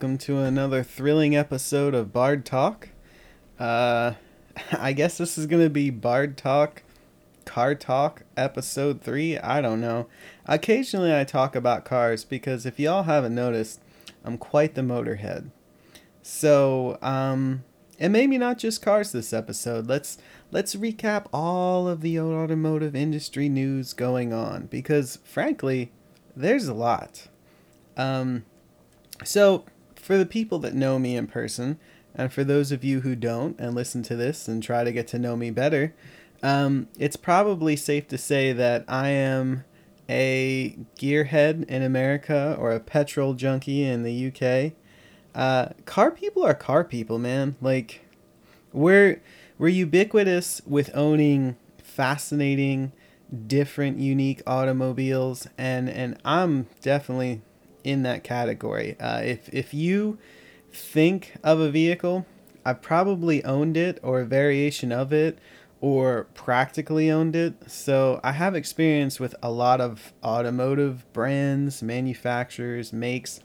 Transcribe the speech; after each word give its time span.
welcome 0.00 0.16
to 0.16 0.38
another 0.38 0.82
thrilling 0.82 1.36
episode 1.36 1.94
of 1.94 2.10
Bard 2.10 2.46
Talk. 2.46 2.88
Uh, 3.58 4.14
I 4.72 4.94
guess 4.94 5.18
this 5.18 5.36
is 5.36 5.44
going 5.44 5.62
to 5.62 5.68
be 5.68 5.90
Bard 5.90 6.38
Talk, 6.38 6.82
Car 7.44 7.74
Talk, 7.74 8.22
episode 8.34 9.02
3. 9.02 9.36
I 9.36 9.60
don't 9.60 9.78
know. 9.78 10.06
Occasionally 10.46 11.14
I 11.14 11.24
talk 11.24 11.54
about 11.54 11.84
cars 11.84 12.24
because 12.24 12.64
if 12.64 12.80
y'all 12.80 13.02
haven't 13.02 13.34
noticed, 13.34 13.82
I'm 14.24 14.38
quite 14.38 14.74
the 14.74 14.80
motorhead. 14.80 15.50
So, 16.22 16.96
um, 17.02 17.64
and 17.98 18.10
maybe 18.10 18.38
not 18.38 18.56
just 18.56 18.80
cars 18.80 19.12
this 19.12 19.34
episode. 19.34 19.86
Let's 19.86 20.16
let's 20.50 20.76
recap 20.76 21.26
all 21.30 21.86
of 21.86 22.00
the 22.00 22.18
automotive 22.18 22.96
industry 22.96 23.50
news 23.50 23.92
going 23.92 24.32
on 24.32 24.64
because 24.64 25.18
frankly, 25.24 25.92
there's 26.34 26.68
a 26.68 26.74
lot. 26.74 27.28
Um, 27.98 28.46
so, 29.24 29.66
for 30.00 30.16
the 30.16 30.26
people 30.26 30.58
that 30.60 30.74
know 30.74 30.98
me 30.98 31.16
in 31.16 31.26
person, 31.26 31.78
and 32.14 32.32
for 32.32 32.42
those 32.42 32.72
of 32.72 32.82
you 32.82 33.00
who 33.00 33.14
don't 33.14 33.58
and 33.58 33.74
listen 33.74 34.02
to 34.04 34.16
this 34.16 34.48
and 34.48 34.62
try 34.62 34.84
to 34.84 34.92
get 34.92 35.06
to 35.08 35.18
know 35.18 35.36
me 35.36 35.50
better, 35.50 35.94
um, 36.42 36.88
it's 36.98 37.16
probably 37.16 37.76
safe 37.76 38.08
to 38.08 38.18
say 38.18 38.52
that 38.52 38.84
I 38.88 39.08
am 39.08 39.64
a 40.08 40.76
gearhead 40.98 41.64
in 41.68 41.82
America 41.82 42.56
or 42.58 42.72
a 42.72 42.80
petrol 42.80 43.34
junkie 43.34 43.84
in 43.84 44.02
the 44.02 44.28
UK. 44.28 44.72
Uh, 45.34 45.72
car 45.84 46.10
people 46.10 46.44
are 46.44 46.54
car 46.54 46.82
people, 46.82 47.18
man. 47.18 47.56
Like, 47.60 48.04
we're 48.72 49.20
we're 49.58 49.68
ubiquitous 49.68 50.62
with 50.66 50.90
owning 50.94 51.56
fascinating, 51.82 52.92
different, 53.46 53.98
unique 53.98 54.42
automobiles, 54.46 55.46
and 55.56 55.88
and 55.88 56.18
I'm 56.24 56.66
definitely 56.80 57.42
in 57.84 58.02
that 58.02 58.24
category. 58.24 58.98
Uh, 58.98 59.20
if 59.20 59.48
if 59.52 59.74
you 59.74 60.18
think 60.72 61.34
of 61.42 61.60
a 61.60 61.70
vehicle, 61.70 62.26
I've 62.64 62.82
probably 62.82 63.44
owned 63.44 63.76
it 63.76 63.98
or 64.02 64.20
a 64.20 64.26
variation 64.26 64.92
of 64.92 65.12
it 65.12 65.38
or 65.80 66.26
practically 66.34 67.10
owned 67.10 67.34
it. 67.34 67.70
So 67.70 68.20
I 68.22 68.32
have 68.32 68.54
experience 68.54 69.18
with 69.18 69.34
a 69.42 69.50
lot 69.50 69.80
of 69.80 70.12
automotive 70.22 71.10
brands, 71.12 71.82
manufacturers, 71.82 72.92
makes. 72.92 73.40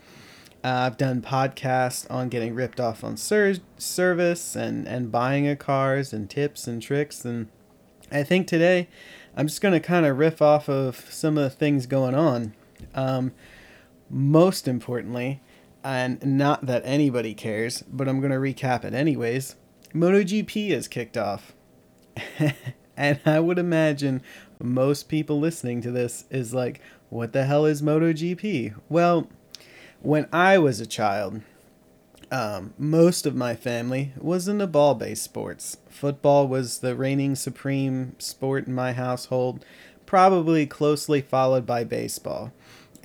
Uh, 0.64 0.88
I've 0.88 0.98
done 0.98 1.22
podcasts 1.22 2.10
on 2.10 2.28
getting 2.28 2.56
ripped 2.56 2.80
off 2.80 3.04
on 3.04 3.18
ser- 3.18 3.56
service 3.78 4.56
and, 4.56 4.88
and 4.88 5.12
buying 5.12 5.48
a 5.48 5.56
cars 5.56 6.12
and 6.12 6.30
tips 6.30 6.68
and 6.68 6.82
tricks. 6.82 7.24
And 7.24 7.50
I 8.12 8.24
think 8.24 8.48
today 8.48 8.90
I'm 9.38 9.48
just 9.48 9.62
going 9.62 9.74
to 9.74 9.80
kind 9.80 10.06
of 10.06 10.18
riff 10.18 10.42
off 10.42 10.68
of 10.68 11.06
some 11.10 11.38
of 11.38 11.44
the 11.44 11.50
things 11.50 11.86
going 11.86 12.16
on. 12.16 12.54
Um, 12.94 13.32
most 14.10 14.68
importantly, 14.68 15.42
and 15.84 16.24
not 16.26 16.66
that 16.66 16.82
anybody 16.86 17.34
cares, 17.34 17.84
but 17.84 18.08
I'm 18.08 18.20
going 18.20 18.32
to 18.32 18.38
recap 18.38 18.84
it 18.84 18.94
anyways, 18.94 19.56
MotoGP 19.94 20.72
has 20.72 20.88
kicked 20.88 21.18
off. 21.18 21.54
and 22.98 23.20
I 23.26 23.40
would 23.40 23.60
imagine 23.60 24.22
most 24.60 25.10
people 25.10 25.40
listening 25.40 25.82
to 25.82 25.92
this 25.92 26.26
is 26.30 26.54
like, 26.54 26.82
what 27.10 27.34
the 27.34 27.46
hell 27.46 27.66
is 27.66 27.82
MotoGP? 27.82 28.76
Well, 28.90 29.30
when 30.02 30.28
I 30.32 30.58
was 30.58 30.80
a 30.80 30.86
child, 30.86 31.42
um, 32.32 32.74
most 32.78 33.26
of 33.26 33.36
my 33.36 33.56
family 33.56 34.14
was 34.18 34.48
into 34.48 34.68
ball 34.68 34.96
based 34.96 35.24
sports. 35.24 35.78
Football 35.90 36.48
was 36.48 36.80
the 36.80 36.96
reigning 36.96 37.36
supreme 37.36 38.16
sport 38.20 38.68
in 38.68 38.74
my 38.74 38.94
household, 38.94 39.64
probably 40.06 40.66
closely 40.66 41.22
followed 41.22 41.66
by 41.66 41.84
baseball. 41.84 42.52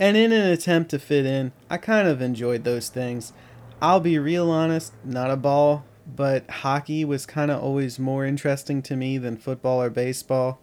And 0.01 0.17
in 0.17 0.33
an 0.33 0.51
attempt 0.51 0.91
to 0.93 0.99
fit 0.99 1.27
in, 1.27 1.53
I 1.69 1.77
kind 1.77 2.09
of 2.09 2.23
enjoyed 2.23 2.65
those 2.65 2.89
things. 2.89 3.35
I'll 3.83 4.01
be 4.01 4.19
real 4.19 4.51
honest, 4.51 4.95
not 5.05 5.31
a 5.31 5.37
ball, 5.37 5.85
but 6.07 6.49
hockey 6.51 7.05
was 7.05 7.27
kind 7.27 7.51
of 7.51 7.63
always 7.63 7.99
more 7.99 8.25
interesting 8.25 8.81
to 8.83 8.97
me 8.97 9.19
than 9.19 9.37
football 9.37 9.83
or 9.83 9.91
baseball. 9.91 10.59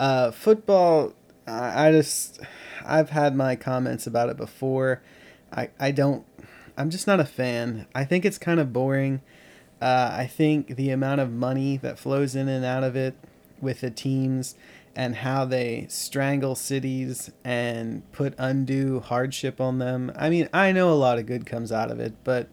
Uh, 0.00 0.32
football, 0.32 1.12
I, 1.46 1.92
just, 1.92 2.40
I've 2.84 3.10
had 3.10 3.36
my 3.36 3.54
comments 3.54 4.08
about 4.08 4.28
it 4.28 4.36
before. 4.36 5.02
I, 5.52 5.70
I 5.78 5.92
don't, 5.92 6.26
I'm 6.76 6.90
just 6.90 7.06
not 7.06 7.20
a 7.20 7.24
fan. 7.24 7.86
I 7.94 8.04
think 8.04 8.24
it's 8.24 8.38
kind 8.38 8.58
of 8.58 8.72
boring. 8.72 9.20
Uh, 9.80 10.10
I 10.12 10.26
think 10.26 10.74
the 10.74 10.90
amount 10.90 11.20
of 11.20 11.30
money 11.30 11.76
that 11.76 11.96
flows 11.96 12.34
in 12.34 12.48
and 12.48 12.64
out 12.64 12.82
of 12.82 12.96
it 12.96 13.14
with 13.60 13.82
the 13.82 13.90
teams 13.90 14.56
and 14.96 15.16
how 15.16 15.44
they 15.44 15.86
strangle 15.88 16.54
cities 16.54 17.30
and 17.44 18.10
put 18.12 18.34
undue 18.38 19.00
hardship 19.00 19.60
on 19.60 19.78
them. 19.78 20.12
I 20.16 20.30
mean, 20.30 20.48
I 20.52 20.72
know 20.72 20.92
a 20.92 20.94
lot 20.94 21.18
of 21.18 21.26
good 21.26 21.46
comes 21.46 21.72
out 21.72 21.90
of 21.90 21.98
it, 22.00 22.14
but 22.24 22.48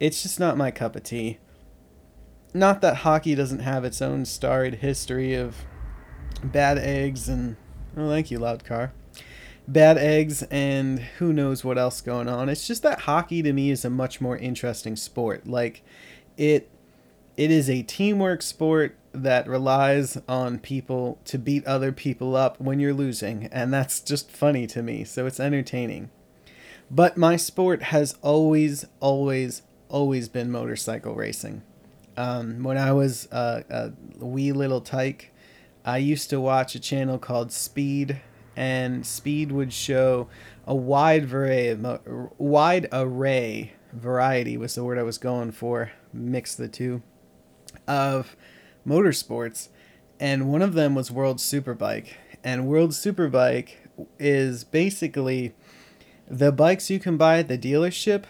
it's 0.00 0.22
just 0.22 0.40
not 0.40 0.56
my 0.56 0.70
cup 0.70 0.96
of 0.96 1.02
tea. 1.02 1.38
Not 2.54 2.80
that 2.80 2.96
hockey 2.98 3.34
doesn't 3.34 3.60
have 3.60 3.84
its 3.84 4.00
own 4.00 4.24
storied 4.24 4.76
history 4.76 5.34
of 5.34 5.56
bad 6.42 6.78
eggs 6.78 7.28
and 7.28 7.56
oh, 7.96 8.08
thank 8.08 8.30
you, 8.30 8.38
loud 8.38 8.64
car. 8.64 8.92
Bad 9.66 9.98
eggs 9.98 10.42
and 10.44 11.00
who 11.18 11.32
knows 11.32 11.62
what 11.62 11.76
else 11.76 12.00
going 12.00 12.28
on. 12.28 12.48
It's 12.48 12.66
just 12.66 12.82
that 12.84 13.00
hockey 13.00 13.42
to 13.42 13.52
me 13.52 13.70
is 13.70 13.84
a 13.84 13.90
much 13.90 14.20
more 14.20 14.38
interesting 14.38 14.96
sport. 14.96 15.46
Like 15.46 15.82
it 16.38 16.70
it 17.36 17.50
is 17.50 17.68
a 17.68 17.82
teamwork 17.82 18.42
sport 18.42 18.97
that 19.12 19.48
relies 19.48 20.18
on 20.28 20.58
people 20.58 21.18
to 21.24 21.38
beat 21.38 21.66
other 21.66 21.92
people 21.92 22.36
up 22.36 22.60
when 22.60 22.80
you're 22.80 22.94
losing, 22.94 23.46
and 23.46 23.72
that's 23.72 24.00
just 24.00 24.30
funny 24.30 24.66
to 24.68 24.82
me, 24.82 25.04
so 25.04 25.26
it's 25.26 25.40
entertaining. 25.40 26.10
But 26.90 27.16
my 27.16 27.36
sport 27.36 27.82
has 27.84 28.16
always, 28.22 28.86
always, 29.00 29.62
always 29.88 30.28
been 30.28 30.50
motorcycle 30.50 31.14
racing. 31.14 31.62
Um, 32.16 32.62
when 32.62 32.78
I 32.78 32.92
was 32.92 33.30
uh, 33.30 33.62
a 33.68 33.92
wee 34.18 34.52
little 34.52 34.80
tyke, 34.80 35.32
I 35.84 35.98
used 35.98 36.30
to 36.30 36.40
watch 36.40 36.74
a 36.74 36.80
channel 36.80 37.18
called 37.18 37.52
Speed, 37.52 38.20
and 38.56 39.06
Speed 39.06 39.52
would 39.52 39.72
show 39.72 40.28
a 40.66 40.74
wide 40.74 41.32
array 41.32 41.76
wide 42.38 42.88
array 42.92 43.72
variety 43.92 44.56
was 44.56 44.74
the 44.74 44.84
word 44.84 44.98
I 44.98 45.02
was 45.02 45.18
going 45.18 45.52
for. 45.52 45.92
Mix 46.12 46.54
the 46.54 46.68
two 46.68 47.02
of 47.86 48.36
motorsports, 48.88 49.68
and 50.18 50.50
one 50.50 50.62
of 50.62 50.74
them 50.74 50.94
was 50.94 51.10
World 51.10 51.38
Superbike. 51.38 52.08
And 52.42 52.66
World 52.66 52.90
Superbike 52.90 53.70
is 54.18 54.64
basically 54.64 55.54
the 56.28 56.52
bikes 56.52 56.90
you 56.90 56.98
can 56.98 57.16
buy 57.16 57.38
at 57.38 57.48
the 57.48 57.58
dealership, 57.58 58.24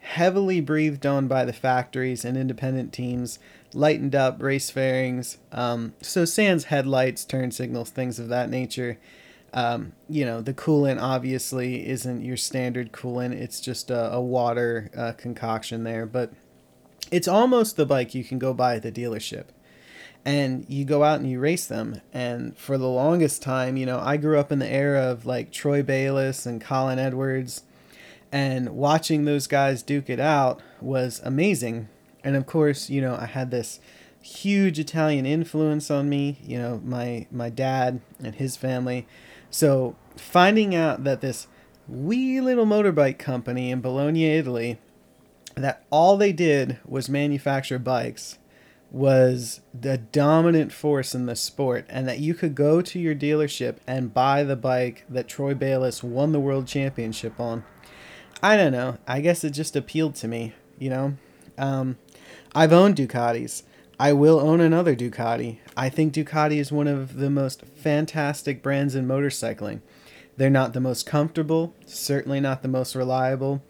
heavily 0.00 0.60
breathed 0.60 1.06
on 1.06 1.28
by 1.28 1.44
the 1.44 1.52
factories 1.52 2.24
and 2.24 2.36
independent 2.36 2.92
teams, 2.92 3.38
lightened 3.74 4.14
up 4.14 4.42
race 4.42 4.70
fairings, 4.70 5.38
um, 5.52 5.94
so 6.00 6.24
sans 6.24 6.64
headlights, 6.64 7.24
turn 7.24 7.50
signals, 7.50 7.90
things 7.90 8.18
of 8.18 8.28
that 8.28 8.50
nature. 8.50 8.98
Um, 9.54 9.92
you 10.08 10.24
know, 10.24 10.40
the 10.40 10.54
coolant 10.54 11.00
obviously 11.00 11.86
isn't 11.86 12.22
your 12.22 12.38
standard 12.38 12.90
coolant, 12.92 13.32
it's 13.32 13.60
just 13.60 13.90
a, 13.90 14.12
a 14.12 14.20
water 14.20 14.90
uh, 14.96 15.12
concoction 15.12 15.84
there, 15.84 16.06
but 16.06 16.32
it's 17.10 17.28
almost 17.28 17.76
the 17.76 17.84
bike 17.84 18.14
you 18.14 18.24
can 18.24 18.38
go 18.38 18.54
buy 18.54 18.76
at 18.76 18.82
the 18.82 18.92
dealership 18.92 19.46
and 20.24 20.64
you 20.68 20.84
go 20.84 21.02
out 21.02 21.20
and 21.20 21.28
you 21.28 21.40
race 21.40 21.66
them. 21.66 22.00
And 22.12 22.56
for 22.56 22.78
the 22.78 22.88
longest 22.88 23.42
time, 23.42 23.76
you 23.76 23.86
know, 23.86 23.98
I 23.98 24.16
grew 24.16 24.38
up 24.38 24.52
in 24.52 24.58
the 24.58 24.68
era 24.68 25.02
of 25.02 25.26
like 25.26 25.50
Troy 25.50 25.82
Bayliss 25.82 26.46
and 26.46 26.60
Colin 26.60 26.98
Edwards, 26.98 27.64
and 28.30 28.70
watching 28.70 29.24
those 29.24 29.46
guys 29.46 29.82
duke 29.82 30.08
it 30.08 30.20
out 30.20 30.62
was 30.80 31.20
amazing. 31.24 31.88
And 32.24 32.36
of 32.36 32.46
course, 32.46 32.88
you 32.88 33.00
know, 33.00 33.16
I 33.20 33.26
had 33.26 33.50
this 33.50 33.80
huge 34.22 34.78
Italian 34.78 35.26
influence 35.26 35.90
on 35.90 36.08
me, 36.08 36.38
you 36.42 36.58
know, 36.58 36.80
my 36.84 37.26
my 37.30 37.50
dad 37.50 38.00
and 38.22 38.34
his 38.36 38.56
family. 38.56 39.06
So 39.50 39.96
finding 40.16 40.74
out 40.74 41.04
that 41.04 41.20
this 41.20 41.48
wee 41.88 42.40
little 42.40 42.64
motorbike 42.64 43.18
company 43.18 43.70
in 43.70 43.80
Bologna, 43.80 44.26
Italy, 44.26 44.78
that 45.56 45.84
all 45.90 46.16
they 46.16 46.32
did 46.32 46.78
was 46.86 47.08
manufacture 47.08 47.78
bikes 47.78 48.38
was 48.92 49.62
the 49.72 49.96
dominant 49.96 50.70
force 50.70 51.14
in 51.14 51.24
the 51.24 51.34
sport 51.34 51.86
and 51.88 52.06
that 52.06 52.18
you 52.18 52.34
could 52.34 52.54
go 52.54 52.82
to 52.82 52.98
your 52.98 53.14
dealership 53.14 53.76
and 53.86 54.12
buy 54.12 54.44
the 54.44 54.54
bike 54.54 55.02
that 55.08 55.26
Troy 55.26 55.54
Bayliss 55.54 56.04
won 56.04 56.32
the 56.32 56.40
world 56.40 56.66
championship 56.66 57.40
on. 57.40 57.64
I 58.42 58.56
don't 58.56 58.72
know. 58.72 58.98
I 59.08 59.22
guess 59.22 59.44
it 59.44 59.50
just 59.50 59.76
appealed 59.76 60.14
to 60.16 60.28
me, 60.28 60.52
you 60.78 60.90
know? 60.90 61.16
Um, 61.56 61.96
I've 62.54 62.72
owned 62.72 62.96
Ducatis. 62.96 63.62
I 63.98 64.12
will 64.12 64.38
own 64.38 64.60
another 64.60 64.94
Ducati. 64.94 65.58
I 65.74 65.88
think 65.88 66.12
Ducati 66.12 66.56
is 66.56 66.70
one 66.70 66.88
of 66.88 67.16
the 67.16 67.30
most 67.30 67.62
fantastic 67.74 68.62
brands 68.62 68.94
in 68.94 69.06
motorcycling. 69.06 69.80
They're 70.36 70.50
not 70.50 70.74
the 70.74 70.80
most 70.80 71.06
comfortable, 71.06 71.74
certainly 71.86 72.40
not 72.40 72.62
the 72.62 72.68
most 72.68 72.94
reliable, 72.94 73.62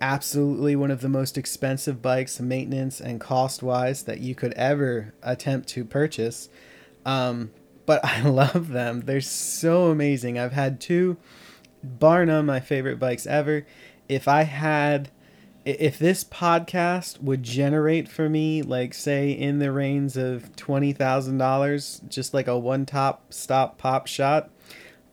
absolutely 0.00 0.74
one 0.76 0.90
of 0.90 1.00
the 1.00 1.08
most 1.08 1.36
expensive 1.36 2.00
bikes, 2.00 2.40
maintenance 2.40 3.00
and 3.00 3.20
cost 3.20 3.62
wise, 3.62 4.04
that 4.04 4.20
you 4.20 4.34
could 4.34 4.52
ever 4.54 5.14
attempt 5.22 5.68
to 5.70 5.84
purchase. 5.84 6.48
Um, 7.04 7.50
but 7.86 8.04
I 8.04 8.22
love 8.22 8.68
them. 8.68 9.02
They're 9.02 9.20
so 9.20 9.90
amazing. 9.90 10.38
I've 10.38 10.52
had 10.52 10.80
two, 10.80 11.16
bar 11.82 12.24
none, 12.24 12.46
my 12.46 12.60
favorite 12.60 12.98
bikes 12.98 13.26
ever. 13.26 13.66
If 14.08 14.26
I 14.26 14.42
had 14.42 15.10
if 15.64 15.98
this 15.98 16.24
podcast 16.24 17.22
would 17.22 17.42
generate 17.42 18.08
for 18.08 18.30
me 18.30 18.62
like 18.62 18.94
say 18.94 19.30
in 19.30 19.58
the 19.58 19.70
range 19.70 20.16
of 20.16 20.56
$20,000 20.56 22.08
just 22.08 22.32
like 22.32 22.48
a 22.48 22.58
one 22.58 22.86
top 22.86 23.32
stop 23.32 23.76
pop 23.76 24.06
shot 24.06 24.50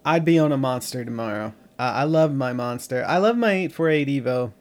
I'd 0.06 0.24
be 0.24 0.40
on 0.40 0.54
a 0.54 0.58
monster 0.58 1.04
tomorrow 1.04 1.54
uh, 1.78 1.92
I 1.96 2.04
love 2.06 2.34
my 2.34 2.54
monster 2.54 3.04
I 3.06 3.18
love 3.18 3.38
my 3.38 3.52
848 3.52 4.24
Evo 4.24 4.54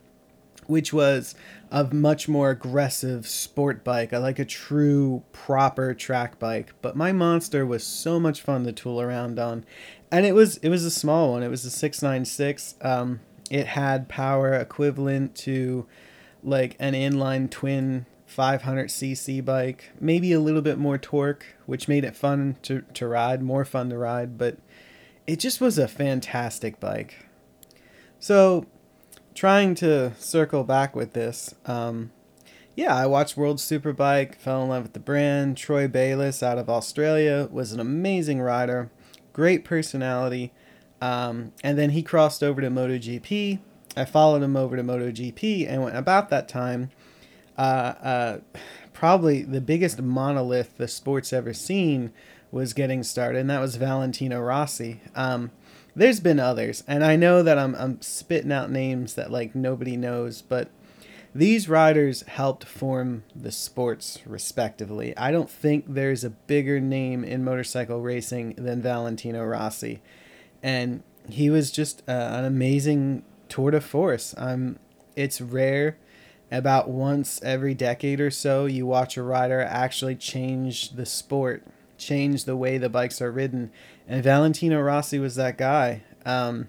which 0.68 0.92
was 0.92 1.34
a 1.70 1.84
much 1.84 2.28
more 2.28 2.50
aggressive 2.50 3.26
sport 3.26 3.84
bike. 3.84 4.12
I 4.12 4.18
like 4.18 4.38
a 4.38 4.44
true 4.44 5.22
proper 5.32 5.94
track 5.94 6.38
bike 6.38 6.72
but 6.82 6.96
my 6.96 7.12
monster 7.12 7.66
was 7.66 7.84
so 7.84 8.20
much 8.20 8.42
fun 8.42 8.64
to 8.64 8.72
tool 8.72 9.00
around 9.00 9.38
on. 9.38 9.64
And 10.10 10.24
it 10.24 10.34
was 10.34 10.56
it 10.58 10.68
was 10.68 10.84
a 10.84 10.90
small 10.90 11.32
one. 11.32 11.42
It 11.42 11.48
was 11.48 11.64
a 11.64 11.70
696 11.70 12.76
um 12.82 13.20
it 13.50 13.66
had 13.66 14.08
power 14.08 14.54
equivalent 14.54 15.34
to 15.36 15.86
like 16.42 16.76
an 16.78 16.94
inline 16.94 17.50
twin 17.50 18.06
500cc 18.28 19.44
bike, 19.44 19.90
maybe 20.00 20.32
a 20.32 20.40
little 20.40 20.62
bit 20.62 20.78
more 20.78 20.98
torque, 20.98 21.46
which 21.66 21.88
made 21.88 22.04
it 22.04 22.16
fun 22.16 22.56
to, 22.62 22.82
to 22.94 23.06
ride, 23.06 23.42
more 23.42 23.64
fun 23.64 23.90
to 23.90 23.98
ride, 23.98 24.36
but 24.36 24.58
it 25.26 25.38
just 25.38 25.60
was 25.60 25.78
a 25.78 25.88
fantastic 25.88 26.80
bike. 26.80 27.26
So, 28.18 28.66
trying 29.37 29.75
to 29.77 30.15
circle 30.17 30.65
back 30.65 30.97
with 30.97 31.12
this, 31.12 31.55
um, 31.67 32.11
yeah, 32.75 32.94
I 32.97 33.06
watched 33.06 33.37
World 33.37 33.59
Superbike, 33.59 34.35
fell 34.35 34.62
in 34.62 34.71
love 34.71 34.85
with 34.85 34.93
the 34.94 34.99
brand. 34.99 35.56
Troy 35.56 35.87
Bayliss 35.87 36.43
out 36.43 36.59
of 36.59 36.69
Australia 36.69 37.49
was 37.53 37.73
an 37.73 37.79
amazing 37.79 38.41
rider, 38.41 38.91
great 39.33 39.65
personality. 39.65 40.53
Um, 41.00 41.53
and 41.62 41.79
then 41.79 41.91
he 41.91 42.03
crossed 42.03 42.43
over 42.43 42.61
to 42.62 42.71
MotoGP. 42.71 43.59
I 43.97 44.05
followed 44.06 44.43
him 44.43 44.56
over 44.56 44.77
to 44.77 44.83
MotoGP, 44.83 45.69
and 45.69 45.85
when, 45.85 45.97
about 45.97 46.29
that 46.31 46.49
time, 46.49 46.91
uh, 47.56 47.61
uh, 48.03 48.38
probably 48.93 49.43
the 49.43 49.61
biggest 49.61 50.00
monolith 50.00 50.77
the 50.77 50.88
sport's 50.88 51.33
ever 51.33 51.55
seen 51.55 52.12
was 52.50 52.75
getting 52.75 53.03
started, 53.03 53.38
and 53.38 53.50
that 53.50 53.61
was 53.61 53.77
Valentino 53.77 54.41
Rossi. 54.41 55.00
Um, 55.15 55.50
there's 55.96 56.20
been 56.20 56.38
others, 56.38 56.84
and 56.87 57.04
I 57.04 57.16
know 57.16 57.43
that 57.43 57.58
I'm, 57.58 57.75
I'm 57.75 58.00
spitting 58.00 58.52
out 58.52 58.70
names 58.70 59.14
that 59.14 59.32
like 59.32 59.54
nobody 59.54 59.96
knows, 59.96 60.43
but 60.43 60.70
these 61.34 61.69
riders 61.69 62.22
helped 62.22 62.64
form 62.64 63.25
the 63.34 63.52
sports 63.52 64.20
respectively. 64.25 65.16
I 65.16 65.32
don't 65.32 65.50
think 65.50 65.87
there's 65.88 66.22
a 66.22 66.31
bigger 66.31 66.81
name 66.81 67.25
in 67.25 67.44
motorcycle 67.44 68.00
racing 68.00 68.54
than 68.56 68.81
Valentino 68.81 69.44
Rossi 69.44 70.00
and 70.62 71.02
he 71.28 71.48
was 71.48 71.70
just 71.70 72.02
uh, 72.08 72.12
an 72.12 72.44
amazing 72.44 73.22
tour 73.49 73.70
de 73.70 73.81
force. 73.81 74.34
Um, 74.37 74.78
it's 75.14 75.40
rare. 75.40 75.96
About 76.50 76.88
once 76.88 77.42
every 77.42 77.75
decade 77.75 78.20
or 78.20 78.31
so, 78.31 78.66
you 78.66 78.87
watch 78.87 79.16
a 79.16 79.22
rider 79.22 79.60
actually 79.60 80.14
change 80.14 80.90
the 80.90 81.04
sport, 81.04 81.64
change 81.98 82.44
the 82.44 82.56
way 82.56 82.78
the 82.78 82.88
bikes 82.88 83.20
are 83.20 83.31
ridden, 83.31 83.70
and 84.08 84.22
Valentino 84.22 84.81
Rossi 84.81 85.19
was 85.19 85.34
that 85.37 85.58
guy. 85.58 86.02
Um, 86.25 86.69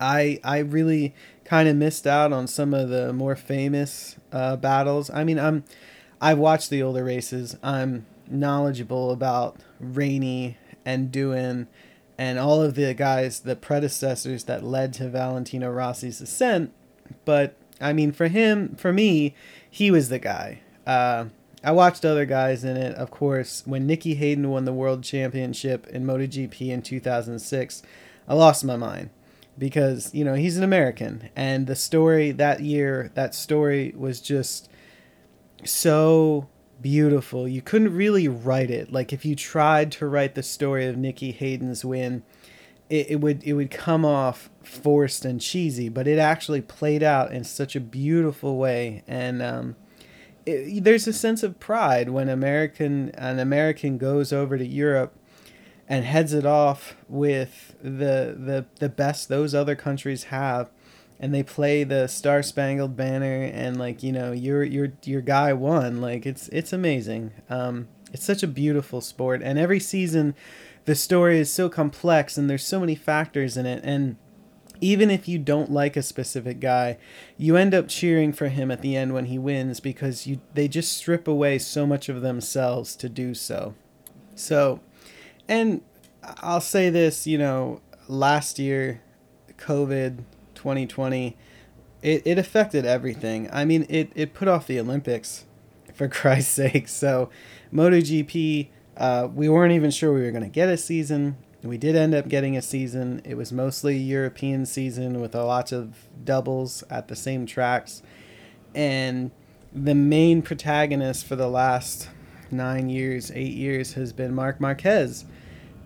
I 0.00 0.40
I 0.44 0.58
really 0.58 1.14
kind 1.44 1.68
of 1.68 1.76
missed 1.76 2.06
out 2.06 2.32
on 2.32 2.46
some 2.46 2.74
of 2.74 2.88
the 2.88 3.12
more 3.12 3.36
famous 3.36 4.16
uh, 4.32 4.56
battles. 4.56 5.10
I 5.10 5.24
mean, 5.24 5.38
I'm 5.38 5.64
I've 6.20 6.38
watched 6.38 6.70
the 6.70 6.82
older 6.82 7.04
races. 7.04 7.56
I'm 7.62 8.06
knowledgeable 8.28 9.10
about 9.10 9.56
Rainey 9.78 10.56
and 10.84 11.12
Doohan 11.12 11.66
and 12.18 12.38
all 12.38 12.62
of 12.62 12.74
the 12.74 12.94
guys, 12.94 13.40
the 13.40 13.56
predecessors 13.56 14.44
that 14.44 14.64
led 14.64 14.92
to 14.94 15.08
Valentino 15.08 15.70
Rossi's 15.70 16.20
ascent. 16.20 16.72
But 17.24 17.56
I 17.80 17.92
mean, 17.92 18.12
for 18.12 18.28
him, 18.28 18.74
for 18.76 18.92
me, 18.92 19.34
he 19.70 19.90
was 19.90 20.08
the 20.08 20.18
guy. 20.18 20.60
Uh, 20.86 21.26
I 21.64 21.72
watched 21.72 22.04
other 22.04 22.26
guys 22.26 22.64
in 22.64 22.76
it, 22.76 22.94
of 22.94 23.10
course. 23.10 23.62
When 23.66 23.86
Nicky 23.86 24.14
Hayden 24.14 24.50
won 24.50 24.64
the 24.64 24.72
world 24.72 25.02
championship 25.02 25.86
in 25.88 26.04
MotoGP 26.04 26.68
in 26.68 26.82
2006, 26.82 27.82
I 28.28 28.34
lost 28.34 28.64
my 28.64 28.76
mind 28.76 29.10
because 29.58 30.14
you 30.14 30.24
know 30.24 30.34
he's 30.34 30.56
an 30.56 30.64
American, 30.64 31.30
and 31.34 31.66
the 31.66 31.76
story 31.76 32.30
that 32.32 32.60
year, 32.60 33.10
that 33.14 33.34
story 33.34 33.94
was 33.96 34.20
just 34.20 34.68
so 35.64 36.48
beautiful. 36.80 37.48
You 37.48 37.62
couldn't 37.62 37.94
really 37.94 38.28
write 38.28 38.70
it. 38.70 38.92
Like 38.92 39.12
if 39.12 39.24
you 39.24 39.34
tried 39.34 39.92
to 39.92 40.06
write 40.06 40.34
the 40.34 40.42
story 40.42 40.86
of 40.86 40.96
Nicky 40.96 41.32
Hayden's 41.32 41.84
win, 41.84 42.22
it, 42.90 43.12
it 43.12 43.20
would 43.20 43.42
it 43.44 43.54
would 43.54 43.70
come 43.70 44.04
off 44.04 44.50
forced 44.62 45.24
and 45.24 45.40
cheesy, 45.40 45.88
but 45.88 46.06
it 46.06 46.18
actually 46.18 46.60
played 46.60 47.02
out 47.02 47.32
in 47.32 47.44
such 47.44 47.76
a 47.76 47.80
beautiful 47.80 48.56
way. 48.56 49.02
And 49.06 49.42
um, 49.42 49.76
it, 50.46 50.84
there's 50.84 51.06
a 51.06 51.12
sense 51.12 51.42
of 51.42 51.60
pride 51.60 52.08
when 52.10 52.28
American 52.28 53.10
an 53.10 53.38
American 53.38 53.98
goes 53.98 54.32
over 54.32 54.56
to 54.56 54.66
Europe 54.66 55.14
and 55.88 56.04
heads 56.04 56.32
it 56.32 56.46
off 56.46 56.96
with 57.08 57.76
the 57.82 58.36
the 58.38 58.66
the 58.78 58.88
best 58.88 59.28
those 59.28 59.54
other 59.54 59.76
countries 59.76 60.24
have. 60.24 60.70
And 61.18 61.34
they 61.34 61.42
play 61.42 61.82
the 61.82 62.08
Star 62.08 62.42
Spangled 62.42 62.94
Banner 62.96 63.42
and 63.42 63.78
like 63.78 64.02
you 64.02 64.12
know 64.12 64.32
your 64.32 64.62
your 64.62 64.92
your 65.04 65.20
guy 65.20 65.52
won. 65.52 66.00
Like 66.00 66.26
it's 66.26 66.48
it's 66.48 66.72
amazing. 66.72 67.32
Um 67.50 67.88
it's 68.12 68.24
such 68.24 68.42
a 68.42 68.48
beautiful 68.48 69.00
sport. 69.00 69.42
And 69.42 69.58
every 69.58 69.80
season 69.80 70.34
the 70.84 70.94
story 70.94 71.40
is 71.40 71.52
so 71.52 71.68
complex 71.68 72.38
and 72.38 72.48
there's 72.48 72.64
so 72.64 72.78
many 72.78 72.94
factors 72.94 73.56
in 73.56 73.66
it. 73.66 73.82
And 73.82 74.16
even 74.80 75.10
if 75.10 75.28
you 75.28 75.38
don't 75.38 75.70
like 75.70 75.96
a 75.96 76.02
specific 76.02 76.60
guy 76.60 76.96
you 77.36 77.56
end 77.56 77.74
up 77.74 77.88
cheering 77.88 78.32
for 78.32 78.48
him 78.48 78.70
at 78.70 78.82
the 78.82 78.96
end 78.96 79.12
when 79.12 79.26
he 79.26 79.38
wins 79.38 79.80
because 79.80 80.26
you 80.26 80.40
they 80.54 80.68
just 80.68 80.92
strip 80.92 81.26
away 81.26 81.58
so 81.58 81.86
much 81.86 82.08
of 82.08 82.22
themselves 82.22 82.94
to 82.96 83.08
do 83.08 83.34
so 83.34 83.74
so 84.34 84.80
and 85.48 85.80
I'll 86.22 86.60
say 86.60 86.90
this 86.90 87.26
you 87.26 87.38
know 87.38 87.80
last 88.08 88.58
year 88.58 89.02
covid 89.56 90.24
2020, 90.66 91.36
it, 92.02 92.22
it 92.26 92.38
affected 92.38 92.84
everything. 92.84 93.48
I 93.52 93.64
mean, 93.64 93.86
it, 93.88 94.10
it 94.16 94.34
put 94.34 94.48
off 94.48 94.66
the 94.66 94.80
Olympics, 94.80 95.44
for 95.94 96.08
Christ's 96.08 96.52
sake. 96.52 96.88
So, 96.88 97.30
MotoGP, 97.72 98.68
uh, 98.96 99.28
we 99.32 99.48
weren't 99.48 99.72
even 99.72 99.92
sure 99.92 100.12
we 100.12 100.22
were 100.22 100.32
going 100.32 100.42
to 100.42 100.50
get 100.50 100.68
a 100.68 100.76
season. 100.76 101.36
We 101.62 101.78
did 101.78 101.96
end 101.96 102.14
up 102.14 102.28
getting 102.28 102.56
a 102.56 102.62
season. 102.62 103.22
It 103.24 103.36
was 103.36 103.52
mostly 103.52 103.96
European 103.96 104.66
season 104.66 105.20
with 105.20 105.34
a 105.34 105.44
lot 105.44 105.72
of 105.72 105.94
doubles 106.24 106.84
at 106.90 107.08
the 107.08 107.16
same 107.16 107.46
tracks. 107.46 108.02
And 108.74 109.30
the 109.72 109.94
main 109.94 110.42
protagonist 110.42 111.26
for 111.26 111.36
the 111.36 111.48
last 111.48 112.08
nine 112.50 112.88
years, 112.88 113.30
eight 113.34 113.54
years 113.54 113.94
has 113.94 114.12
been 114.12 114.34
Marc 114.34 114.60
Marquez. 114.60 115.24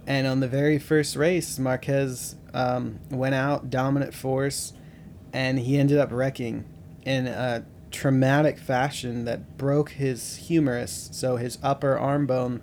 And 0.06 0.26
on 0.26 0.40
the 0.40 0.48
very 0.48 0.78
first 0.78 1.16
race, 1.16 1.58
Marquez 1.58 2.36
um, 2.52 3.00
went 3.10 3.34
out 3.34 3.70
dominant 3.70 4.14
force, 4.14 4.72
and 5.32 5.58
he 5.58 5.78
ended 5.78 5.98
up 5.98 6.10
wrecking 6.10 6.64
in 7.04 7.26
a 7.26 7.64
traumatic 7.90 8.58
fashion 8.58 9.24
that 9.24 9.56
broke 9.56 9.90
his 9.90 10.36
humerus, 10.36 11.10
so 11.12 11.36
his 11.36 11.58
upper 11.62 11.96
arm 11.96 12.26
bone, 12.26 12.62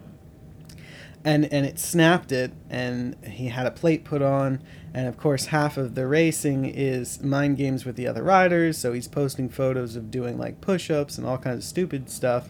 and 1.28 1.52
and 1.52 1.66
it 1.66 1.78
snapped 1.80 2.32
it, 2.32 2.52
and 2.70 3.16
he 3.26 3.48
had 3.48 3.66
a 3.66 3.72
plate 3.72 4.04
put 4.04 4.22
on, 4.22 4.62
and 4.94 5.08
of 5.08 5.18
course 5.18 5.48
half 5.48 5.78
of 5.78 5.96
the 5.96 6.08
racing 6.08 6.66
is 6.66 7.22
mind 7.22 7.58
games 7.58 7.86
with 7.86 7.96
the 7.96 8.08
other 8.08 8.24
riders, 8.24 8.78
so 8.78 8.94
he's 8.94 9.08
posting 9.08 9.50
photos 9.50 9.96
of 9.96 10.10
doing 10.10 10.38
like 10.38 10.62
push-ups 10.62 11.18
and 11.18 11.28
all 11.28 11.38
kinds 11.38 11.58
of 11.58 11.64
stupid 11.64 12.10
stuff, 12.10 12.50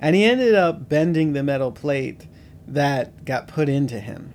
and 0.00 0.14
he 0.14 0.24
ended 0.24 0.54
up 0.54 0.88
bending 0.88 1.32
the 1.32 1.42
metal 1.42 1.72
plate 1.72 2.26
that 2.66 3.24
got 3.24 3.48
put 3.48 3.68
into 3.68 3.98
him 3.98 4.34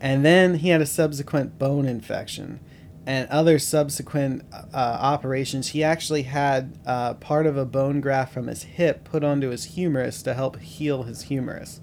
and 0.00 0.24
then 0.24 0.56
he 0.56 0.68
had 0.68 0.80
a 0.80 0.86
subsequent 0.86 1.58
bone 1.58 1.86
infection 1.86 2.60
and 3.06 3.28
other 3.30 3.58
subsequent 3.58 4.44
uh, 4.52 4.76
operations. 4.76 5.68
He 5.68 5.82
actually 5.82 6.22
had 6.22 6.78
uh, 6.86 7.14
part 7.14 7.46
of 7.46 7.56
a 7.56 7.64
bone 7.64 8.00
graft 8.00 8.34
from 8.34 8.48
his 8.48 8.64
hip 8.64 9.04
put 9.04 9.24
onto 9.24 9.48
his 9.48 9.64
humerus 9.64 10.22
to 10.22 10.34
help 10.34 10.58
heal 10.58 11.04
his 11.04 11.22
humerus. 11.22 11.80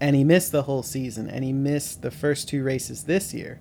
And 0.00 0.16
he 0.16 0.24
missed 0.24 0.52
the 0.52 0.62
whole 0.62 0.82
season, 0.82 1.30
and 1.30 1.44
he 1.44 1.52
missed 1.52 2.02
the 2.02 2.10
first 2.10 2.48
two 2.48 2.62
races 2.62 3.04
this 3.04 3.32
year. 3.32 3.60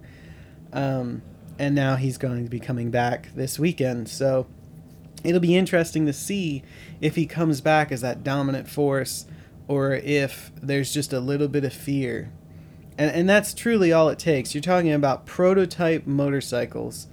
Um, 0.72 1.22
and 1.60 1.76
now 1.76 1.96
he's 1.96 2.18
going 2.18 2.44
to 2.44 2.50
be 2.50 2.60
coming 2.60 2.90
back 2.90 3.30
this 3.36 3.60
weekend. 3.60 4.10
So 4.10 4.48
it'll 5.24 5.40
be 5.40 5.56
interesting 5.56 6.06
to 6.08 6.14
see 6.14 6.64
if 7.00 7.16
he 7.16 7.26
comes 7.26 7.62
back 7.62 7.92
as 7.92 8.02
that 8.02 8.24
dominant 8.24 8.68
force 8.68 9.26
or 9.68 9.94
if 9.94 10.52
there's 10.62 10.94
just 10.94 11.14
a 11.14 11.20
little 11.20 11.48
bit 11.48 11.64
of 11.64 11.74
fear 11.74 12.32
and, 12.98 13.12
and 13.12 13.30
that's 13.30 13.54
truly 13.54 13.92
all 13.92 14.10
it 14.10 14.20
takes. 14.20 14.54
You're 14.54 14.62
talking 14.62 14.92
about 14.92 15.26
prototype 15.26 16.06
motorcycles 16.06 17.08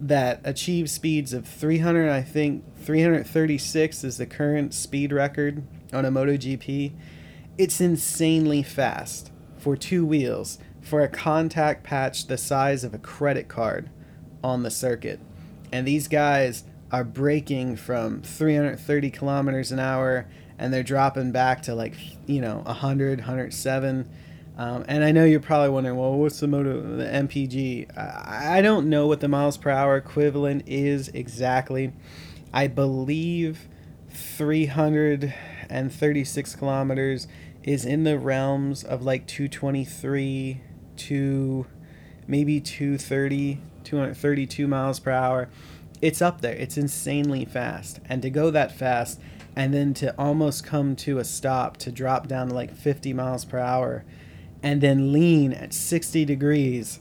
that 0.00 0.40
achieve 0.44 0.90
speeds 0.90 1.32
of 1.32 1.46
300, 1.46 2.10
I 2.10 2.22
think 2.22 2.64
336 2.78 4.04
is 4.04 4.18
the 4.18 4.26
current 4.26 4.74
speed 4.74 5.12
record 5.12 5.62
on 5.92 6.04
a 6.04 6.10
MotoGP. 6.10 6.92
It's 7.56 7.80
insanely 7.80 8.62
fast. 8.62 9.30
For 9.58 9.76
two 9.76 10.04
wheels 10.04 10.58
for 10.82 11.00
a 11.00 11.08
contact 11.08 11.84
patch 11.84 12.26
the 12.26 12.36
size 12.36 12.84
of 12.84 12.92
a 12.92 12.98
credit 12.98 13.48
card 13.48 13.88
on 14.42 14.62
the 14.62 14.70
circuit. 14.70 15.20
And 15.72 15.86
these 15.86 16.08
guys 16.08 16.64
are 16.92 17.04
braking 17.04 17.76
from 17.76 18.20
330 18.22 19.10
kilometers 19.10 19.72
an 19.72 19.78
hour 19.78 20.26
and 20.58 20.72
they're 20.72 20.82
dropping 20.82 21.32
back 21.32 21.62
to 21.62 21.74
like 21.74 21.94
you 22.26 22.40
know 22.40 22.62
100 22.66 23.18
107 23.18 24.08
um, 24.56 24.84
and 24.86 25.02
i 25.02 25.10
know 25.10 25.24
you're 25.24 25.40
probably 25.40 25.70
wondering 25.70 25.96
well 25.96 26.12
what's 26.12 26.38
the 26.38 26.46
motor 26.46 26.80
the 26.80 27.04
mpg 27.04 27.98
I, 27.98 28.58
I 28.58 28.62
don't 28.62 28.88
know 28.88 29.08
what 29.08 29.18
the 29.18 29.26
miles 29.26 29.56
per 29.56 29.70
hour 29.70 29.96
equivalent 29.96 30.68
is 30.68 31.08
exactly. 31.08 31.92
I 32.52 32.68
believe 32.68 33.66
336 34.10 36.54
kilometers 36.54 37.26
is 37.64 37.84
in 37.84 38.04
the 38.04 38.18
realms 38.18 38.84
of 38.84 39.02
like 39.02 39.26
223 39.26 40.60
to 40.96 41.66
maybe 42.26 42.60
230 42.60 43.60
232 43.84 44.66
miles 44.66 44.98
per 44.98 45.10
hour. 45.10 45.48
It's 46.00 46.22
up 46.22 46.40
there. 46.40 46.54
It's 46.54 46.76
insanely 46.76 47.44
fast. 47.44 48.00
And 48.06 48.22
to 48.22 48.30
go 48.30 48.50
that 48.50 48.72
fast 48.72 49.20
and 49.54 49.72
then 49.72 49.94
to 49.94 50.14
almost 50.18 50.64
come 50.64 50.96
to 50.96 51.18
a 51.18 51.24
stop 51.24 51.76
to 51.78 51.92
drop 51.92 52.26
down 52.26 52.48
to 52.48 52.54
like 52.54 52.74
50 52.74 53.12
miles 53.12 53.44
per 53.44 53.58
hour 53.58 54.04
and 54.62 54.80
then 54.80 55.12
lean 55.12 55.52
at 55.52 55.72
60 55.72 56.24
degrees 56.24 57.00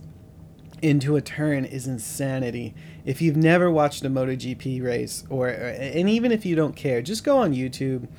into 0.81 1.15
a 1.15 1.21
turn 1.21 1.63
is 1.63 1.87
insanity. 1.87 2.75
If 3.05 3.21
you've 3.21 3.37
never 3.37 3.71
watched 3.71 4.03
a 4.03 4.09
MotoGP 4.09 4.83
race, 4.83 5.23
or 5.29 5.47
and 5.47 6.09
even 6.09 6.33
if 6.33 6.45
you 6.45 6.57
don't 6.57 6.75
care, 6.75 7.01
just 7.01 7.23
go 7.23 7.37
on 7.37 7.53
YouTube, 7.53 8.09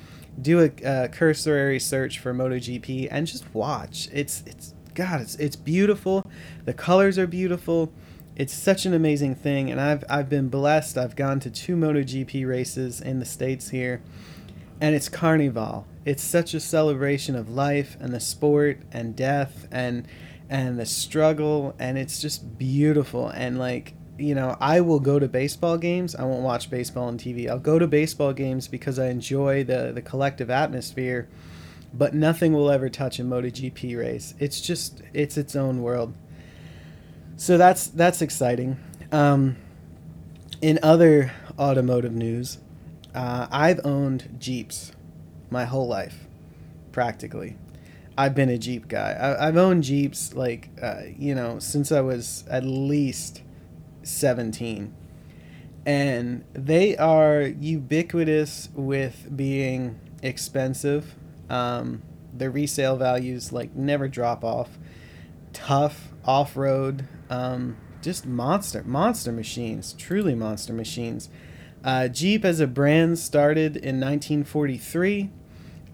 do 0.41 0.71
a 0.83 1.07
cursory 1.09 1.79
search 1.79 2.19
for 2.19 2.33
MotoGP, 2.33 3.07
and 3.11 3.27
just 3.27 3.53
watch. 3.53 4.09
It's 4.11 4.43
it's 4.45 4.73
God, 4.93 5.21
it's 5.21 5.35
it's 5.35 5.55
beautiful. 5.55 6.29
The 6.65 6.73
colors 6.73 7.17
are 7.17 7.27
beautiful. 7.27 7.91
It's 8.35 8.53
such 8.53 8.85
an 8.85 8.93
amazing 8.93 9.35
thing, 9.35 9.71
and 9.71 9.79
I've 9.79 10.03
I've 10.09 10.29
been 10.29 10.49
blessed. 10.49 10.97
I've 10.97 11.15
gone 11.15 11.39
to 11.41 11.49
two 11.49 11.75
MotoGP 11.75 12.47
races 12.47 13.01
in 13.01 13.19
the 13.19 13.25
states 13.25 13.69
here, 13.69 14.01
and 14.81 14.95
it's 14.95 15.09
Carnival. 15.09 15.87
It's 16.05 16.23
such 16.23 16.53
a 16.53 16.59
celebration 16.59 17.35
of 17.35 17.49
life 17.49 17.97
and 17.99 18.13
the 18.13 18.19
sport 18.19 18.81
and 18.91 19.15
death 19.15 19.67
and 19.71 20.07
and 20.49 20.79
the 20.79 20.85
struggle 20.85 21.75
and 21.79 21.97
it's 21.97 22.21
just 22.21 22.57
beautiful 22.57 23.29
and 23.29 23.57
like 23.57 23.95
you 24.17 24.33
know 24.33 24.55
i 24.59 24.79
will 24.79 24.99
go 24.99 25.19
to 25.19 25.27
baseball 25.27 25.77
games 25.77 26.15
i 26.15 26.23
won't 26.23 26.41
watch 26.41 26.69
baseball 26.69 27.07
on 27.07 27.17
tv 27.17 27.49
i'll 27.49 27.59
go 27.59 27.77
to 27.77 27.87
baseball 27.87 28.31
games 28.31 28.67
because 28.67 28.97
i 28.97 29.07
enjoy 29.07 29.63
the 29.63 29.91
the 29.93 30.01
collective 30.01 30.49
atmosphere 30.49 31.27
but 31.97 32.13
nothing 32.13 32.53
will 32.53 32.69
ever 32.69 32.89
touch 32.89 33.19
a 33.19 33.23
MotoGP 33.23 33.97
race. 33.97 34.33
It's 34.37 34.59
just 34.59 35.01
it's 35.13 35.37
its 35.37 35.55
own 35.55 35.81
world. 35.81 36.13
So 37.37 37.57
that's 37.57 37.87
that's 37.87 38.21
exciting. 38.21 38.77
Um, 39.11 39.55
in 40.61 40.79
other 40.83 41.31
automotive 41.57 42.13
news, 42.13 42.59
uh, 43.13 43.47
I've 43.49 43.85
owned 43.85 44.37
Jeeps 44.39 44.91
my 45.49 45.65
whole 45.65 45.87
life, 45.87 46.27
practically. 46.91 47.57
I've 48.17 48.35
been 48.35 48.49
a 48.49 48.57
Jeep 48.57 48.87
guy. 48.87 49.35
I, 49.39 49.45
have 49.45 49.57
owned 49.57 49.83
Jeeps 49.83 50.33
like 50.33 50.69
uh, 50.81 51.01
you 51.17 51.33
know 51.33 51.59
since 51.59 51.91
I 51.91 52.01
was 52.01 52.43
at 52.49 52.65
least 52.65 53.41
seventeen, 54.05 54.93
and 55.85 56.43
they 56.53 56.95
are 56.97 57.41
ubiquitous 57.41 58.69
with 58.73 59.35
being 59.35 59.99
expensive. 60.23 61.15
Um, 61.49 62.01
their 62.33 62.51
resale 62.51 62.97
values 62.97 63.51
like 63.51 63.75
never 63.75 64.07
drop 64.07 64.43
off. 64.43 64.77
Tough 65.53 66.11
off 66.25 66.57
road, 66.57 67.07
um, 67.29 67.77
just 68.01 68.25
monster 68.25 68.83
monster 68.83 69.31
machines. 69.31 69.93
Truly 69.93 70.35
monster 70.35 70.73
machines. 70.73 71.29
Uh, 71.83 72.07
Jeep 72.07 72.43
as 72.43 72.59
a 72.59 72.67
brand 72.67 73.19
started 73.19 73.77
in 73.77 73.99
1943 73.99 75.29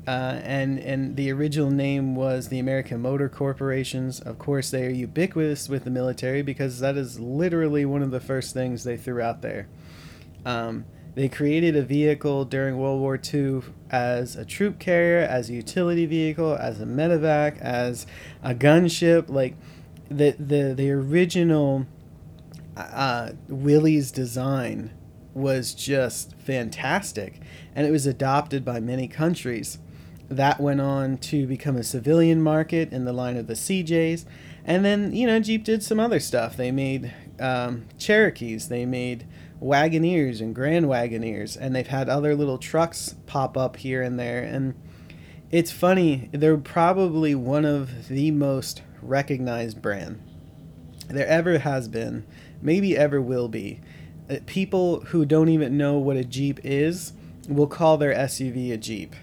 uh, 0.07 0.39
and 0.43 0.79
and 0.79 1.15
the 1.15 1.31
original 1.31 1.69
name 1.69 2.15
was 2.15 2.47
the 2.47 2.57
American 2.57 3.01
Motor 3.01 3.29
Corporations. 3.29 4.19
Of 4.19 4.39
course, 4.39 4.71
they 4.71 4.85
are 4.87 4.89
ubiquitous 4.89 5.69
with 5.69 5.83
the 5.83 5.91
military 5.91 6.41
because 6.41 6.79
that 6.79 6.97
is 6.97 7.19
literally 7.19 7.85
one 7.85 8.01
of 8.01 8.09
the 8.09 8.19
first 8.19 8.53
things 8.53 8.83
they 8.83 8.97
threw 8.97 9.21
out 9.21 9.41
there. 9.43 9.67
Um, 10.43 10.85
they 11.13 11.29
created 11.29 11.75
a 11.75 11.83
vehicle 11.83 12.45
during 12.45 12.77
World 12.77 12.99
War 12.99 13.19
II 13.31 13.61
as 13.91 14.35
a 14.35 14.43
troop 14.43 14.79
carrier, 14.79 15.19
as 15.19 15.49
a 15.49 15.53
utility 15.53 16.07
vehicle, 16.07 16.55
as 16.55 16.81
a 16.81 16.85
medevac, 16.85 17.59
as 17.59 18.07
a 18.41 18.55
gunship. 18.55 19.29
Like 19.29 19.55
the 20.09 20.31
the 20.31 20.73
the 20.73 20.89
original 20.89 21.85
uh, 22.75 23.33
Willys 23.47 24.11
design 24.11 24.93
was 25.35 25.75
just 25.75 26.33
fantastic, 26.37 27.39
and 27.75 27.85
it 27.85 27.91
was 27.91 28.07
adopted 28.07 28.65
by 28.65 28.79
many 28.79 29.07
countries 29.07 29.77
that 30.31 30.61
went 30.61 30.79
on 30.79 31.17
to 31.17 31.45
become 31.45 31.75
a 31.75 31.83
civilian 31.83 32.41
market 32.41 32.91
in 32.93 33.03
the 33.03 33.13
line 33.13 33.35
of 33.35 33.47
the 33.47 33.53
CJs. 33.53 34.25
And 34.63 34.85
then, 34.85 35.13
you 35.13 35.27
know, 35.27 35.39
Jeep 35.39 35.63
did 35.63 35.83
some 35.83 35.99
other 35.99 36.19
stuff. 36.19 36.55
They 36.55 36.71
made 36.71 37.13
um, 37.39 37.85
Cherokees, 37.97 38.69
they 38.69 38.85
made 38.85 39.27
Wagoneers 39.61 40.39
and 40.39 40.55
Grand 40.55 40.85
Wagoneers, 40.85 41.57
and 41.59 41.75
they've 41.75 41.85
had 41.85 42.07
other 42.07 42.35
little 42.35 42.57
trucks 42.57 43.15
pop 43.25 43.57
up 43.57 43.77
here 43.77 44.01
and 44.01 44.19
there. 44.19 44.41
And 44.41 44.75
it's 45.51 45.71
funny, 45.71 46.29
they're 46.31 46.57
probably 46.57 47.35
one 47.35 47.65
of 47.65 48.07
the 48.07 48.31
most 48.31 48.83
recognized 49.01 49.81
brand 49.81 50.21
there 51.09 51.27
ever 51.27 51.59
has 51.59 51.89
been, 51.89 52.25
maybe 52.61 52.97
ever 52.97 53.21
will 53.21 53.49
be. 53.49 53.81
Uh, 54.29 54.37
people 54.45 55.01
who 55.07 55.25
don't 55.25 55.49
even 55.49 55.75
know 55.75 55.97
what 55.97 56.15
a 56.15 56.23
Jeep 56.23 56.59
is 56.63 57.11
will 57.49 57.67
call 57.67 57.97
their 57.97 58.15
SUV 58.15 58.71
a 58.71 58.77
Jeep 58.77 59.13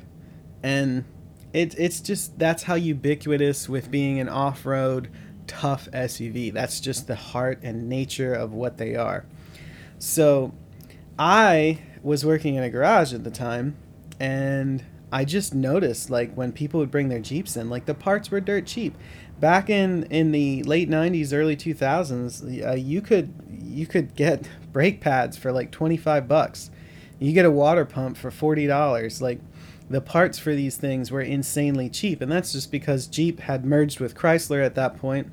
and 0.62 1.04
it, 1.52 1.74
it's 1.78 2.00
just 2.00 2.38
that's 2.38 2.64
how 2.64 2.74
ubiquitous 2.74 3.68
with 3.68 3.90
being 3.90 4.20
an 4.20 4.28
off-road 4.28 5.10
tough 5.46 5.88
SUV. 5.92 6.52
That's 6.52 6.80
just 6.80 7.06
the 7.06 7.16
heart 7.16 7.60
and 7.62 7.88
nature 7.88 8.34
of 8.34 8.52
what 8.52 8.76
they 8.76 8.94
are. 8.94 9.24
So 9.98 10.52
I 11.18 11.80
was 12.02 12.24
working 12.24 12.54
in 12.54 12.62
a 12.62 12.70
garage 12.70 13.12
at 13.12 13.24
the 13.24 13.30
time 13.30 13.76
and 14.20 14.84
I 15.10 15.24
just 15.24 15.54
noticed 15.54 16.10
like 16.10 16.34
when 16.34 16.52
people 16.52 16.80
would 16.80 16.90
bring 16.90 17.08
their 17.08 17.20
Jeeps 17.20 17.56
in, 17.56 17.70
like 17.70 17.86
the 17.86 17.94
parts 17.94 18.30
were 18.30 18.40
dirt 18.40 18.66
cheap. 18.66 18.96
Back 19.40 19.70
in 19.70 20.04
in 20.04 20.32
the 20.32 20.62
late 20.64 20.90
90s, 20.90 21.32
early 21.32 21.56
2000s, 21.56 22.66
uh, 22.66 22.74
you 22.74 23.00
could 23.00 23.32
you 23.62 23.86
could 23.86 24.14
get 24.14 24.48
brake 24.72 25.00
pads 25.00 25.36
for 25.36 25.52
like 25.52 25.70
25 25.70 26.28
bucks. 26.28 26.70
You 27.18 27.32
get 27.32 27.44
a 27.46 27.50
water 27.50 27.84
pump 27.84 28.16
for 28.16 28.30
$40. 28.30 29.20
Like 29.20 29.40
the 29.90 30.00
parts 30.00 30.38
for 30.38 30.54
these 30.54 30.76
things 30.76 31.10
were 31.10 31.20
insanely 31.20 31.88
cheap, 31.88 32.20
and 32.20 32.30
that's 32.30 32.52
just 32.52 32.70
because 32.70 33.06
Jeep 33.06 33.40
had 33.40 33.64
merged 33.64 34.00
with 34.00 34.14
Chrysler 34.14 34.64
at 34.64 34.74
that 34.74 34.98
point, 34.98 35.30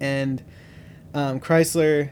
and 0.00 0.42
um, 1.14 1.40
Chrysler 1.40 2.10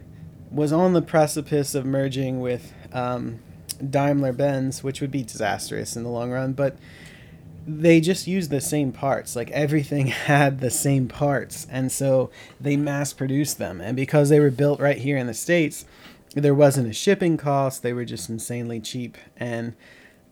was 0.51 0.73
on 0.73 0.93
the 0.93 1.03
precipice 1.03 1.75
of 1.75 1.87
merging 1.87 2.41
with 2.41 2.73
um, 2.93 3.39
Daimler 3.89 4.33
Benz, 4.33 4.83
which 4.83 5.01
would 5.01 5.11
be 5.11 5.23
disastrous 5.23 5.97
in 5.97 6.03
the 6.03 6.09
long 6.09 6.31
run, 6.31 6.53
but 6.53 6.77
they 7.67 8.01
just 8.01 8.27
used 8.27 8.51
the 8.51 8.61
same 8.61 8.91
parts. 8.91 9.37
Like 9.37 9.51
everything 9.53 10.07
had 10.09 10.61
the 10.61 10.71
same 10.71 11.09
parts, 11.09 11.67
and 11.71 11.93
so 11.93 12.31
they 12.61 12.77
mass 12.77 13.13
produced 13.13 13.59
them. 13.59 13.81
And 13.81 13.97
because 13.97 14.29
they 14.29 14.41
were 14.41 14.51
built 14.51 14.81
right 14.81 14.99
here 14.99 15.17
in 15.17 15.27
the 15.27 15.35
States, 15.35 15.85
there 16.35 16.55
wasn't 16.55 16.89
a 16.89 16.93
shipping 16.93 17.37
cost, 17.37 17.83
they 17.83 17.93
were 17.93 18.05
just 18.05 18.29
insanely 18.29 18.81
cheap. 18.81 19.17
And 19.37 19.75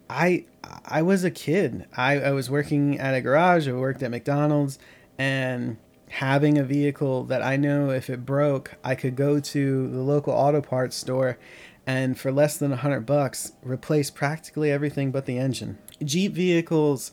I 0.08 0.44
I 0.84 1.02
was 1.02 1.24
a 1.24 1.30
kid. 1.30 1.86
I, 1.96 2.20
I 2.20 2.30
was 2.30 2.50
working 2.50 2.98
at 2.98 3.14
a 3.14 3.20
garage. 3.20 3.68
I 3.68 3.72
worked 3.72 4.02
at 4.02 4.10
McDonald's, 4.10 4.78
and 5.18 5.76
having 6.10 6.58
a 6.58 6.64
vehicle 6.64 7.24
that 7.24 7.42
I 7.42 7.56
know 7.56 7.90
if 7.90 8.08
it 8.08 8.24
broke, 8.24 8.76
I 8.82 8.94
could 8.94 9.16
go 9.16 9.40
to 9.40 9.88
the 9.88 10.00
local 10.00 10.32
auto 10.32 10.60
parts 10.60 10.96
store, 10.96 11.38
and 11.86 12.18
for 12.18 12.32
less 12.32 12.56
than 12.56 12.72
a 12.72 12.76
hundred 12.76 13.06
bucks, 13.06 13.52
replace 13.62 14.10
practically 14.10 14.70
everything 14.70 15.10
but 15.10 15.26
the 15.26 15.38
engine. 15.38 15.78
Jeep 16.02 16.32
vehicles 16.32 17.12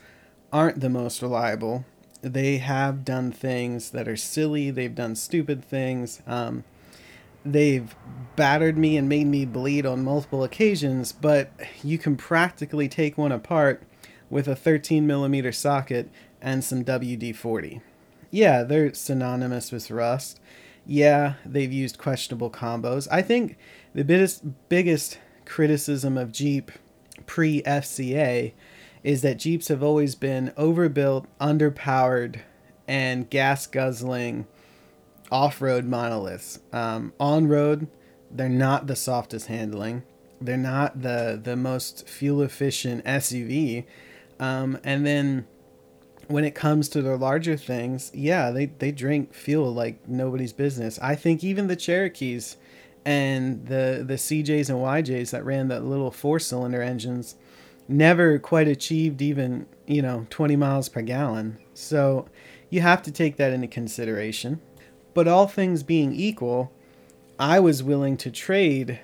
aren't 0.54 0.80
the 0.80 0.90
most 0.90 1.22
reliable. 1.22 1.86
They 2.22 2.58
have 2.58 3.06
done 3.06 3.32
things 3.32 3.92
that 3.92 4.08
are 4.08 4.16
silly. 4.16 4.72
They've 4.72 4.96
done 4.96 5.16
stupid 5.16 5.64
things. 5.64 6.22
Um, 6.25 6.64
they've 7.46 7.96
battered 8.36 8.78
me 8.78 8.98
and 8.98 9.08
made 9.08 9.28
me 9.28 9.46
bleed 9.46 9.86
on 9.86 10.04
multiple 10.04 10.44
occasions, 10.44 11.12
but 11.12 11.52
you 11.84 11.98
can 11.98 12.18
practically 12.18 12.90
take 12.90 13.18
one 13.18 13.32
apart 13.32 13.84
with 14.30 14.48
a 14.48 14.56
13 14.56 15.06
millimeter 15.06 15.52
socket 15.52 16.10
and 16.42 16.64
some 16.64 16.84
WD 16.84 17.36
40. 17.36 17.82
Yeah, 18.32 18.64
they're 18.64 18.94
synonymous 18.94 19.72
with 19.72 19.92
rust. 19.92 20.40
Yeah, 20.86 21.36
they've 21.46 21.72
used 21.72 21.98
questionable 21.98 22.50
combos. 22.50 23.08
I 23.10 23.22
think 23.22 23.58
the 23.94 24.04
biggest, 24.04 24.44
biggest 24.68 25.20
criticism 25.46 26.18
of 26.18 26.32
Jeep 26.32 26.72
pre 27.25 27.62
FCA 27.62 28.54
is 29.04 29.22
that 29.22 29.38
Jeeps 29.38 29.68
have 29.70 29.84
always 29.84 30.16
been 30.16 30.52
overbuilt, 30.58 31.28
underpowered, 31.40 32.40
and 32.88 33.30
gas 33.30 33.68
guzzling 33.68 34.48
off 35.32 35.62
road 35.62 35.86
monoliths. 35.86 36.60
Um, 36.72 37.13
on 37.20 37.48
road, 37.48 37.88
they're 38.32 38.50
not 38.50 38.88
the 38.88 38.96
softest 38.96 39.48
handling. 39.48 40.03
They're 40.41 40.58
not 40.58 41.01
the 41.01 41.39
the 41.41 41.55
most 41.55 42.08
fuel 42.08 42.41
efficient 42.41 43.05
SUV. 43.05 43.86
Um, 44.39 44.77
and 44.84 45.05
then 45.05 45.48
when 46.27 46.44
it 46.44 46.55
comes 46.55 46.89
to 46.89 47.01
the 47.01 47.15
larger 47.15 47.55
things, 47.55 48.12
yeah, 48.13 48.51
they, 48.51 48.65
they 48.65 48.91
drink 48.91 49.34
fuel 49.34 49.74
like 49.74 50.08
nobody's 50.08 50.53
business. 50.53 51.00
I 51.01 51.15
think 51.15 51.44
even 51.44 51.67
the 51.67 51.75
Cherokees 51.75 52.58
and 53.05 53.67
the 53.67 54.03
the 54.05 54.15
CJs 54.15 54.70
and 54.70 54.79
YJs 54.79 55.32
that 55.32 55.46
ran 55.46 55.67
the 55.67 55.79
little 55.79 56.12
four 56.12 56.39
cylinder 56.39 56.82
engines 56.82 57.36
never 57.88 58.39
quite 58.39 58.67
achieved 58.67 59.22
even, 59.22 59.67
you 59.86 60.01
know, 60.01 60.25
20 60.32 60.55
miles 60.55 60.89
per 60.89 61.01
gallon. 61.03 61.58
So 61.75 62.27
you 62.70 62.82
have 62.82 63.03
to 63.03 63.12
take 63.12 63.38
that 63.38 63.53
into 63.53 63.67
consideration. 63.67 64.60
But 65.16 65.28
all 65.28 65.48
things 65.48 65.82
being 65.82 66.14
equal, 66.14 66.72
I 67.40 67.60
was 67.60 67.82
willing 67.82 68.18
to 68.18 68.30
trade 68.30 69.00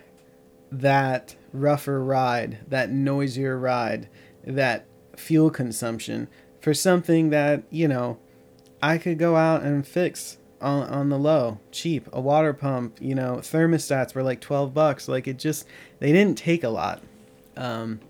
that 0.72 1.36
rougher 1.52 2.04
ride, 2.04 2.60
that 2.68 2.92
noisier 2.92 3.58
ride, 3.58 4.08
that 4.46 4.86
fuel 5.16 5.50
consumption 5.50 6.28
for 6.60 6.74
something 6.74 7.30
that, 7.32 7.64
you 7.72 7.88
know, 7.88 8.20
I 8.84 8.98
could 8.98 9.18
go 9.18 9.36
out 9.36 9.64
and 9.64 9.88
fix 9.88 10.38
on, 10.60 10.84
on 10.88 11.10
the 11.10 11.18
low, 11.18 11.60
cheap. 11.72 12.08
A 12.12 12.22
water 12.22 12.54
pump, 12.54 12.98
you 13.00 13.16
know, 13.16 13.38
thermostats 13.38 14.14
were 14.14 14.24
like 14.24 14.42
12 14.42 14.74
bucks. 14.74 15.08
Like 15.08 15.28
it 15.28 15.40
just, 15.40 15.66
they 16.00 16.12
didn't 16.12 16.38
take 16.38 16.64
a 16.64 16.70
lot. 16.70 17.02
Um, 17.56 18.02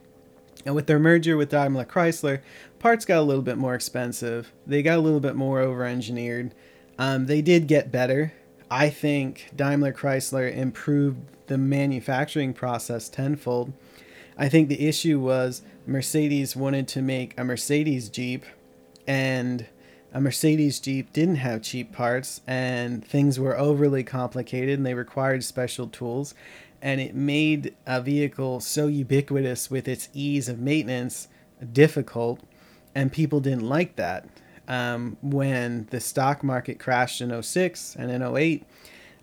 and 0.66 0.74
with 0.76 0.88
their 0.88 1.00
merger 1.00 1.38
with 1.38 1.50
Daimler 1.50 1.86
Chrysler, 1.86 2.42
parts 2.80 3.06
got 3.06 3.20
a 3.20 3.24
little 3.24 3.44
bit 3.44 3.58
more 3.58 3.76
expensive. 3.76 4.52
They 4.66 4.82
got 4.82 4.98
a 4.98 5.02
little 5.02 5.20
bit 5.20 5.36
more 5.36 5.60
over 5.60 5.86
engineered. 5.86 6.54
Um, 6.98 7.26
they 7.26 7.42
did 7.42 7.68
get 7.68 7.92
better. 7.92 8.34
I 8.70 8.90
think 8.90 9.52
Daimler 9.56 9.92
Chrysler 9.94 10.54
improved 10.56 11.20
the 11.48 11.58
manufacturing 11.58 12.54
process 12.54 13.10
tenfold. 13.10 13.74
I 14.38 14.48
think 14.48 14.70
the 14.70 14.88
issue 14.88 15.20
was 15.20 15.62
Mercedes 15.86 16.56
wanted 16.56 16.88
to 16.90 17.02
make 17.02 17.38
a 17.38 17.44
Mercedes 17.44 18.10
Jeep, 18.10 18.46
and 19.06 19.66
a 20.14 20.22
Mercedes 20.22 20.80
Jeep 20.80 21.12
didn't 21.12 21.36
have 21.36 21.62
cheap 21.62 21.92
parts, 21.92 22.42
and 22.48 23.06
things 23.06 23.40
were 23.40 23.58
overly 23.58 24.04
complicated, 24.04 24.78
and 24.78 24.86
they 24.86 24.94
required 24.94 25.44
special 25.44 25.88
tools. 25.88 26.34
And 26.82 27.00
it 27.00 27.14
made 27.14 27.76
a 27.86 28.02
vehicle 28.02 28.60
so 28.60 28.88
ubiquitous 28.88 29.70
with 29.70 29.88
its 29.88 30.10
ease 30.14 30.50
of 30.50 30.60
maintenance 30.60 31.28
difficult, 31.74 32.40
and 32.96 33.12
people 33.12 33.40
didn't 33.40 33.68
like 33.68 33.96
that. 33.98 34.28
Um, 34.72 35.18
when 35.22 35.88
the 35.90 36.00
stock 36.00 36.46
market 36.46 36.80
crashed 36.80 37.20
in 37.20 37.44
06 37.44 37.98
and 38.00 38.10
in 38.10 38.24
08, 38.24 38.64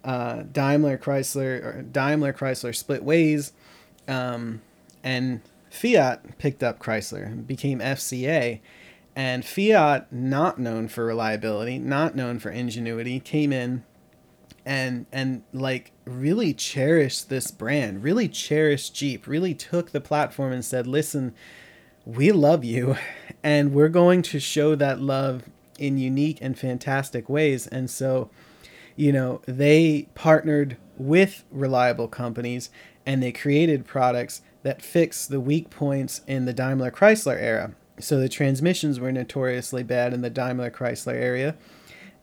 uh, 0.04 0.42
Daimler 0.42 0.98
Chrysler 0.98 1.90
Daimler 1.90 2.34
Chrysler 2.34 2.76
split 2.76 3.02
ways, 3.02 3.54
um, 4.06 4.60
and 5.02 5.40
Fiat 5.70 6.36
picked 6.36 6.62
up 6.62 6.78
Chrysler 6.78 7.24
and 7.24 7.46
became 7.46 7.78
FCA. 7.78 8.60
And 9.16 9.42
Fiat, 9.42 10.12
not 10.12 10.58
known 10.58 10.86
for 10.86 11.06
reliability, 11.06 11.78
not 11.78 12.14
known 12.14 12.38
for 12.38 12.50
ingenuity, 12.50 13.18
came 13.18 13.50
in 13.50 13.84
and 14.66 15.06
and 15.10 15.44
like 15.54 15.92
really 16.04 16.52
cherished 16.52 17.30
this 17.30 17.50
brand, 17.50 18.02
really 18.02 18.28
cherished 18.28 18.94
Jeep, 18.94 19.26
really 19.26 19.54
took 19.54 19.92
the 19.92 20.00
platform 20.02 20.52
and 20.52 20.62
said, 20.62 20.86
"Listen, 20.86 21.32
we 22.08 22.32
love 22.32 22.64
you 22.64 22.96
and 23.42 23.74
we're 23.74 23.88
going 23.88 24.22
to 24.22 24.40
show 24.40 24.74
that 24.74 25.00
love 25.00 25.44
in 25.78 25.98
unique 25.98 26.38
and 26.40 26.58
fantastic 26.58 27.28
ways." 27.28 27.66
And 27.66 27.90
so, 27.90 28.30
you 28.96 29.12
know, 29.12 29.42
they 29.46 30.08
partnered 30.14 30.76
with 30.96 31.44
reliable 31.50 32.08
companies 32.08 32.70
and 33.06 33.22
they 33.22 33.32
created 33.32 33.86
products 33.86 34.42
that 34.62 34.82
fix 34.82 35.26
the 35.26 35.40
weak 35.40 35.70
points 35.70 36.22
in 36.26 36.44
the 36.44 36.52
Daimler 36.52 36.90
Chrysler 36.90 37.40
era. 37.40 37.74
So 38.00 38.18
the 38.18 38.28
transmissions 38.28 39.00
were 39.00 39.12
notoriously 39.12 39.82
bad 39.82 40.12
in 40.12 40.20
the 40.20 40.30
Daimler 40.30 40.70
Chrysler 40.70 41.14
area, 41.14 41.56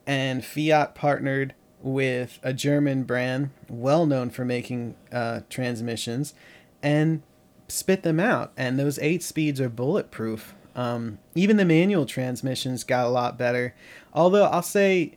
and 0.06 0.44
Fiat 0.44 0.96
partnered 0.96 1.54
with 1.82 2.40
a 2.42 2.54
German 2.54 3.04
brand 3.04 3.52
well 3.70 4.06
known 4.06 4.30
for 4.30 4.46
making 4.46 4.96
uh, 5.12 5.42
transmissions 5.50 6.34
and 6.82 7.22
spit 7.68 8.04
them 8.04 8.20
out. 8.20 8.52
And 8.58 8.80
those 8.80 9.00
eight 9.00 9.24
speeds 9.24 9.60
are 9.62 9.70
bulletproof. 9.70 10.56
Um, 10.76 11.20
even 11.36 11.58
the 11.58 11.66
manual 11.66 12.06
transmissions 12.06 12.84
got 12.84 13.06
a 13.06 13.10
lot 13.10 13.38
better. 13.38 13.74
Although 14.14 14.46
I'll 14.46 14.62
say 14.62 15.14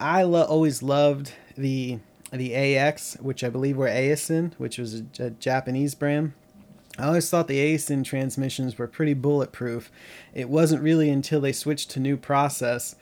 I 0.00 0.22
lo- 0.22 0.44
always 0.44 0.82
loved 0.82 1.32
the 1.56 1.98
the 2.30 2.54
AX, 2.54 3.16
which 3.20 3.42
I 3.42 3.48
believe 3.48 3.76
were 3.78 3.88
Aisin, 3.88 4.52
which 4.58 4.76
was 4.76 5.00
a, 5.00 5.04
a 5.18 5.30
Japanese 5.30 5.94
brand. 5.94 6.32
I 6.98 7.06
always 7.06 7.30
thought 7.30 7.48
the 7.48 7.58
Aisin 7.58 8.04
transmissions 8.04 8.76
were 8.76 8.88
pretty 8.88 9.14
bulletproof. 9.14 9.90
It 10.34 10.48
wasn't 10.48 10.82
really 10.82 11.08
until 11.08 11.40
they 11.40 11.52
switched 11.52 11.90
to 11.92 12.00
new 12.00 12.16
process, 12.16 12.96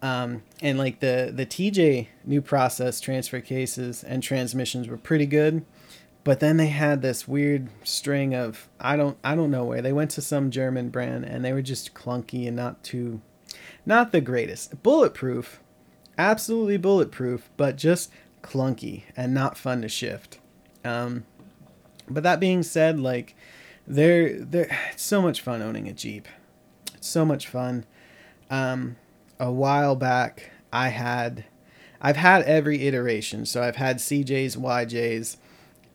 um, 0.00 0.42
and 0.60 0.78
like 0.78 1.00
the 1.00 1.30
the 1.34 1.46
TJ 1.46 2.08
new 2.24 2.40
process 2.40 2.98
transfer 2.98 3.40
cases 3.40 4.02
and 4.02 4.22
transmissions 4.22 4.88
were 4.88 4.96
pretty 4.96 5.26
good, 5.26 5.64
but 6.24 6.40
then 6.40 6.56
they 6.56 6.68
had 6.68 7.02
this 7.02 7.26
weird 7.26 7.68
string 7.84 8.34
of 8.34 8.68
I 8.80 8.96
don't 8.96 9.18
I 9.24 9.34
don't 9.34 9.50
know 9.50 9.64
where 9.64 9.82
they 9.82 9.92
went 9.92 10.10
to 10.12 10.22
some 10.22 10.50
German 10.50 10.90
brand 10.90 11.24
and 11.24 11.44
they 11.44 11.52
were 11.52 11.62
just 11.62 11.94
clunky 11.94 12.46
and 12.46 12.56
not 12.56 12.82
too, 12.82 13.20
not 13.84 14.12
the 14.12 14.20
greatest. 14.20 14.82
Bulletproof, 14.82 15.60
absolutely 16.16 16.76
bulletproof, 16.76 17.50
but 17.56 17.76
just 17.76 18.10
clunky 18.42 19.02
and 19.16 19.34
not 19.34 19.56
fun 19.58 19.82
to 19.82 19.88
shift. 19.88 20.38
Um, 20.84 21.24
but 22.08 22.22
that 22.22 22.40
being 22.40 22.62
said, 22.62 23.00
like 23.00 23.34
they're 23.86 24.38
they're 24.38 24.68
it's 24.92 25.02
so 25.02 25.22
much 25.22 25.40
fun 25.40 25.62
owning 25.62 25.88
a 25.88 25.92
Jeep. 25.92 26.28
It's 26.94 27.08
so 27.08 27.24
much 27.24 27.48
fun. 27.48 27.84
Um, 28.50 28.96
a 29.40 29.50
while 29.50 29.96
back, 29.96 30.52
I 30.72 30.88
had 30.88 31.44
I've 32.00 32.16
had 32.16 32.42
every 32.42 32.86
iteration. 32.86 33.46
So 33.46 33.62
I've 33.62 33.76
had 33.76 33.98
CJs, 33.98 34.56
YJs, 34.56 35.36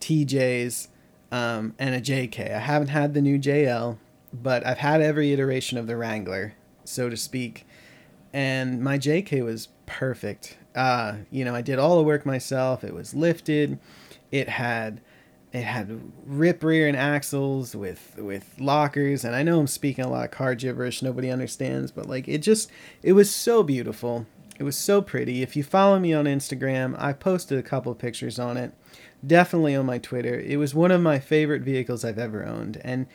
TJs, 0.08 0.88
um, 1.34 1.74
and 1.78 1.93
a 1.93 2.00
JK. 2.00 2.54
I 2.56 2.60
haven't 2.60 2.88
had 2.88 3.13
the 3.13 3.22
new 3.22 3.38
JL, 3.38 3.98
but 4.32 4.65
I've 4.65 4.78
had 4.78 5.02
every 5.02 5.34
iteration 5.34 5.78
of 5.78 5.86
the 5.86 5.98
Wrangler, 5.98 6.54
so 6.86 7.10
to 7.10 7.17
speak. 7.17 7.65
And 8.32 8.82
my 8.82 8.98
JK 8.98 9.43
was 9.43 9.67
perfect. 9.86 10.58
Uh, 10.74 11.17
you 11.30 11.43
know, 11.43 11.54
I 11.54 11.62
did 11.62 11.78
all 11.78 11.98
the 11.98 12.04
work 12.04 12.26
myself. 12.26 12.86
It 12.86 12.93
was 12.93 13.13
lifted. 13.13 13.80
It 14.32 14.48
had 14.48 15.02
it 15.52 15.63
had 15.63 16.02
rip 16.26 16.63
rear 16.63 16.88
and 16.88 16.96
axles 16.96 17.76
with 17.76 18.15
with 18.17 18.54
lockers 18.60 19.24
and 19.24 19.34
i 19.34 19.41
know 19.41 19.62
i'm 19.62 19.65
speaking 19.65 20.04
a 20.04 20.10
lot 20.10 20.26
of 20.26 20.30
car 20.30 20.54
gibberish 20.54 21.02
nobody 21.02 21.32
understands 21.32 21.89
but 21.89 22.06
like 22.06 22.28
it 22.28 22.39
just 22.39 22.70
it 23.02 23.13
was 23.13 23.34
so 23.34 23.63
beautiful 23.63 24.26
it 24.60 24.63
was 24.63 24.76
so 24.76 25.02
pretty 25.02 25.41
if 25.41 25.56
you 25.56 25.63
follow 25.63 25.98
me 26.00 26.13
on 26.13 26.26
instagram 26.26 26.93
i 27.00 27.13
posted 27.13 27.58
a 27.58 27.63
couple 27.63 27.96
pictures 27.96 28.38
on 28.38 28.58
it 28.58 28.74
definitely 29.25 29.75
on 29.75 29.86
my 29.86 29.97
twitter 29.97 30.39
it 30.39 30.58
was 30.58 30.73
one 30.73 30.91
of 30.91 31.01
my 31.01 31.19
favorite 31.19 31.62
vehicles 31.62 32.06
i've 32.06 32.19
ever 32.19 32.45
owned 32.45 32.80
and 32.84 33.08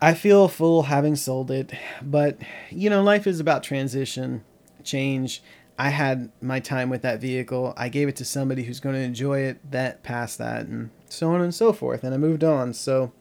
i 0.00 0.14
feel 0.14 0.48
full 0.48 0.84
having 0.84 1.16
sold 1.16 1.50
it 1.50 1.72
but 2.02 2.38
you 2.70 2.88
know 2.88 3.02
life 3.02 3.26
is 3.26 3.40
about 3.40 3.62
transition 3.62 4.44
change 4.84 5.42
I 5.80 5.88
had 5.88 6.30
my 6.42 6.60
time 6.60 6.90
with 6.90 7.00
that 7.02 7.22
vehicle. 7.22 7.72
I 7.74 7.88
gave 7.88 8.06
it 8.06 8.16
to 8.16 8.24
somebody 8.26 8.64
who's 8.64 8.80
going 8.80 8.96
to 8.96 9.00
enjoy 9.00 9.40
it 9.40 9.70
that 9.70 10.02
past 10.02 10.36
that 10.36 10.66
and 10.66 10.90
so 11.08 11.30
on 11.30 11.40
and 11.40 11.54
so 11.54 11.72
forth 11.72 12.04
and 12.04 12.12
I 12.12 12.18
moved 12.18 12.44
on. 12.44 12.74
So 12.74 13.12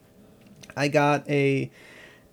I 0.76 0.90
got 0.90 1.30
a, 1.30 1.72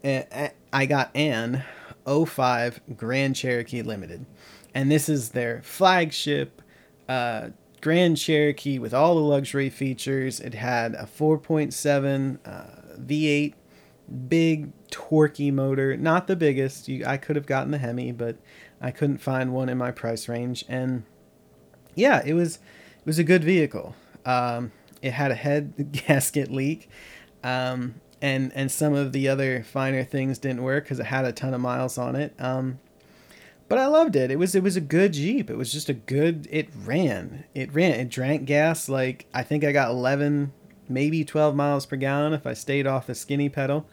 a 0.05 0.51
I 0.73 0.87
got 0.87 1.15
an 1.15 1.63
05 2.05 2.81
Grand 2.97 3.37
Cherokee 3.37 3.83
Limited. 3.83 4.27
And 4.75 4.91
this 4.91 5.09
is 5.09 5.29
their 5.31 5.63
flagship 5.63 6.61
uh, 7.09 7.51
Grand 7.81 8.17
Cherokee 8.17 8.79
with 8.79 8.95
all 8.95 9.15
the 9.15 9.21
luxury 9.21 9.71
features. 9.71 10.41
It 10.41 10.55
had 10.55 10.95
a 10.95 11.05
4.7 11.05 12.39
uh, 12.45 13.01
V8 13.01 13.55
big 14.29 14.73
torquey 14.91 15.53
motor, 15.53 15.97
not 15.97 16.27
the 16.27 16.37
biggest. 16.37 16.89
You, 16.89 17.05
I 17.07 17.17
could 17.17 17.37
have 17.37 17.47
gotten 17.47 17.71
the 17.71 17.79
Hemi, 17.79 18.13
but 18.13 18.37
I 18.81 18.91
couldn't 18.91 19.19
find 19.19 19.53
one 19.53 19.69
in 19.69 19.79
my 19.79 19.91
price 19.91 20.29
range, 20.29 20.65
and 20.69 21.05
yeah, 21.95 22.23
it 22.25 22.35
was 22.35 22.57
it 22.57 23.07
was 23.07 23.19
a 23.19 23.25
good 23.25 23.45
vehicle. 23.45 23.95
Um, 24.25 24.73
it 25.03 25.13
had 25.13 25.31
a 25.31 25.35
head 25.35 25.93
gasket 26.07 26.51
leak, 26.51 26.89
um, 27.43 27.97
and 28.21 28.53
and 28.55 28.71
some 28.71 28.95
of 28.95 29.13
the 29.13 29.29
other 29.29 29.63
finer 29.63 30.05
things 30.05 30.39
didn't 30.39 30.63
work 30.63 30.85
because 30.85 31.01
it 31.01 31.07
had 31.07 31.25
a 31.25 31.33
ton 31.33 31.55
of 31.55 31.61
miles 31.61 31.99
on 31.99 32.17
it. 32.17 32.35
Um, 32.39 32.79
but 33.69 33.79
I 33.79 33.87
loved 33.87 34.17
it. 34.17 34.31
It 34.31 34.39
was 34.39 34.55
it 34.55 34.63
was 34.63 34.77
a 34.77 34.81
good 34.81 35.13
Jeep. 35.13 35.51
It 35.51 35.57
was 35.57 35.73
just 35.73 35.89
a 35.89 35.95
good. 35.95 36.47
It 36.51 36.69
ran. 36.85 37.45
It 37.55 37.73
ran. 37.75 37.99
It 38.01 38.09
drank 38.09 38.45
gas 38.45 38.89
like 38.89 39.27
I 39.35 39.43
think 39.43 39.65
I 39.65 39.73
got 39.73 39.91
eleven, 39.91 40.53
maybe 40.89 41.25
twelve 41.25 41.55
miles 41.55 41.87
per 41.87 41.97
gallon 41.97 42.33
if 42.33 42.47
I 42.47 42.53
stayed 42.53 42.87
off 42.87 43.07
the 43.07 43.15
skinny 43.15 43.49
pedal. 43.49 43.87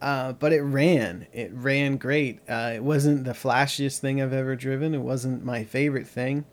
Uh, 0.00 0.32
but 0.32 0.52
it 0.52 0.62
ran. 0.62 1.26
It 1.32 1.52
ran 1.54 1.96
great. 1.96 2.40
Uh, 2.48 2.72
it 2.74 2.82
wasn't 2.82 3.24
the 3.24 3.32
flashiest 3.32 4.00
thing 4.00 4.20
I've 4.20 4.32
ever 4.32 4.56
driven. 4.56 4.94
It 4.94 5.00
wasn't 5.00 5.44
my 5.44 5.62
favorite 5.62 6.08
thing, 6.08 6.44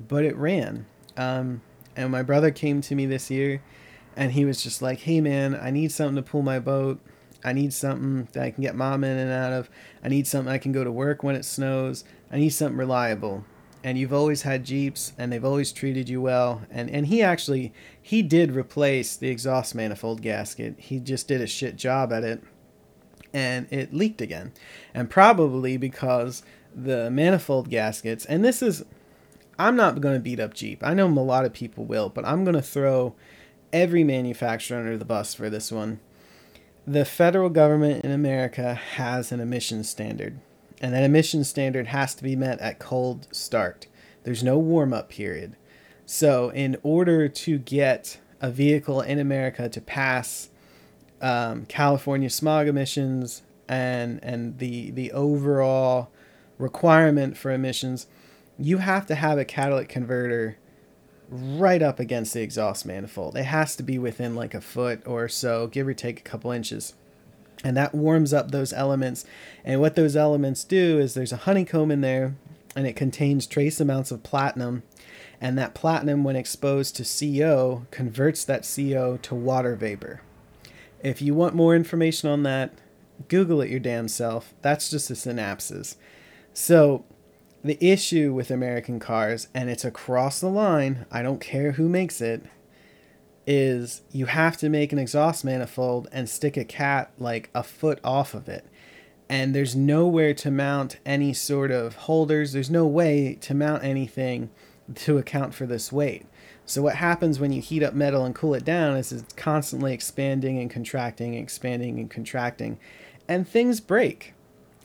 but 0.00 0.24
it 0.24 0.34
ran. 0.36 0.86
Um, 1.16 1.60
and 1.94 2.10
my 2.10 2.22
brother 2.22 2.50
came 2.50 2.80
to 2.80 2.94
me 2.94 3.04
this 3.04 3.30
year 3.30 3.60
and 4.16 4.32
he 4.32 4.46
was 4.46 4.62
just 4.62 4.80
like, 4.80 5.00
"Hey 5.00 5.20
man, 5.20 5.54
I 5.54 5.70
need 5.70 5.92
something 5.92 6.16
to 6.16 6.22
pull 6.22 6.42
my 6.42 6.58
boat. 6.58 7.00
I 7.44 7.52
need 7.52 7.72
something 7.72 8.28
that 8.32 8.42
I 8.42 8.50
can 8.50 8.62
get 8.62 8.74
mom 8.74 9.04
in 9.04 9.16
and 9.16 9.30
out 9.30 9.52
of. 9.52 9.70
I 10.02 10.08
need 10.08 10.26
something 10.26 10.52
I 10.52 10.58
can 10.58 10.72
go 10.72 10.84
to 10.84 10.92
work 10.92 11.22
when 11.22 11.36
it 11.36 11.44
snows. 11.44 12.04
I 12.30 12.38
need 12.38 12.50
something 12.50 12.78
reliable." 12.78 13.44
And 13.84 13.96
you've 13.96 14.12
always 14.12 14.42
had 14.42 14.64
Jeeps, 14.64 15.12
and 15.16 15.32
they've 15.32 15.44
always 15.44 15.70
treated 15.70 16.08
you 16.08 16.20
well. 16.20 16.62
And 16.70 16.90
and 16.90 17.06
he 17.06 17.22
actually 17.22 17.72
he 18.00 18.22
did 18.22 18.56
replace 18.56 19.16
the 19.16 19.28
exhaust 19.28 19.74
manifold 19.74 20.22
gasket. 20.22 20.74
He 20.78 20.98
just 20.98 21.28
did 21.28 21.40
a 21.40 21.46
shit 21.46 21.76
job 21.76 22.12
at 22.12 22.24
it, 22.24 22.42
and 23.32 23.66
it 23.70 23.94
leaked 23.94 24.20
again, 24.20 24.52
and 24.94 25.08
probably 25.08 25.76
because 25.76 26.42
the 26.76 27.10
manifold 27.10 27.70
gaskets. 27.70 28.26
And 28.26 28.44
this 28.44 28.60
is, 28.60 28.84
I'm 29.58 29.76
not 29.76 30.00
going 30.00 30.14
to 30.14 30.20
beat 30.20 30.38
up 30.38 30.52
Jeep. 30.52 30.84
I 30.84 30.92
know 30.92 31.06
a 31.06 31.08
lot 31.08 31.46
of 31.46 31.54
people 31.54 31.86
will, 31.86 32.10
but 32.10 32.26
I'm 32.26 32.44
going 32.44 32.54
to 32.54 32.62
throw 32.62 33.14
every 33.72 34.04
manufacturer 34.04 34.78
under 34.78 34.98
the 34.98 35.04
bus 35.04 35.32
for 35.34 35.48
this 35.48 35.72
one. 35.72 36.00
The 36.88 37.04
federal 37.04 37.48
government 37.48 38.04
in 38.04 38.12
America 38.12 38.74
has 38.74 39.32
an 39.32 39.40
emissions 39.40 39.88
standard, 39.88 40.38
and 40.80 40.94
that 40.94 41.02
emissions 41.02 41.48
standard 41.48 41.88
has 41.88 42.14
to 42.14 42.22
be 42.22 42.36
met 42.36 42.60
at 42.60 42.78
cold 42.78 43.26
start. 43.32 43.88
There's 44.22 44.44
no 44.44 44.56
warm 44.56 44.92
up 44.92 45.08
period. 45.08 45.56
So, 46.04 46.50
in 46.50 46.76
order 46.84 47.28
to 47.28 47.58
get 47.58 48.20
a 48.40 48.52
vehicle 48.52 49.00
in 49.00 49.18
America 49.18 49.68
to 49.68 49.80
pass 49.80 50.50
um, 51.20 51.66
California 51.66 52.30
smog 52.30 52.68
emissions 52.68 53.42
and 53.68 54.22
and 54.22 54.58
the 54.58 54.92
the 54.92 55.10
overall 55.10 56.12
requirement 56.56 57.36
for 57.36 57.50
emissions, 57.50 58.06
you 58.60 58.78
have 58.78 59.06
to 59.06 59.16
have 59.16 59.38
a 59.38 59.44
catalytic 59.44 59.88
converter 59.88 60.56
right 61.28 61.82
up 61.82 61.98
against 61.98 62.34
the 62.34 62.42
exhaust 62.42 62.86
manifold. 62.86 63.36
It 63.36 63.44
has 63.44 63.76
to 63.76 63.82
be 63.82 63.98
within 63.98 64.34
like 64.34 64.54
a 64.54 64.60
foot 64.60 65.02
or 65.06 65.28
so, 65.28 65.66
give 65.66 65.86
or 65.88 65.94
take 65.94 66.20
a 66.20 66.24
couple 66.24 66.50
inches. 66.50 66.94
And 67.64 67.76
that 67.76 67.94
warms 67.94 68.32
up 68.32 68.50
those 68.50 68.72
elements. 68.72 69.24
And 69.64 69.80
what 69.80 69.96
those 69.96 70.16
elements 70.16 70.64
do 70.64 70.98
is 70.98 71.14
there's 71.14 71.32
a 71.32 71.38
honeycomb 71.38 71.90
in 71.90 72.00
there 72.00 72.36
and 72.76 72.86
it 72.86 72.96
contains 72.96 73.46
trace 73.46 73.80
amounts 73.80 74.10
of 74.10 74.22
platinum. 74.22 74.82
And 75.40 75.58
that 75.58 75.74
platinum, 75.74 76.24
when 76.24 76.36
exposed 76.36 76.96
to 76.96 77.04
CO, 77.04 77.86
converts 77.90 78.44
that 78.44 78.70
CO 78.74 79.18
to 79.22 79.34
water 79.34 79.74
vapor. 79.74 80.22
If 81.02 81.20
you 81.20 81.34
want 81.34 81.54
more 81.54 81.74
information 81.74 82.30
on 82.30 82.42
that, 82.44 82.72
Google 83.28 83.60
it 83.60 83.70
your 83.70 83.80
damn 83.80 84.08
self. 84.08 84.54
That's 84.62 84.90
just 84.90 85.10
a 85.10 85.14
synapses. 85.14 85.96
So, 86.52 87.04
the 87.66 87.78
issue 87.80 88.32
with 88.32 88.50
American 88.50 88.98
cars, 88.98 89.48
and 89.54 89.68
it's 89.68 89.84
across 89.84 90.40
the 90.40 90.48
line, 90.48 91.06
I 91.10 91.22
don't 91.22 91.40
care 91.40 91.72
who 91.72 91.88
makes 91.88 92.20
it, 92.20 92.44
is 93.46 94.02
you 94.10 94.26
have 94.26 94.56
to 94.58 94.68
make 94.68 94.92
an 94.92 94.98
exhaust 94.98 95.44
manifold 95.44 96.08
and 96.10 96.28
stick 96.28 96.56
a 96.56 96.64
cat 96.64 97.12
like 97.18 97.50
a 97.54 97.62
foot 97.62 98.00
off 98.02 98.34
of 98.34 98.48
it. 98.48 98.66
And 99.28 99.54
there's 99.54 99.74
nowhere 99.74 100.34
to 100.34 100.50
mount 100.50 100.98
any 101.04 101.32
sort 101.32 101.70
of 101.70 101.96
holders, 101.96 102.52
there's 102.52 102.70
no 102.70 102.86
way 102.86 103.36
to 103.42 103.54
mount 103.54 103.84
anything 103.84 104.50
to 104.94 105.18
account 105.18 105.54
for 105.54 105.66
this 105.66 105.90
weight. 105.92 106.26
So, 106.64 106.82
what 106.82 106.96
happens 106.96 107.38
when 107.38 107.52
you 107.52 107.60
heat 107.60 107.82
up 107.82 107.94
metal 107.94 108.24
and 108.24 108.34
cool 108.34 108.54
it 108.54 108.64
down 108.64 108.96
is 108.96 109.12
it's 109.12 109.32
constantly 109.34 109.92
expanding 109.92 110.58
and 110.58 110.68
contracting, 110.68 111.34
expanding 111.34 111.98
and 111.98 112.10
contracting, 112.10 112.78
and 113.28 113.46
things 113.46 113.80
break. 113.80 114.34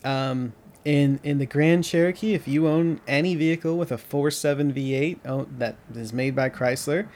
Um, 0.04 0.54
in 0.84 1.20
in 1.24 1.38
the 1.38 1.46
Grand 1.46 1.84
Cherokee, 1.84 2.34
if 2.34 2.48
you 2.48 2.68
own 2.68 3.02
any 3.08 3.36
vehicle 3.36 3.78
with 3.78 3.92
a 3.92 3.98
4.7 3.98 4.74
V8 4.74 5.20
oh, 5.26 5.48
that 5.58 5.76
is 5.96 6.12
made 6.12 6.36
by 6.36 6.50
Chrysler, 6.50 7.08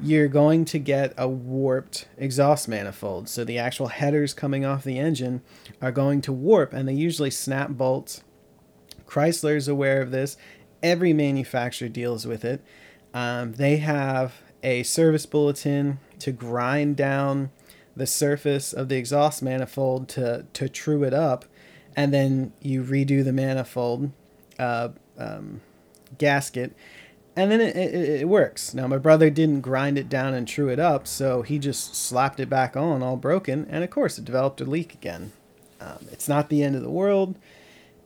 you're 0.00 0.28
going 0.28 0.64
to 0.66 0.78
get 0.78 1.12
a 1.16 1.28
warped 1.28 2.08
exhaust 2.16 2.68
manifold. 2.68 3.28
So 3.28 3.44
the 3.44 3.58
actual 3.58 3.88
headers 3.88 4.34
coming 4.34 4.64
off 4.64 4.84
the 4.84 4.98
engine 4.98 5.42
are 5.82 5.92
going 5.92 6.20
to 6.22 6.32
warp, 6.32 6.72
and 6.72 6.88
they 6.88 6.94
usually 6.94 7.30
snap 7.30 7.70
bolts. 7.70 8.22
Chrysler 9.06 9.56
is 9.56 9.68
aware 9.68 10.00
of 10.00 10.10
this. 10.10 10.36
Every 10.82 11.12
manufacturer 11.12 11.88
deals 11.88 12.26
with 12.26 12.44
it. 12.44 12.62
Um, 13.12 13.54
they 13.54 13.78
have 13.78 14.42
a 14.62 14.82
service 14.84 15.26
bulletin 15.26 15.98
to 16.20 16.30
grind 16.30 16.96
down 16.96 17.50
the 17.96 18.06
surface 18.06 18.72
of 18.72 18.88
the 18.88 18.96
exhaust 18.96 19.42
manifold 19.42 20.08
to 20.08 20.46
to 20.52 20.68
true 20.68 21.02
it 21.02 21.12
up 21.12 21.44
and 21.98 22.14
then 22.14 22.52
you 22.62 22.84
redo 22.84 23.24
the 23.24 23.32
manifold 23.32 24.12
uh, 24.56 24.90
um, 25.18 25.60
gasket, 26.16 26.72
and 27.34 27.50
then 27.50 27.60
it, 27.60 27.74
it, 27.74 28.20
it, 28.20 28.28
works. 28.28 28.72
Now, 28.72 28.86
my 28.86 28.98
brother 28.98 29.30
didn't 29.30 29.62
grind 29.62 29.98
it 29.98 30.08
down 30.08 30.32
and 30.32 30.46
true 30.46 30.68
it 30.68 30.78
up, 30.78 31.08
so 31.08 31.42
he 31.42 31.58
just 31.58 31.96
slapped 31.96 32.38
it 32.38 32.48
back 32.48 32.76
on 32.76 33.02
all 33.02 33.16
broken, 33.16 33.66
and 33.68 33.82
of 33.82 33.90
course, 33.90 34.16
it 34.16 34.24
developed 34.24 34.60
a 34.60 34.64
leak 34.64 34.94
again. 34.94 35.32
Um, 35.80 36.06
it's 36.12 36.28
not 36.28 36.50
the 36.50 36.62
end 36.62 36.76
of 36.76 36.82
the 36.82 36.90
world. 36.90 37.34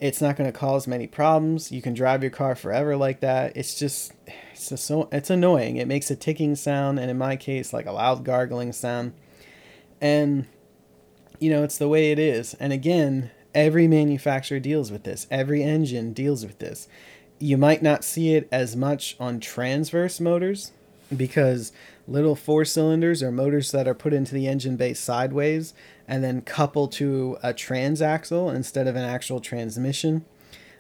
It's 0.01 0.23
not 0.23 0.37
going 0.37 0.51
to 0.51 0.59
cause 0.59 0.87
many 0.87 1.07
problems. 1.07 1.71
You 1.71 1.83
can 1.83 1.93
drive 1.93 2.23
your 2.23 2.31
car 2.31 2.55
forever 2.55 2.97
like 2.97 3.21
that. 3.21 3.55
It's 3.59 3.79
just, 3.79 4.15
it's 4.55 4.71
just 4.71 4.87
so, 4.87 5.07
it's 5.13 5.29
annoying. 5.29 5.77
It 5.77 5.87
makes 5.87 6.11
a 6.11 6.17
ticking 6.17 6.57
sound, 6.57 6.99
and 6.99 7.11
in 7.11 7.19
my 7.19 7.37
case, 7.37 7.75
like 7.75 7.85
a 7.85 7.93
loud 7.93 8.25
gargling 8.25 8.73
sound. 8.73 9.13
And, 10.01 10.47
you 11.39 11.51
know, 11.51 11.63
it's 11.63 11.77
the 11.77 11.89
way 11.89 12.11
it 12.11 12.19
is. 12.19 12.55
And 12.55 12.73
again, 12.73 13.31
Every 13.55 13.87
manufacturer 13.87 14.61
deals 14.61 14.91
with 14.91 15.03
this. 15.03 15.27
Every 15.31 15.63
engine 15.63 16.13
deals 16.13 16.45
with 16.45 16.59
this. 16.59 16.89
You 17.39 17.59
might 17.59 17.83
not 17.83 18.05
see 18.05 18.35
it 18.35 18.49
as 18.51 18.77
much 18.77 19.17
on 19.21 19.41
transverse 19.41 20.21
motors 20.21 20.73
because 21.15 21.73
little 22.09 22.35
four 22.35 22.65
cylinders 22.65 23.23
are 23.23 23.31
motors 23.31 23.71
that 23.73 23.87
are 23.87 23.95
put 23.95 24.15
into 24.15 24.35
the 24.35 24.49
engine 24.49 24.77
base 24.77 25.01
sideways 25.01 25.75
and 26.09 26.25
then 26.25 26.41
coupled 26.41 26.93
to 26.93 27.37
a 27.43 27.53
transaxle 27.53 28.55
instead 28.55 28.87
of 28.87 28.97
an 28.97 29.05
actual 29.05 29.41
transmission. 29.41 30.25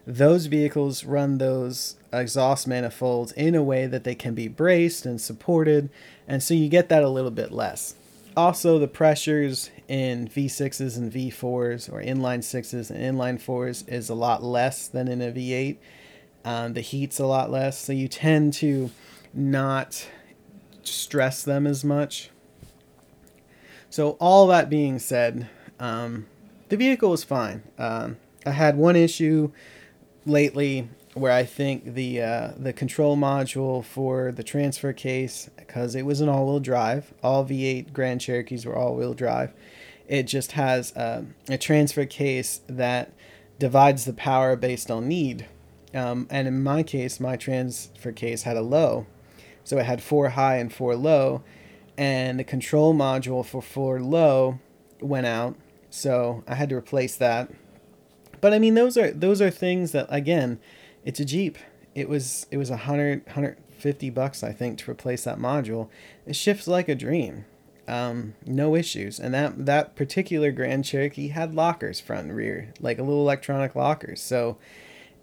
Those 0.06 0.46
vehicles 0.46 1.04
run 1.04 1.38
those 1.38 1.96
exhaust 2.12 2.66
manifolds 2.66 3.32
in 3.32 3.54
a 3.54 3.62
way 3.62 3.86
that 3.86 4.04
they 4.04 4.14
can 4.14 4.34
be 4.34 4.48
braced 4.48 5.06
and 5.06 5.20
supported, 5.20 5.90
and 6.26 6.42
so 6.42 6.54
you 6.54 6.68
get 6.68 6.88
that 6.88 7.04
a 7.04 7.08
little 7.08 7.30
bit 7.30 7.52
less 7.52 7.94
also 8.36 8.78
the 8.78 8.88
pressures 8.88 9.70
in 9.92 10.26
V6s 10.26 10.96
and 10.96 11.12
V4s 11.12 11.92
or 11.92 12.00
inline 12.00 12.38
6s 12.38 12.90
and 12.90 12.98
inline 12.98 13.38
4s 13.38 13.86
is 13.86 14.08
a 14.08 14.14
lot 14.14 14.42
less 14.42 14.88
than 14.88 15.06
in 15.06 15.20
a 15.20 15.30
V8. 15.30 15.76
Um, 16.46 16.72
the 16.72 16.80
heat's 16.80 17.18
a 17.18 17.26
lot 17.26 17.50
less, 17.50 17.78
so 17.78 17.92
you 17.92 18.08
tend 18.08 18.54
to 18.54 18.90
not 19.34 20.08
stress 20.82 21.42
them 21.42 21.66
as 21.66 21.84
much. 21.84 22.30
So 23.90 24.12
all 24.12 24.46
that 24.46 24.70
being 24.70 24.98
said, 24.98 25.50
um, 25.78 26.26
the 26.70 26.78
vehicle 26.78 27.10
was 27.10 27.22
fine. 27.22 27.62
Um, 27.76 28.16
I 28.46 28.52
had 28.52 28.78
one 28.78 28.96
issue 28.96 29.52
lately 30.24 30.88
where 31.12 31.32
I 31.32 31.44
think 31.44 31.92
the 31.92 32.22
uh, 32.22 32.52
the 32.56 32.72
control 32.72 33.14
module 33.18 33.84
for 33.84 34.32
the 34.32 34.42
transfer 34.42 34.94
case, 34.94 35.50
because 35.58 35.94
it 35.94 36.06
was 36.06 36.22
an 36.22 36.30
all-wheel 36.30 36.60
drive, 36.60 37.12
all 37.22 37.44
V8 37.44 37.92
Grand 37.92 38.22
Cherokees 38.22 38.64
were 38.64 38.74
all-wheel 38.74 39.12
drive. 39.12 39.52
It 40.12 40.24
just 40.24 40.52
has 40.52 40.92
a 40.94 41.24
transfer 41.58 42.04
case 42.04 42.60
that 42.66 43.14
divides 43.58 44.04
the 44.04 44.12
power 44.12 44.56
based 44.56 44.90
on 44.90 45.08
need. 45.08 45.46
Um, 45.94 46.26
and 46.28 46.46
in 46.46 46.62
my 46.62 46.82
case, 46.82 47.18
my 47.18 47.38
transfer 47.38 48.12
case 48.12 48.42
had 48.42 48.58
a 48.58 48.60
low, 48.60 49.06
so 49.64 49.78
it 49.78 49.86
had 49.86 50.02
four 50.02 50.28
high 50.28 50.56
and 50.56 50.70
four 50.70 50.96
low, 50.96 51.42
and 51.96 52.38
the 52.38 52.44
control 52.44 52.94
module 52.94 53.42
for 53.42 53.62
four 53.62 54.00
low 54.00 54.58
went 55.00 55.24
out, 55.24 55.56
so 55.88 56.44
I 56.46 56.56
had 56.56 56.68
to 56.68 56.76
replace 56.76 57.16
that. 57.16 57.50
But 58.42 58.52
I 58.52 58.58
mean, 58.58 58.74
those 58.74 58.98
are 58.98 59.12
those 59.12 59.40
are 59.40 59.48
things 59.48 59.92
that 59.92 60.08
again 60.10 60.60
it's 61.06 61.20
a 61.20 61.24
Jeep. 61.24 61.56
It 61.94 62.10
was 62.10 62.46
it 62.50 62.58
was 62.58 62.68
a 62.68 62.76
hundred 62.76 63.26
hundred 63.28 63.56
fifty 63.78 64.10
bucks 64.10 64.42
I 64.42 64.52
think 64.52 64.76
to 64.80 64.90
replace 64.90 65.24
that 65.24 65.38
module. 65.38 65.88
It 66.26 66.36
shifts 66.36 66.68
like 66.68 66.90
a 66.90 66.94
dream. 66.94 67.46
Um, 67.88 68.34
no 68.46 68.76
issues. 68.76 69.18
And 69.18 69.34
that 69.34 69.66
that 69.66 69.96
particular 69.96 70.52
Grand 70.52 70.84
Cherokee 70.84 71.28
had 71.28 71.54
lockers 71.54 72.00
front 72.00 72.28
and 72.28 72.36
rear, 72.36 72.72
like 72.80 72.98
a 72.98 73.02
little 73.02 73.22
electronic 73.22 73.74
lockers. 73.74 74.20
So 74.20 74.56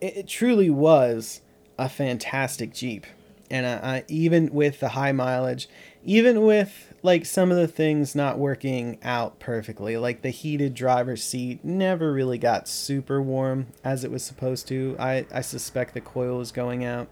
it, 0.01 0.17
it 0.17 0.27
truly 0.27 0.69
was 0.69 1.41
a 1.77 1.87
fantastic 1.87 2.73
Jeep. 2.73 3.05
And 3.49 3.65
I, 3.65 3.97
I, 3.97 4.03
even 4.07 4.53
with 4.53 4.79
the 4.79 4.89
high 4.89 5.13
mileage, 5.13 5.67
even 6.03 6.43
with 6.45 6.93
like 7.01 7.25
some 7.25 7.51
of 7.51 7.57
the 7.57 7.67
things 7.67 8.15
not 8.15 8.37
working 8.37 8.99
out 9.03 9.39
perfectly. 9.39 9.97
Like 9.97 10.21
the 10.21 10.29
heated 10.29 10.73
driver's 10.73 11.23
seat 11.23 11.63
never 11.63 12.11
really 12.11 12.37
got 12.37 12.67
super 12.67 13.21
warm 13.21 13.67
as 13.83 14.03
it 14.03 14.11
was 14.11 14.23
supposed 14.23 14.67
to. 14.67 14.95
I, 14.99 15.25
I 15.33 15.41
suspect 15.41 15.93
the 15.93 16.01
coil 16.01 16.37
was 16.37 16.51
going 16.51 16.83
out. 16.83 17.07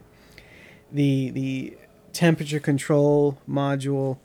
The 0.92 1.30
the 1.30 1.76
temperature 2.12 2.60
control 2.60 3.38
module 3.48 4.18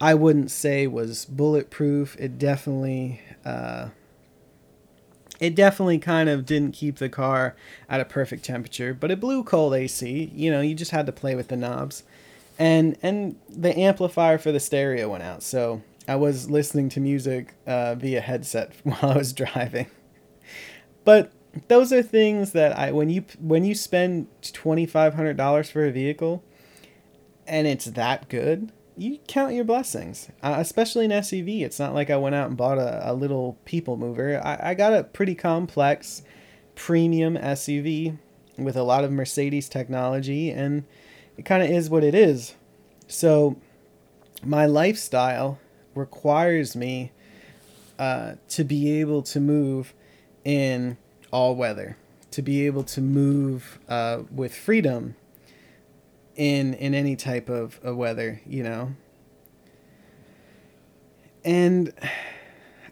I 0.00 0.14
wouldn't 0.14 0.50
say 0.50 0.86
was 0.86 1.24
bulletproof. 1.24 2.16
It 2.18 2.38
definitely 2.38 3.20
uh, 3.44 3.88
it 5.40 5.54
definitely 5.54 5.98
kind 5.98 6.28
of 6.28 6.46
didn't 6.46 6.72
keep 6.72 6.96
the 6.96 7.08
car 7.08 7.56
at 7.88 8.00
a 8.00 8.04
perfect 8.04 8.44
temperature, 8.44 8.94
but 8.94 9.10
it 9.10 9.20
blew 9.20 9.44
cold 9.44 9.74
AC. 9.74 10.32
You 10.34 10.50
know, 10.50 10.60
you 10.60 10.74
just 10.74 10.90
had 10.90 11.06
to 11.06 11.12
play 11.12 11.34
with 11.34 11.48
the 11.48 11.56
knobs 11.56 12.02
and 12.58 12.98
and 13.02 13.36
the 13.48 13.76
amplifier 13.78 14.36
for 14.36 14.50
the 14.52 14.60
stereo 14.60 15.08
went 15.08 15.22
out, 15.22 15.42
so 15.42 15.82
I 16.08 16.16
was 16.16 16.50
listening 16.50 16.88
to 16.90 17.00
music 17.00 17.54
uh, 17.66 17.94
via 17.94 18.20
headset 18.20 18.72
while 18.82 19.12
I 19.12 19.16
was 19.16 19.32
driving. 19.32 19.86
But 21.04 21.32
those 21.68 21.92
are 21.92 22.02
things 22.02 22.52
that 22.52 22.76
I 22.76 22.92
when 22.92 23.10
you 23.10 23.24
when 23.38 23.64
you 23.64 23.74
spend 23.74 24.26
twenty 24.52 24.86
five 24.86 25.14
hundred 25.14 25.36
dollars 25.36 25.70
for 25.70 25.86
a 25.86 25.92
vehicle, 25.92 26.42
and 27.46 27.66
it's 27.66 27.86
that 27.86 28.28
good, 28.28 28.72
you 28.98 29.18
count 29.28 29.54
your 29.54 29.64
blessings. 29.64 30.28
Uh, 30.42 30.56
especially 30.58 31.04
an 31.04 31.10
SUV, 31.10 31.62
it's 31.62 31.78
not 31.78 31.94
like 31.94 32.10
I 32.10 32.16
went 32.16 32.34
out 32.34 32.48
and 32.48 32.56
bought 32.56 32.78
a, 32.78 33.10
a 33.10 33.14
little 33.14 33.56
people 33.64 33.96
mover. 33.96 34.40
I, 34.44 34.70
I 34.70 34.74
got 34.74 34.92
a 34.92 35.04
pretty 35.04 35.34
complex, 35.34 36.22
premium 36.74 37.36
SUV 37.36 38.18
with 38.56 38.76
a 38.76 38.82
lot 38.82 39.04
of 39.04 39.12
Mercedes 39.12 39.68
technology, 39.68 40.50
and 40.50 40.84
it 41.36 41.44
kind 41.44 41.62
of 41.62 41.70
is 41.70 41.88
what 41.88 42.02
it 42.04 42.14
is. 42.14 42.54
So, 43.06 43.56
my 44.44 44.66
lifestyle 44.66 45.58
requires 45.94 46.76
me 46.76 47.12
uh, 47.98 48.34
to 48.48 48.64
be 48.64 49.00
able 49.00 49.22
to 49.22 49.40
move 49.40 49.94
in 50.44 50.96
all 51.32 51.54
weather, 51.54 51.96
to 52.32 52.42
be 52.42 52.66
able 52.66 52.84
to 52.84 53.00
move 53.00 53.78
uh, 53.88 54.22
with 54.30 54.54
freedom 54.54 55.16
in 56.38 56.72
in 56.74 56.94
any 56.94 57.16
type 57.16 57.50
of, 57.50 57.78
of 57.82 57.96
weather, 57.96 58.40
you 58.46 58.62
know. 58.62 58.94
And 61.44 61.92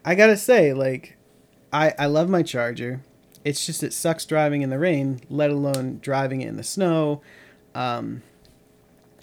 I 0.05 0.13
gotta 0.13 0.37
say, 0.37 0.73
like, 0.73 1.17
I 1.73 1.93
I 1.97 2.05
love 2.05 2.29
my 2.29 2.43
Charger. 2.43 3.01
It's 3.43 3.65
just 3.65 3.81
it 3.81 3.93
sucks 3.93 4.25
driving 4.25 4.61
in 4.61 4.69
the 4.69 4.77
rain, 4.77 5.21
let 5.29 5.49
alone 5.49 5.99
driving 6.01 6.41
it 6.41 6.49
in 6.49 6.57
the 6.57 6.63
snow. 6.63 7.21
Um, 7.73 8.21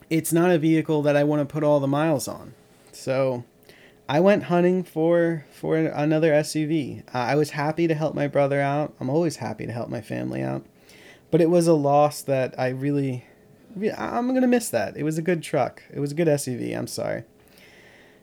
it's 0.08 0.32
not 0.32 0.50
a 0.50 0.58
vehicle 0.58 1.02
that 1.02 1.16
I 1.16 1.24
want 1.24 1.46
to 1.46 1.52
put 1.52 1.62
all 1.62 1.78
the 1.78 1.86
miles 1.86 2.26
on. 2.26 2.54
So 2.92 3.44
I 4.08 4.20
went 4.20 4.44
hunting 4.44 4.84
for 4.84 5.44
for 5.52 5.76
another 5.76 6.32
SUV. 6.32 7.02
Uh, 7.14 7.18
I 7.18 7.34
was 7.34 7.50
happy 7.50 7.86
to 7.86 7.94
help 7.94 8.14
my 8.14 8.26
brother 8.26 8.60
out. 8.60 8.94
I'm 8.98 9.10
always 9.10 9.36
happy 9.36 9.66
to 9.66 9.72
help 9.72 9.90
my 9.90 10.00
family 10.00 10.42
out. 10.42 10.64
But 11.30 11.42
it 11.42 11.50
was 11.50 11.66
a 11.66 11.74
loss 11.74 12.22
that 12.22 12.58
I 12.58 12.68
really 12.68 13.26
I'm 13.76 14.28
to 14.40 14.46
miss 14.46 14.68
that. 14.70 14.96
It 14.96 15.02
was 15.02 15.18
a 15.18 15.22
good 15.22 15.42
truck. 15.42 15.82
It 15.92 16.00
was 16.00 16.12
a 16.12 16.14
good 16.14 16.28
SUV. 16.28 16.76
I'm 16.76 16.86
sorry. 16.86 17.24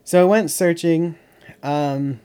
So 0.04 0.20
I 0.20 0.24
went 0.24 0.50
searching 0.50 1.16
um, 1.62 2.20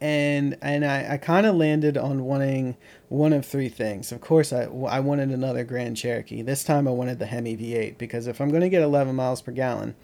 and 0.00 0.56
and 0.62 0.84
I, 0.84 1.14
I 1.14 1.16
kind 1.16 1.46
of 1.46 1.54
landed 1.54 1.96
on 1.96 2.24
wanting 2.24 2.76
one 3.08 3.32
of 3.32 3.46
three 3.46 3.68
things. 3.68 4.10
Of 4.10 4.20
course, 4.20 4.52
I, 4.52 4.64
I 4.64 5.00
wanted 5.00 5.30
another 5.30 5.64
Grand 5.64 5.96
Cherokee. 5.96 6.42
This 6.42 6.64
time 6.64 6.88
I 6.88 6.90
wanted 6.90 7.18
the 7.18 7.26
Hemi 7.26 7.56
V8 7.56 7.98
because 7.98 8.26
if 8.26 8.40
I'm 8.40 8.50
to 8.62 8.68
get 8.68 8.82
11 8.82 9.14
miles 9.14 9.42
per 9.42 9.52
gallon, 9.52 9.94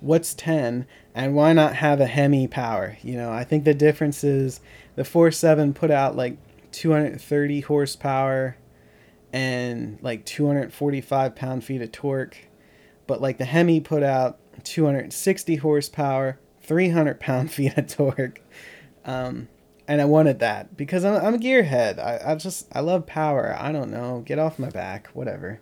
what's 0.00 0.34
10? 0.34 0.86
And 1.14 1.34
why 1.36 1.52
not 1.52 1.76
have 1.76 2.00
a 2.00 2.06
Hemi 2.06 2.48
power? 2.48 2.96
You 3.02 3.16
know, 3.16 3.30
I 3.32 3.44
think 3.44 3.64
the 3.64 3.74
difference 3.74 4.24
is 4.24 4.60
the 4.96 5.02
4.7 5.02 5.74
put 5.74 5.90
out 5.90 6.16
like 6.16 6.36
230 6.72 7.60
horsepower 7.60 8.56
and 9.34 9.98
like 10.00 10.24
245 10.24 11.34
pound 11.34 11.64
feet 11.64 11.82
of 11.82 11.90
torque. 11.90 12.38
But 13.06 13.20
like 13.20 13.38
the 13.38 13.44
Hemi 13.44 13.80
put 13.80 14.04
out 14.04 14.38
260 14.62 15.56
horsepower, 15.56 16.38
300 16.62 17.18
pound 17.18 17.50
feet 17.50 17.76
of 17.76 17.88
torque 17.88 18.40
um, 19.04 19.48
and 19.86 20.00
I 20.00 20.04
wanted 20.06 20.38
that 20.38 20.76
because 20.76 21.04
I'm, 21.04 21.14
I'm 21.14 21.34
a 21.34 21.38
gearhead. 21.38 21.98
I, 21.98 22.32
I 22.32 22.34
just, 22.36 22.66
I 22.72 22.80
love 22.80 23.06
power. 23.06 23.56
I 23.58 23.70
don't 23.70 23.90
know. 23.90 24.22
Get 24.24 24.38
off 24.38 24.58
my 24.58 24.70
back. 24.70 25.08
Whatever. 25.08 25.60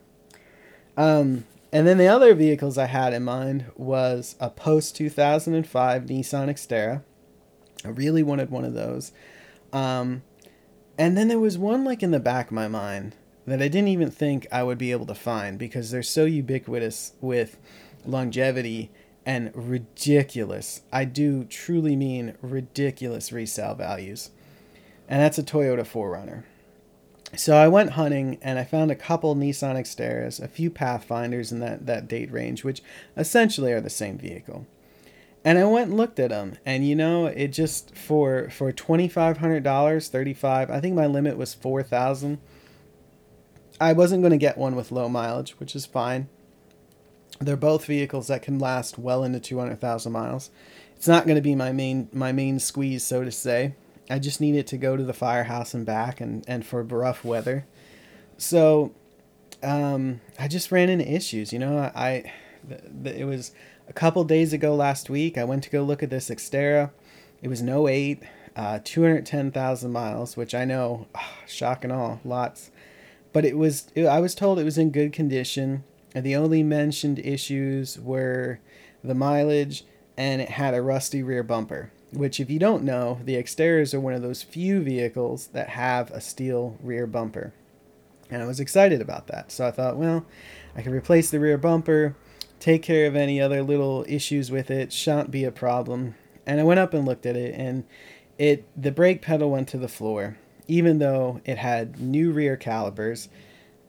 Um, 0.96 1.44
and 1.72 1.86
then 1.86 1.98
the 1.98 2.06
other 2.06 2.34
vehicles 2.34 2.78
I 2.78 2.86
had 2.86 3.14
in 3.14 3.24
mind 3.24 3.64
was 3.74 4.36
a 4.38 4.50
post 4.50 4.94
2005 4.96 6.04
Nissan 6.04 6.48
Xterra. 6.48 7.02
I 7.84 7.88
really 7.88 8.22
wanted 8.22 8.50
one 8.50 8.64
of 8.64 8.74
those. 8.74 9.12
Um, 9.72 10.22
and 10.96 11.16
then 11.16 11.28
there 11.28 11.40
was 11.40 11.58
one 11.58 11.82
like 11.82 12.02
in 12.02 12.10
the 12.10 12.20
back 12.20 12.48
of 12.48 12.52
my 12.52 12.68
mind 12.68 13.16
that 13.46 13.62
I 13.62 13.68
didn't 13.68 13.88
even 13.88 14.10
think 14.10 14.46
I 14.52 14.62
would 14.62 14.78
be 14.78 14.92
able 14.92 15.06
to 15.06 15.14
find 15.14 15.58
because 15.58 15.90
they're 15.90 16.02
so 16.02 16.24
ubiquitous 16.24 17.12
with 17.20 17.58
longevity 18.04 18.90
and 19.24 19.50
ridiculous. 19.54 20.82
I 20.92 21.04
do 21.04 21.44
truly 21.44 21.96
mean 21.96 22.34
ridiculous 22.40 23.32
resale 23.32 23.74
values. 23.74 24.30
And 25.08 25.20
that's 25.20 25.38
a 25.38 25.42
Toyota 25.42 25.86
4Runner. 25.86 26.44
So 27.36 27.56
I 27.56 27.66
went 27.68 27.90
hunting 27.90 28.38
and 28.42 28.58
I 28.58 28.64
found 28.64 28.90
a 28.90 28.96
couple 28.96 29.34
Nissan 29.34 29.76
Xterras, 29.76 30.42
a 30.42 30.48
few 30.48 30.70
Pathfinders 30.70 31.50
in 31.50 31.60
that, 31.60 31.86
that 31.86 32.08
date 32.08 32.30
range, 32.30 32.62
which 32.62 32.82
essentially 33.16 33.72
are 33.72 33.80
the 33.80 33.90
same 33.90 34.18
vehicle. 34.18 34.66
And 35.44 35.58
I 35.58 35.64
went 35.64 35.88
and 35.88 35.96
looked 35.96 36.20
at 36.20 36.30
them, 36.30 36.56
and 36.64 36.86
you 36.86 36.94
know, 36.94 37.26
it 37.26 37.48
just 37.48 37.96
for 37.96 38.48
for 38.50 38.70
twenty 38.70 39.08
five 39.08 39.38
hundred 39.38 39.64
dollars, 39.64 40.06
thirty 40.06 40.34
five. 40.34 40.70
I 40.70 40.78
think 40.78 40.94
my 40.94 41.06
limit 41.06 41.36
was 41.36 41.52
four 41.52 41.82
thousand. 41.82 42.38
I 43.82 43.92
wasn't 43.92 44.22
going 44.22 44.30
to 44.30 44.38
get 44.38 44.56
one 44.56 44.76
with 44.76 44.92
low 44.92 45.08
mileage, 45.08 45.52
which 45.58 45.74
is 45.74 45.86
fine. 45.86 46.28
They're 47.40 47.56
both 47.56 47.84
vehicles 47.84 48.28
that 48.28 48.42
can 48.42 48.60
last 48.60 48.96
well 48.96 49.24
into 49.24 49.40
200,000 49.40 50.12
miles. 50.12 50.50
It's 50.94 51.08
not 51.08 51.24
going 51.24 51.34
to 51.34 51.42
be 51.42 51.56
my 51.56 51.72
main 51.72 52.08
my 52.12 52.30
main 52.30 52.60
squeeze, 52.60 53.02
so 53.02 53.24
to 53.24 53.32
say. 53.32 53.74
I 54.08 54.20
just 54.20 54.40
need 54.40 54.54
it 54.54 54.68
to 54.68 54.76
go 54.76 54.96
to 54.96 55.02
the 55.02 55.12
firehouse 55.12 55.74
and 55.74 55.84
back, 55.84 56.20
and 56.20 56.44
and 56.46 56.64
for 56.64 56.82
rough 56.84 57.24
weather. 57.24 57.66
So, 58.38 58.92
um, 59.62 60.20
I 60.38 60.46
just 60.46 60.70
ran 60.70 60.88
into 60.88 61.10
issues. 61.12 61.52
You 61.52 61.58
know, 61.58 61.78
I, 61.78 61.90
I 61.94 62.32
it 63.04 63.24
was 63.24 63.52
a 63.88 63.92
couple 63.92 64.22
days 64.22 64.52
ago 64.52 64.76
last 64.76 65.10
week. 65.10 65.36
I 65.36 65.42
went 65.42 65.64
to 65.64 65.70
go 65.70 65.82
look 65.82 66.04
at 66.04 66.10
this 66.10 66.30
Xterra. 66.30 66.90
It 67.42 67.48
was 67.48 67.62
no 67.62 67.88
eight, 67.88 68.22
uh, 68.54 68.78
210,000 68.84 69.90
miles, 69.90 70.36
which 70.36 70.54
I 70.54 70.64
know, 70.64 71.08
oh, 71.16 71.32
shock 71.46 71.82
and 71.82 71.92
all, 71.92 72.20
lots. 72.24 72.70
But 73.32 73.44
it 73.44 73.56
was, 73.56 73.88
it, 73.94 74.06
I 74.06 74.20
was 74.20 74.34
told 74.34 74.58
it 74.58 74.64
was 74.64 74.78
in 74.78 74.90
good 74.90 75.12
condition. 75.12 75.84
And 76.14 76.24
the 76.24 76.36
only 76.36 76.62
mentioned 76.62 77.18
issues 77.18 77.98
were 77.98 78.60
the 79.02 79.14
mileage 79.14 79.84
and 80.16 80.42
it 80.42 80.50
had 80.50 80.74
a 80.74 80.82
rusty 80.82 81.22
rear 81.22 81.42
bumper. 81.42 81.90
Which, 82.12 82.38
if 82.38 82.50
you 82.50 82.58
don't 82.58 82.84
know, 82.84 83.20
the 83.24 83.36
Xterras 83.36 83.94
are 83.94 84.00
one 84.00 84.12
of 84.12 84.20
those 84.20 84.42
few 84.42 84.82
vehicles 84.82 85.46
that 85.48 85.70
have 85.70 86.10
a 86.10 86.20
steel 86.20 86.76
rear 86.82 87.06
bumper. 87.06 87.54
And 88.30 88.42
I 88.42 88.46
was 88.46 88.60
excited 88.60 89.00
about 89.00 89.28
that. 89.28 89.50
So 89.50 89.66
I 89.66 89.70
thought, 89.70 89.96
well, 89.96 90.26
I 90.76 90.82
can 90.82 90.92
replace 90.92 91.30
the 91.30 91.40
rear 91.40 91.56
bumper, 91.56 92.14
take 92.60 92.82
care 92.82 93.06
of 93.06 93.16
any 93.16 93.40
other 93.40 93.62
little 93.62 94.04
issues 94.06 94.50
with 94.50 94.70
it, 94.70 94.92
shan't 94.92 95.30
be 95.30 95.44
a 95.44 95.50
problem. 95.50 96.14
And 96.46 96.60
I 96.60 96.64
went 96.64 96.80
up 96.80 96.92
and 96.92 97.06
looked 97.06 97.26
at 97.26 97.36
it, 97.36 97.54
and 97.54 97.84
it 98.38 98.66
the 98.80 98.92
brake 98.92 99.22
pedal 99.22 99.50
went 99.50 99.68
to 99.68 99.78
the 99.78 99.88
floor, 99.88 100.38
even 100.72 100.98
though 100.98 101.40
it 101.44 101.58
had 101.58 102.00
new 102.00 102.32
rear 102.32 102.56
calipers 102.56 103.28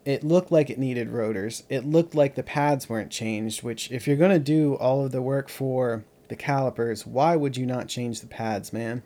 it 0.06 0.24
looked 0.24 0.52
like 0.52 0.69
it 0.69 0.78
needed 0.78 1.10
rotors. 1.10 1.63
It 1.69 1.86
looked 1.86 2.13
like 2.13 2.36
the 2.36 2.43
pads 2.43 2.89
weren't 2.89 3.12
changed, 3.12 3.63
which, 3.63 3.89
if 3.91 4.06
you're 4.06 4.17
going 4.17 4.32
to 4.32 4.39
do 4.39 4.76
all 4.76 5.06
of 5.06 5.12
the 5.12 5.22
work 5.22 5.50
for 5.50 6.04
the 6.28 6.36
calipers, 6.36 7.06
why 7.06 7.36
would 7.36 7.56
you 7.56 7.65
not 7.65 7.88
change 7.88 8.19
the 8.19 8.28
pads, 8.28 8.74
man? 8.74 9.04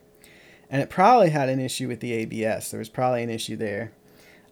And 0.69 0.81
it 0.81 0.89
probably 0.89 1.29
had 1.29 1.49
an 1.49 1.59
issue 1.59 1.87
with 1.87 1.99
the 1.99 2.13
ABS. 2.13 2.71
There 2.71 2.79
was 2.79 2.89
probably 2.89 3.23
an 3.23 3.29
issue 3.29 3.55
there. 3.55 3.91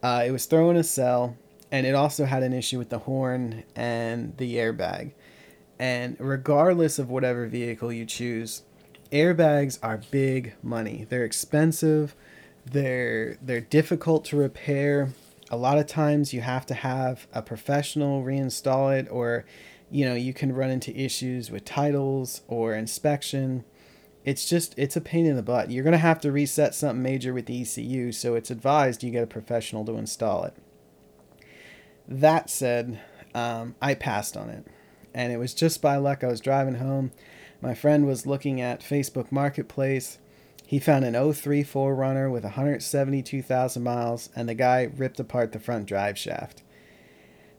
Uh, 0.04 0.24
it 0.26 0.32
was 0.32 0.46
throwing 0.46 0.78
a 0.78 0.84
cell, 0.84 1.36
and 1.72 1.88
it 1.88 1.96
also 1.96 2.26
had 2.26 2.44
an 2.44 2.54
issue 2.54 2.78
with 2.78 2.90
the 2.90 3.00
horn 3.00 3.64
and 3.76 4.38
the 4.38 4.56
airbag. 4.56 5.14
And 5.80 6.16
regardless 6.20 7.00
of 7.00 7.10
whatever 7.10 7.48
vehicle 7.48 7.92
you 7.92 8.06
choose, 8.06 8.62
airbags 9.12 9.80
are 9.82 10.02
big 10.12 10.54
money. 10.62 11.08
They're 11.10 11.26
expensive. 11.26 12.16
They're 12.66 13.38
they're 13.42 13.62
difficult 13.62 14.26
to 14.26 14.38
repair. 14.38 15.10
A 15.52 15.58
lot 15.58 15.78
of 15.78 15.86
times 15.86 16.34
you 16.34 16.42
have 16.42 16.66
to 16.68 16.74
have 16.74 17.28
a 17.34 17.42
professional 17.42 18.24
reinstall 18.24 18.98
it 18.98 19.08
or 19.12 19.46
you 19.92 20.06
know 20.06 20.16
you 20.16 20.34
can 20.34 20.52
run 20.52 20.72
into 20.72 20.96
issues 21.00 21.52
with 21.52 21.64
titles 21.64 22.42
or 22.48 22.74
inspection. 22.74 23.64
It's 24.24 24.50
just 24.50 24.74
it's 24.78 24.96
a 24.96 25.02
pain 25.02 25.28
in 25.28 25.36
the 25.36 25.44
butt. 25.44 25.70
You're 25.70 25.84
going 25.84 25.92
to 25.92 26.00
have 26.00 26.20
to 26.22 26.32
reset 26.32 26.74
something 26.74 27.04
major 27.04 27.34
with 27.34 27.46
the 27.46 27.62
ecu 27.62 28.12
so 28.12 28.34
it's 28.34 28.50
advised 28.50 29.04
you 29.04 29.12
get 29.12 29.24
a 29.24 29.28
professional 29.28 29.86
to 29.86 29.98
install 29.98 30.44
it. 30.46 30.56
That 32.08 32.50
said 32.50 33.00
um, 33.36 33.76
i 33.82 33.94
passed 33.94 34.36
on 34.38 34.50
it 34.50 34.66
and 35.14 35.32
it 35.32 35.38
was 35.38 35.54
just 35.54 35.82
by 35.82 35.98
luck 35.98 36.24
i 36.24 36.28
was 36.28 36.42
driving 36.42 36.76
home. 36.76 37.12
My 37.62 37.76
friend 37.76 38.08
was 38.08 38.26
looking 38.26 38.60
at 38.60 38.82
facebook 38.82 39.32
marketplace 39.32 40.18
he 40.66 40.80
found 40.80 41.06
an 41.06 41.34
03 41.34 41.64
4Runner 41.64 42.32
with 42.32 42.44
172,000 42.44 43.84
miles, 43.84 44.30
and 44.36 44.50
the 44.50 44.56
guy 44.56 44.90
ripped 44.96 45.20
apart 45.20 45.52
the 45.52 45.60
front 45.60 45.86
drive 45.86 46.18
shaft. 46.18 46.64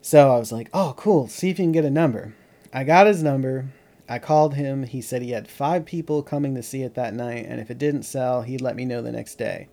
So 0.01 0.33
I 0.33 0.39
was 0.39 0.51
like, 0.51 0.69
oh, 0.73 0.93
cool, 0.97 1.27
see 1.27 1.49
if 1.49 1.59
you 1.59 1.65
can 1.65 1.71
get 1.71 1.85
a 1.85 1.89
number. 1.89 2.35
I 2.73 2.83
got 2.83 3.07
his 3.07 3.23
number. 3.23 3.67
I 4.09 4.19
called 4.19 4.55
him. 4.55 4.83
He 4.83 5.01
said 5.01 5.21
he 5.21 5.31
had 5.31 5.47
five 5.49 5.85
people 5.85 6.23
coming 6.23 6.55
to 6.55 6.63
see 6.63 6.81
it 6.81 6.95
that 6.95 7.13
night, 7.13 7.45
and 7.47 7.59
if 7.59 7.69
it 7.69 7.77
didn't 7.77 8.03
sell, 8.03 8.41
he'd 8.43 8.61
let 8.61 8.75
me 8.75 8.85
know 8.85 9.01
the 9.01 9.11
next 9.11 9.35
day. 9.35 9.67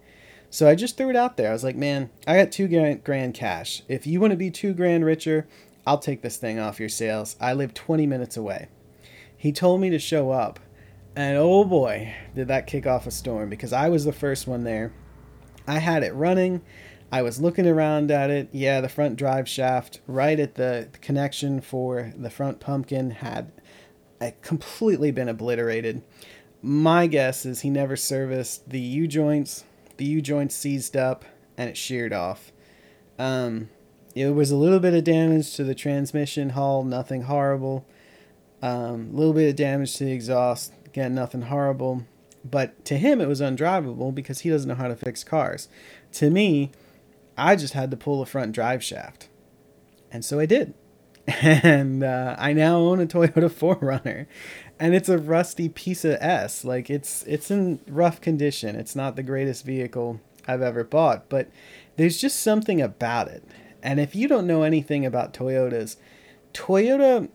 So 0.51 0.69
I 0.69 0.77
just 0.77 0.97
threw 0.97 1.11
it 1.11 1.17
out 1.17 1.37
there. 1.37 1.51
I 1.51 1.53
was 1.53 1.65
like, 1.65 1.77
man, 1.77 2.11
I 2.27 2.37
got 2.37 2.53
two 2.53 2.69
grand, 2.99 3.35
cash. 3.35 3.83
If 3.89 4.07
you 4.07 4.21
want 4.21 4.31
to 4.31 4.37
be 4.37 4.51
two 4.51 4.73
grand 4.73 5.05
richer, 5.05 5.47
I'll 5.87 5.99
take 5.99 6.23
this 6.23 6.37
thing 6.37 6.59
off 6.59 6.81
your 6.81 6.89
sales. 6.89 7.37
I 7.41 7.53
live 7.55 7.75
20 7.75 8.07
minutes 8.07 8.37
away. 8.37 8.69
He 9.37 9.53
told 9.53 9.81
me 9.81 9.91
to 9.91 9.99
show 9.99 10.31
up. 10.31 10.61
And 11.17 11.39
oh 11.39 11.65
boy, 11.65 12.15
did 12.35 12.49
that 12.49 12.67
kick 12.67 12.87
off 12.87 13.07
a 13.07 13.11
storm 13.11 13.49
because 13.49 13.73
I 13.73 13.89
was 13.89 14.05
the 14.05 14.13
first 14.13 14.47
one 14.47 14.65
there. 14.65 14.93
I 15.67 15.79
had 15.79 16.03
it 16.03 16.15
running. 16.15 16.63
I 17.13 17.23
was 17.23 17.41
looking 17.41 17.67
around 17.67 18.11
at 18.11 18.31
it. 18.31 18.49
Yeah, 18.51 18.81
the 18.81 18.89
front 18.89 19.17
drive 19.17 19.49
shaft, 19.49 20.01
right 20.09 20.39
at 20.41 20.57
the 20.57 20.89
connection 21.01 21.61
for 21.61 22.13
the 22.17 22.31
front 22.31 22.59
pumpkin, 22.59 23.13
had 23.13 23.53
completely 24.43 25.13
been 25.13 25.29
obliterated. 25.29 26.03
My 26.63 27.07
guess 27.07 27.47
is 27.47 27.61
he 27.61 27.71
never 27.71 27.95
serviced 27.95 28.71
the 28.71 28.81
U 28.81 29.07
joints. 29.07 29.65
The 29.97 30.07
U 30.07 30.23
joints 30.23 30.57
seized 30.57 30.97
up 30.97 31.25
and 31.57 31.71
it 31.71 31.77
sheared 31.77 32.13
off. 32.13 32.51
Um, 33.19 33.69
it 34.15 34.31
was 34.31 34.51
a 34.51 34.57
little 34.57 34.81
bit 34.81 34.95
of 34.95 35.05
damage 35.05 35.55
to 35.55 35.65
the 35.65 35.75
transmission 35.75 36.51
hull, 36.51 36.83
nothing 36.83 37.23
horrible. 37.23 37.87
A 38.63 38.67
um, 38.67 39.15
little 39.15 39.35
bit 39.35 39.51
of 39.51 39.57
damage 39.57 39.95
to 39.97 40.05
the 40.05 40.13
exhaust, 40.13 40.73
again, 40.95 41.13
nothing 41.13 41.43
horrible. 41.43 42.05
But 42.49 42.85
to 42.85 42.97
him, 42.97 43.21
it 43.21 43.27
was 43.27 43.41
undrivable 43.41 44.15
because 44.15 44.41
he 44.41 44.51
doesn't 44.51 44.69
know 44.69 44.77
how 44.77 44.87
to 44.87 44.95
fix 44.95 45.25
cars. 45.25 45.69
To 46.13 46.31
me, 46.31 46.71
I 47.37 47.57
just 47.57 47.75
had 47.75 47.91
to 47.91 47.97
pull 47.97 48.21
the 48.21 48.27
front 48.27 48.53
drive 48.53 48.85
shaft. 48.85 49.29
And 50.13 50.25
so 50.25 50.39
I 50.39 50.47
did. 50.47 50.75
And 51.43 52.05
uh, 52.05 52.37
I 52.39 52.53
now 52.53 52.77
own 52.77 53.01
a 53.01 53.07
Toyota 53.07 53.51
4Runner. 53.51 54.27
And 54.79 54.95
it's 54.95 55.09
a 55.09 55.19
rusty 55.19 55.69
piece 55.69 56.05
of 56.05 56.19
S. 56.21 56.65
Like 56.65 56.91
it's 56.91 57.23
it's 57.25 57.51
in 57.51 57.81
rough 57.89 58.21
condition. 58.21 58.77
It's 58.77 58.95
not 58.95 59.17
the 59.17 59.23
greatest 59.23 59.65
vehicle 59.65 60.21
I've 60.47 60.63
ever 60.63 60.85
bought, 60.85 61.29
but 61.31 61.49
there's 61.97 62.21
just 62.21 62.41
something 62.41 62.81
about 62.83 63.29
it. 63.29 63.43
And 63.83 63.99
if 63.99 64.15
you 64.15 64.29
don't 64.29 64.47
know 64.47 64.63
anything 64.63 65.07
about 65.07 65.33
Toyotas, 65.33 65.97
Toyota 66.53 67.31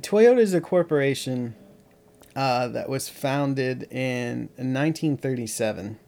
Toyota 0.00 0.38
is 0.38 0.54
a 0.54 0.60
corporation 0.60 1.54
uh, 2.36 2.68
that 2.68 2.88
was 2.88 3.08
founded 3.08 3.84
in 3.90 4.50
1937 4.56 5.98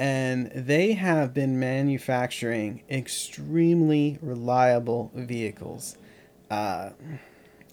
and 0.00 0.50
they 0.52 0.94
have 0.94 1.34
been 1.34 1.60
manufacturing 1.60 2.82
extremely 2.88 4.18
reliable 4.22 5.10
vehicles. 5.14 5.98
Uh, 6.50 6.90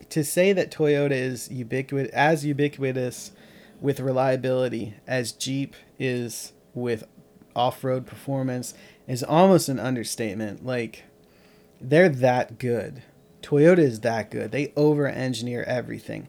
to 0.10 0.25
say 0.25 0.51
that 0.51 0.69
Toyota 0.69 1.12
is 1.12 1.49
ubiquitous, 1.49 2.12
as 2.12 2.43
ubiquitous 2.43 3.32
with 3.80 4.01
reliability 4.01 4.95
as 5.08 5.32
Jeep 5.32 5.73
is 5.97 6.51
with 6.73 7.06
off-road 7.56 8.06
performance 8.06 8.73
is 9.08 9.23
almost 9.23 9.69
an 9.69 9.80
understatement. 9.80 10.65
Like 10.65 11.06
they're 11.80 12.10
that 12.10 12.60
good. 12.60 13.03
Toyota 13.41 13.80
is 13.80 14.01
that 14.01 14.32
good. 14.32 14.51
They 14.51 14.73
over-engineer 14.75 15.63
everything. 15.63 16.27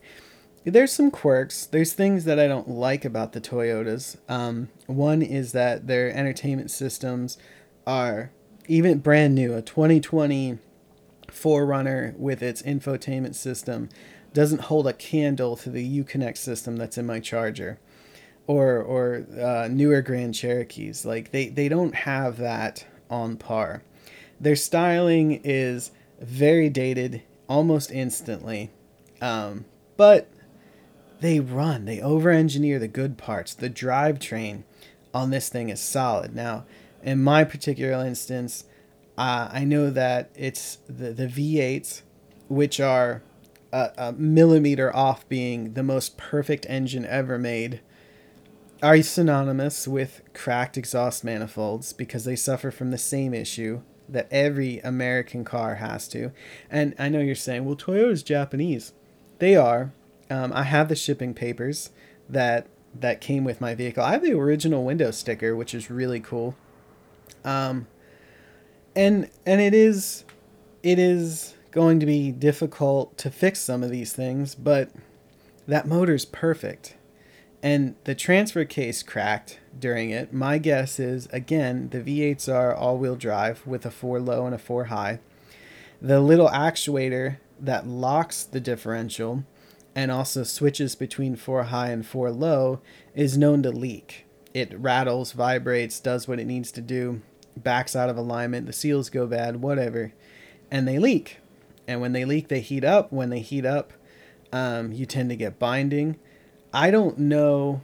There's 0.72 0.92
some 0.92 1.11
quirks. 1.11 1.66
There's 1.66 1.94
things 1.94 2.24
that 2.24 2.38
I 2.38 2.46
don't 2.46 2.68
like 2.68 3.04
about 3.04 3.33
the 3.33 3.40
Toyotas. 3.40 4.18
Um, 4.28 4.68
one 4.87 5.22
is 5.22 5.52
that 5.52 5.87
their 5.87 6.11
entertainment 6.14 6.70
systems 6.70 7.38
are 7.87 8.31
even 8.66 8.98
brand 8.98 9.35
new. 9.35 9.54
A 9.54 9.62
2020 9.62 10.59
4Runner 11.28 12.16
with 12.16 12.42
its 12.42 12.62
infotainment 12.62 13.35
system 13.35 13.88
doesn't 14.35 14.62
hold 14.62 14.87
a 14.87 14.92
candle 14.92 15.57
to 15.57 15.70
the 15.70 16.04
Uconnect 16.04 16.37
system 16.37 16.76
that's 16.76 16.98
in 16.98 17.07
my 17.07 17.20
charger 17.20 17.78
or 18.46 18.78
or 18.83 19.26
uh, 19.40 19.68
newer 19.70 20.02
Grand 20.02 20.35
Cherokees. 20.35 21.04
Like 21.04 21.31
they 21.31 21.48
they 21.48 21.68
don't 21.68 21.94
have 21.94 22.38
that 22.38 22.87
on 23.09 23.37
par. 23.37 23.83
Their 24.40 24.57
styling 24.57 25.40
is 25.44 25.92
very 26.20 26.68
dated 26.68 27.22
almost 27.48 27.90
instantly, 27.90 28.70
um, 29.20 29.64
but 29.96 30.28
they 31.20 31.40
run. 31.40 31.85
They 31.85 32.00
over-engineer 32.00 32.78
the 32.78 32.88
good 32.88 33.18
parts. 33.18 33.54
The 33.54 33.70
drivetrain 33.70 34.64
on 35.12 35.31
this 35.31 35.48
thing 35.48 35.68
is 35.68 35.81
solid. 35.81 36.35
Now, 36.35 36.64
in 37.02 37.22
my 37.22 37.44
particular 37.44 38.04
instance, 38.04 38.64
uh, 39.16 39.48
I 39.52 39.64
know 39.64 39.90
that 39.90 40.31
it's 40.37 40.76
the 40.88 41.12
the 41.12 41.26
V8s, 41.26 42.02
which 42.48 42.78
are 42.78 43.22
a, 43.72 43.90
a 43.98 44.12
millimeter 44.12 44.94
off 44.94 45.28
being 45.28 45.74
the 45.74 45.83
most 45.83 46.16
perfect 46.16 46.66
engine 46.68 47.04
ever 47.04 47.38
made 47.38 47.81
are 48.83 49.02
synonymous 49.02 49.88
with 49.88 50.22
cracked 50.35 50.76
exhaust 50.76 51.24
manifolds 51.24 51.92
because 51.92 52.24
they 52.24 52.37
suffer 52.37 52.70
from 52.70 52.90
the 52.90 52.98
same 52.98 53.35
issue 53.35 53.83
that 54.09 54.28
every 54.31 54.78
American 54.81 55.44
car 55.44 55.76
has 55.76 56.09
to. 56.09 56.31
And 56.70 56.94
I 56.98 57.09
know 57.09 57.20
you're 57.20 57.35
saying, 57.35 57.64
well, 57.64 57.76
Toyota's 57.76 58.22
Japanese. 58.22 58.92
They 59.38 59.57
are. 59.57 59.92
Um, 60.31 60.53
I 60.53 60.64
have 60.64 60.88
the 60.88 60.97
shipping 60.97 61.35
papers 61.35 61.91
that 62.29 62.67
that 62.95 63.21
came 63.21 63.45
with 63.45 63.61
my 63.61 63.75
vehicle. 63.75 64.03
I 64.03 64.12
have 64.12 64.23
the 64.23 64.33
original 64.33 64.85
window 64.85 65.11
sticker, 65.11 65.55
which 65.55 65.75
is 65.75 65.91
really 65.91 66.21
cool. 66.21 66.55
Um, 67.45 67.87
and 68.97 69.31
and 69.47 69.61
it 69.61 69.75
is 69.75 70.25
it 70.83 70.99
is 70.99 71.55
going 71.71 72.01
to 72.01 72.07
be 72.07 72.33
difficult 72.33 73.17
to 73.19 73.31
fix 73.31 73.61
some 73.61 73.83
of 73.83 73.91
these 73.91 74.12
things, 74.12 74.55
but 74.55 74.91
that 75.67 75.87
motor's 75.87 76.25
perfect 76.25 76.97
and 77.62 77.95
the 78.05 78.14
transfer 78.14 78.64
case 78.64 79.03
cracked 79.03 79.59
during 79.79 80.11
it. 80.11 80.33
My 80.33 80.59
guess 80.59 80.99
is 80.99 81.29
again 81.33 81.91
the 81.91 82.01
V8s 82.01 82.53
are 82.53 82.75
all-wheel 82.75 83.17
drive 83.17 83.67
with 83.67 83.85
a 83.85 83.91
four 83.91 84.21
low 84.21 84.47
and 84.47 84.55
a 84.55 84.59
four 84.59 84.85
high. 84.85 85.21
The 86.01 86.21
little 86.21 86.49
actuator 86.49 87.38
that 87.61 87.87
locks 87.87 88.45
the 88.45 88.61
differential 88.61 89.45
and 89.98 90.12
also 90.12 90.44
switches 90.44 90.94
between 90.94 91.34
four 91.34 91.64
high 91.64 91.88
and 91.88 92.06
four 92.06 92.30
low 92.30 92.80
is 93.16 93.37
known 93.37 93.64
to 93.64 93.70
leak. 93.72 94.26
It 94.54 94.78
rattles, 94.78 95.32
vibrates, 95.32 95.98
does 95.98 96.28
what 96.28 96.38
it 96.38 96.46
needs 96.46 96.70
to 96.72 96.80
do, 96.80 97.20
backs 97.56 97.96
out 97.96 98.08
of 98.08 98.16
alignment, 98.16 98.66
the 98.66 98.72
seals 98.72 99.11
go 99.11 99.26
bad, 99.26 99.61
whatever, 99.61 100.12
and 100.70 100.87
they 100.87 101.00
leak. 101.00 101.38
And 101.88 102.00
when 102.00 102.12
they 102.12 102.24
leak, 102.24 102.46
they 102.46 102.61
heat 102.61 102.84
up. 102.84 103.12
When 103.12 103.30
they 103.30 103.40
heat 103.40 103.66
up, 103.66 103.92
um, 104.52 104.92
you 104.92 105.04
tend 105.04 105.30
to 105.30 105.37
get 105.37 105.58
binding 105.58 106.16
I 106.72 106.92
don't 106.92 107.18
know 107.18 107.80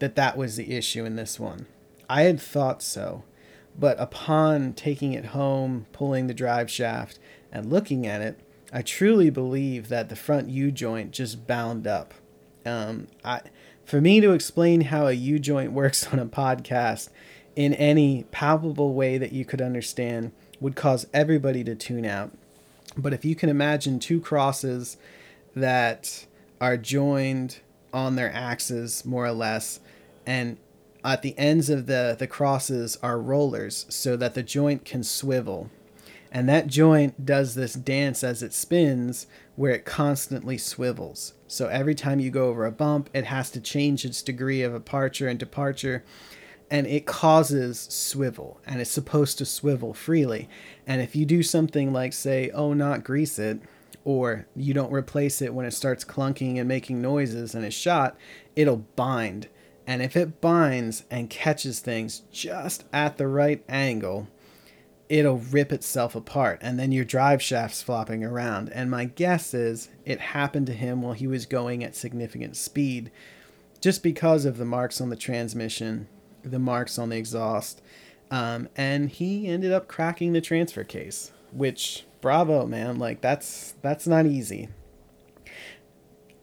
that 0.00 0.16
that 0.16 0.36
was 0.36 0.56
the 0.56 0.76
issue 0.76 1.06
in 1.06 1.16
this 1.16 1.40
one. 1.40 1.64
I 2.10 2.24
had 2.24 2.38
thought 2.38 2.82
so, 2.82 3.24
but 3.78 3.98
upon 3.98 4.74
taking 4.74 5.14
it 5.14 5.26
home, 5.26 5.86
pulling 5.92 6.26
the 6.26 6.34
drive 6.34 6.70
shaft, 6.70 7.18
and 7.50 7.70
looking 7.70 8.06
at 8.06 8.20
it, 8.20 8.38
I 8.74 8.82
truly 8.82 9.30
believe 9.30 9.88
that 9.88 10.08
the 10.08 10.16
front 10.16 10.48
U 10.50 10.72
joint 10.72 11.12
just 11.12 11.46
bound 11.46 11.86
up. 11.86 12.12
Um, 12.66 13.06
I, 13.24 13.42
for 13.84 14.00
me 14.00 14.20
to 14.20 14.32
explain 14.32 14.80
how 14.80 15.06
a 15.06 15.12
U 15.12 15.38
joint 15.38 15.70
works 15.70 16.12
on 16.12 16.18
a 16.18 16.26
podcast 16.26 17.08
in 17.54 17.72
any 17.74 18.24
palpable 18.32 18.92
way 18.92 19.16
that 19.16 19.32
you 19.32 19.44
could 19.44 19.62
understand 19.62 20.32
would 20.60 20.74
cause 20.74 21.06
everybody 21.14 21.62
to 21.62 21.76
tune 21.76 22.04
out. 22.04 22.32
But 22.96 23.12
if 23.12 23.24
you 23.24 23.36
can 23.36 23.48
imagine 23.48 24.00
two 24.00 24.20
crosses 24.20 24.96
that 25.54 26.26
are 26.60 26.76
joined 26.76 27.60
on 27.92 28.16
their 28.16 28.32
axes 28.32 29.04
more 29.04 29.24
or 29.24 29.32
less 29.32 29.78
and 30.26 30.56
at 31.04 31.22
the 31.22 31.38
ends 31.38 31.70
of 31.70 31.86
the 31.86 32.16
the 32.18 32.26
crosses 32.26 32.98
are 33.04 33.20
rollers 33.20 33.86
so 33.88 34.16
that 34.16 34.34
the 34.34 34.42
joint 34.42 34.84
can 34.84 35.04
swivel 35.04 35.70
and 36.34 36.48
that 36.48 36.66
joint 36.66 37.24
does 37.24 37.54
this 37.54 37.72
dance 37.72 38.22
as 38.22 38.42
it 38.42 38.52
spins 38.52 39.26
where 39.56 39.72
it 39.72 39.86
constantly 39.86 40.58
swivels 40.58 41.32
so 41.46 41.68
every 41.68 41.94
time 41.94 42.20
you 42.20 42.30
go 42.30 42.48
over 42.48 42.66
a 42.66 42.72
bump 42.72 43.08
it 43.14 43.24
has 43.24 43.50
to 43.50 43.60
change 43.60 44.04
its 44.04 44.20
degree 44.20 44.60
of 44.60 44.74
aperture 44.74 45.28
and 45.28 45.38
departure 45.38 46.04
and 46.70 46.86
it 46.86 47.06
causes 47.06 47.80
swivel 47.90 48.60
and 48.66 48.80
it's 48.80 48.90
supposed 48.90 49.38
to 49.38 49.46
swivel 49.46 49.94
freely 49.94 50.48
and 50.86 51.00
if 51.00 51.16
you 51.16 51.24
do 51.24 51.42
something 51.42 51.92
like 51.92 52.12
say 52.12 52.50
oh 52.50 52.74
not 52.74 53.04
grease 53.04 53.38
it 53.38 53.60
or 54.04 54.46
you 54.54 54.74
don't 54.74 54.92
replace 54.92 55.40
it 55.40 55.54
when 55.54 55.66
it 55.66 55.72
starts 55.72 56.04
clunking 56.04 56.58
and 56.58 56.68
making 56.68 57.00
noises 57.00 57.54
and 57.54 57.64
it's 57.64 57.74
shot, 57.74 58.16
it'll 58.54 58.84
bind. 58.96 59.48
And 59.86 60.02
if 60.02 60.16
it 60.16 60.40
binds 60.40 61.04
and 61.10 61.28
catches 61.28 61.80
things 61.80 62.22
just 62.30 62.84
at 62.92 63.16
the 63.16 63.26
right 63.26 63.64
angle, 63.68 64.28
it'll 65.14 65.38
rip 65.38 65.72
itself 65.72 66.16
apart 66.16 66.58
and 66.60 66.76
then 66.76 66.90
your 66.90 67.04
drive 67.04 67.40
shaft's 67.40 67.80
flopping 67.80 68.24
around. 68.24 68.68
And 68.70 68.90
my 68.90 69.04
guess 69.04 69.54
is 69.54 69.88
it 70.04 70.18
happened 70.18 70.66
to 70.66 70.72
him 70.72 71.02
while 71.02 71.12
he 71.12 71.28
was 71.28 71.46
going 71.46 71.84
at 71.84 71.94
significant 71.94 72.56
speed 72.56 73.12
just 73.80 74.02
because 74.02 74.44
of 74.44 74.58
the 74.58 74.64
marks 74.64 75.00
on 75.00 75.10
the 75.10 75.16
transmission, 75.16 76.08
the 76.42 76.58
marks 76.58 76.98
on 76.98 77.10
the 77.10 77.16
exhaust. 77.16 77.80
Um, 78.32 78.68
and 78.74 79.08
he 79.08 79.46
ended 79.46 79.70
up 79.70 79.86
cracking 79.86 80.32
the 80.32 80.40
transfer 80.40 80.82
case, 80.82 81.30
which 81.52 82.06
bravo, 82.20 82.66
man. 82.66 82.98
Like 82.98 83.20
that's 83.20 83.76
that's 83.82 84.08
not 84.08 84.26
easy. 84.26 84.68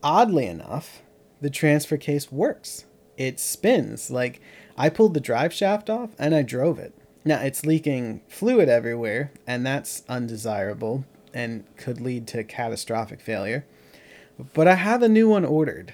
Oddly 0.01 0.45
enough, 0.45 1.01
the 1.41 1.49
transfer 1.49 1.97
case 1.97 2.31
works. 2.31 2.85
It 3.17 3.37
spins. 3.37 4.09
Like 4.09 4.39
I 4.77 4.87
pulled 4.87 5.13
the 5.13 5.19
drive 5.19 5.51
shaft 5.51 5.89
off 5.89 6.11
and 6.17 6.33
I 6.33 6.41
drove 6.41 6.79
it. 6.79 6.95
Now 7.23 7.39
it's 7.41 7.65
leaking 7.65 8.21
fluid 8.27 8.69
everywhere, 8.69 9.31
and 9.45 9.65
that's 9.65 10.03
undesirable. 10.09 11.05
and 11.33 11.63
could 11.77 12.01
lead 12.01 12.27
to 12.27 12.43
catastrophic 12.43 13.21
failure. 13.21 13.65
But 14.53 14.67
I 14.67 14.75
have 14.75 15.01
a 15.01 15.07
new 15.07 15.29
one 15.29 15.45
ordered. 15.45 15.93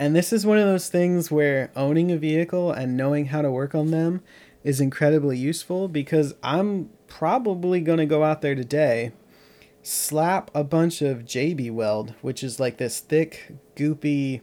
And 0.00 0.16
this 0.16 0.32
is 0.32 0.44
one 0.44 0.58
of 0.58 0.66
those 0.66 0.88
things 0.88 1.30
where 1.30 1.70
owning 1.76 2.10
a 2.10 2.16
vehicle 2.16 2.72
and 2.72 2.96
knowing 2.96 3.26
how 3.26 3.42
to 3.42 3.52
work 3.52 3.72
on 3.72 3.92
them 3.92 4.20
is 4.64 4.80
incredibly 4.80 5.38
useful 5.38 5.86
because 5.86 6.34
I'm 6.42 6.90
probably 7.06 7.80
going 7.80 7.98
to 7.98 8.06
go 8.06 8.24
out 8.24 8.42
there 8.42 8.56
today, 8.56 9.12
slap 9.84 10.50
a 10.54 10.64
bunch 10.64 11.02
of 11.02 11.18
JB 11.18 11.70
Weld, 11.70 12.14
which 12.20 12.42
is 12.42 12.58
like 12.58 12.78
this 12.78 12.98
thick, 12.98 13.52
goopy 13.76 14.40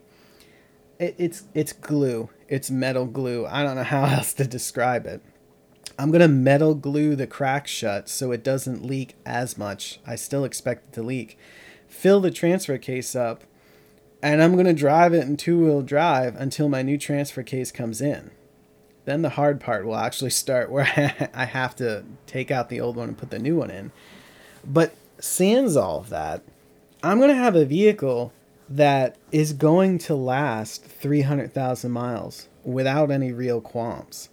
it, 1.00 1.16
it's 1.18 1.44
it's 1.54 1.74
glue. 1.74 2.30
It's 2.48 2.70
metal 2.70 3.06
glue. 3.06 3.46
I 3.48 3.64
don't 3.64 3.76
know 3.76 3.84
how 3.84 4.04
else 4.16 4.34
to 4.34 4.46
describe 4.46 5.06
it. 5.06 5.22
I'm 6.00 6.12
gonna 6.12 6.30
metal 6.30 6.76
glue 6.76 7.18
the 7.18 7.28
crack 7.28 7.68
shut 7.68 8.08
so 8.08 8.32
it 8.32 8.42
doesn't 8.42 8.86
leak 8.86 9.16
as 9.26 9.58
much. 9.58 10.00
I 10.08 10.16
still 10.16 10.46
expect 10.46 10.86
it 10.88 10.94
to 10.94 11.04
leak. 11.04 11.38
Fill 11.90 12.22
the 12.22 12.32
transfer 12.32 12.78
case 12.78 13.18
up, 13.18 13.44
and 14.24 14.42
I'm 14.42 14.56
gonna 14.56 14.72
drive 14.72 15.14
it 15.14 15.28
in 15.28 15.36
two 15.36 15.60
wheel 15.60 15.82
drive 15.82 16.38
until 16.38 16.70
my 16.70 16.84
new 16.84 16.98
transfer 16.98 17.44
case 17.44 17.74
comes 17.74 18.00
in. 18.00 18.32
Then 19.04 19.24
the 19.24 19.32
hard 19.32 19.60
part 19.60 19.86
will 19.86 19.98
actually 19.98 20.30
start 20.30 20.72
where 20.72 20.86
I 21.34 21.44
have 21.44 21.76
to 21.76 22.06
take 22.26 22.50
out 22.50 22.70
the 22.70 22.80
old 22.80 22.96
one 22.96 23.10
and 23.10 23.18
put 23.18 23.30
the 23.30 23.38
new 23.38 23.58
one 23.58 23.70
in. 23.70 23.92
But 24.64 24.96
sans 25.20 25.76
all 25.76 26.00
of 26.00 26.10
that, 26.10 26.44
I'm 27.04 27.20
gonna 27.20 27.36
have 27.36 27.58
a 27.58 27.66
vehicle 27.66 28.32
that 28.70 29.18
is 29.34 29.52
going 29.52 29.98
to 29.98 30.16
last 30.16 30.86
300,000 30.86 31.92
miles 31.92 32.48
without 32.64 33.12
any 33.12 33.34
real 33.34 33.60
qualms. 33.60 34.30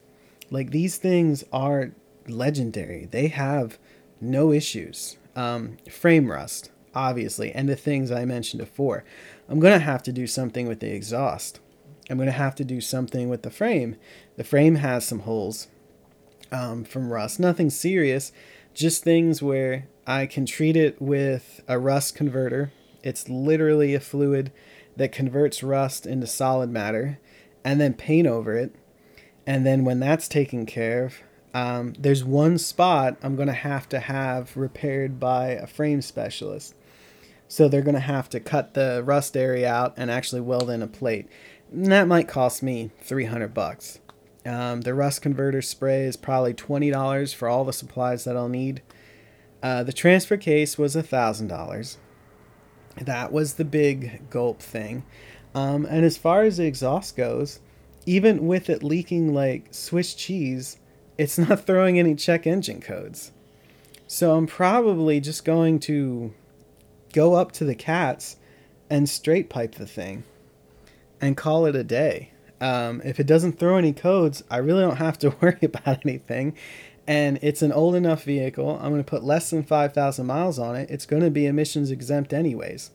Like 0.51 0.71
these 0.71 0.97
things 0.97 1.45
are 1.53 1.93
legendary. 2.29 3.07
They 3.07 3.29
have 3.29 3.79
no 4.21 4.53
issues. 4.53 5.17
Um, 5.35 5.77
frame 5.91 6.31
rust, 6.31 6.71
obviously, 6.95 7.53
and 7.53 7.69
the 7.69 7.77
things 7.77 8.11
I 8.11 8.25
mentioned 8.25 8.61
before. 8.61 9.05
I'm 9.49 9.61
going 9.61 9.75
to 9.75 9.79
have 9.79 10.03
to 10.05 10.13
do 10.13 10.27
something 10.27 10.67
with 10.67 10.81
the 10.81 10.93
exhaust. 10.93 11.61
I'm 12.09 12.17
going 12.17 12.27
to 12.27 12.33
have 12.33 12.55
to 12.57 12.65
do 12.65 12.81
something 12.81 13.29
with 13.29 13.43
the 13.43 13.51
frame. 13.51 13.97
The 14.37 14.45
frame 14.45 14.77
has 14.77 15.07
some 15.07 15.21
holes 15.21 15.69
um, 16.51 16.85
from 16.85 17.13
rust. 17.13 17.39
Nothing 17.39 17.69
serious, 17.69 18.33
just 18.73 19.05
things 19.05 19.43
where 19.43 19.89
I 20.07 20.27
can 20.27 20.47
treat 20.47 20.77
it 20.77 21.03
with 21.03 21.63
a 21.69 21.79
rust 21.79 22.15
converter 22.15 22.73
it's 23.07 23.29
literally 23.29 23.95
a 23.95 24.01
fluid 24.01 24.51
that 24.97 25.13
converts 25.13 25.63
rust 25.63 26.07
into 26.07 26.27
solid 26.27 26.71
matter 26.71 27.21
and 27.63 27.81
then 27.81 27.95
paint 27.95 28.27
over 28.27 28.57
it. 28.57 28.75
And 29.47 29.65
then 29.65 29.85
when 29.85 30.01
that's 30.01 30.29
taken 30.29 30.67
care 30.67 31.07
of, 31.07 31.23
um, 31.55 31.95
there's 31.99 32.25
one 32.25 32.59
spot 32.59 33.17
I'm 33.23 33.37
going 33.37 33.49
to 33.49 33.55
have 33.55 33.89
to 33.91 34.01
have 34.01 34.57
repaired 34.57 35.19
by 35.19 35.49
a 35.51 35.67
frame 35.67 36.03
specialist. 36.03 36.75
So 37.49 37.69
they're 37.69 37.83
going 37.83 37.95
to 37.95 38.01
have 38.01 38.29
to 38.31 38.41
cut 38.41 38.75
the 38.75 39.03
rust 39.05 39.37
area 39.37 39.73
out 39.73 39.95
and 39.97 40.11
actually 40.11 40.43
weld 40.43 40.69
in 40.69 40.83
a 40.83 40.89
plate. 40.89 41.29
And 41.73 41.87
that 41.87 42.09
might 42.09 42.29
cost 42.29 42.63
me 42.63 42.91
300 43.01 43.55
bucks. 43.55 44.01
Um, 44.45 44.83
the 44.83 44.95
rust 44.95 45.23
converter 45.23 45.63
spray 45.63 46.03
is 46.03 46.17
probably 46.17 46.55
$20 46.55 47.35
for 47.35 47.49
all 47.49 47.65
the 47.65 47.73
supplies 47.73 48.25
that 48.25 48.37
I'll 48.37 48.49
need. 48.49 48.83
Uh, 49.63 49.83
the 49.83 49.93
transfer 49.93 50.37
case 50.37 50.77
was 50.77 50.95
$1,000 50.95 51.97
that 53.05 53.33
was 53.33 53.55
the 53.55 53.65
big 53.65 54.29
gulp 54.31 54.61
thing. 54.61 55.05
Um, 55.55 55.87
and 55.87 56.05
as 56.05 56.17
far 56.17 56.43
as 56.43 56.57
the 56.57 56.67
exhaust 56.67 57.17
goes, 57.17 57.61
even 58.07 58.47
with 58.47 58.71
it 58.71 58.83
leaking 58.83 59.35
like 59.35 59.69
Swiss 59.73 60.15
cheese, 60.15 60.79
it's 61.19 61.39
not 61.39 61.61
throwing 61.67 61.99
any 61.99 62.15
check 62.15 62.47
engine 62.47 62.81
codes. 62.81 63.33
So 64.07 64.37
I'm 64.37 64.47
probably 64.47 65.21
just 65.21 65.45
going 65.45 65.81
to 65.81 66.33
go 67.13 67.35
up 67.35 67.53
to 67.53 67.65
the 67.65 67.75
cats 67.75 68.37
and 68.89 69.09
straight 69.09 69.51
pipe 69.51 69.75
the 69.75 69.87
thing 69.87 70.25
and 71.21 71.37
call 71.37 71.67
it 71.67 71.75
a 71.75 71.85
day. 71.85 72.31
Um, 72.61 73.03
if 73.05 73.21
it 73.21 73.27
doesn't 73.27 73.59
throw 73.59 73.77
any 73.77 73.93
codes, 73.93 74.45
I 74.51 74.59
really 74.59 74.83
don't 74.83 74.97
have 74.97 75.19
to 75.19 75.31
worry 75.41 75.59
about 75.63 76.07
anything 76.07 76.57
and 77.07 77.39
it's 77.41 77.63
an 77.63 77.73
old 77.73 77.95
enough 77.95 78.25
vehicle. 78.25 78.79
I'm 78.81 78.91
going 78.91 79.03
to 79.03 79.09
put 79.09 79.23
less 79.23 79.51
than 79.51 79.63
5,000 79.63 80.27
miles 80.27 80.59
on 80.59 80.75
it. 80.75 80.91
It's 80.91 81.07
going 81.07 81.23
to 81.23 81.31
be 81.31 81.47
emissions 81.47 81.91
exempt 81.91 82.33
anyways. 82.33 82.91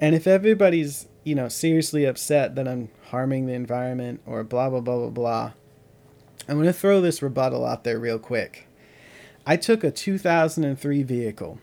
And 0.00 0.14
if 0.14 0.26
everybody's, 0.26 1.06
you 1.28 1.34
know, 1.34 1.48
seriously 1.48 2.06
upset 2.06 2.54
that 2.54 2.66
I'm 2.66 2.88
harming 3.10 3.44
the 3.44 3.52
environment 3.52 4.22
or 4.24 4.42
blah, 4.42 4.70
blah, 4.70 4.80
blah, 4.80 4.96
blah, 4.96 5.10
blah, 5.10 5.52
I'm 6.48 6.56
going 6.56 6.66
to 6.66 6.72
throw 6.72 7.02
this 7.02 7.20
rebuttal 7.20 7.66
out 7.66 7.84
there 7.84 7.98
real 7.98 8.18
quick. 8.18 8.66
I 9.46 9.58
took 9.58 9.84
a 9.84 9.90
2003 9.90 11.02
vehicle, 11.02 11.58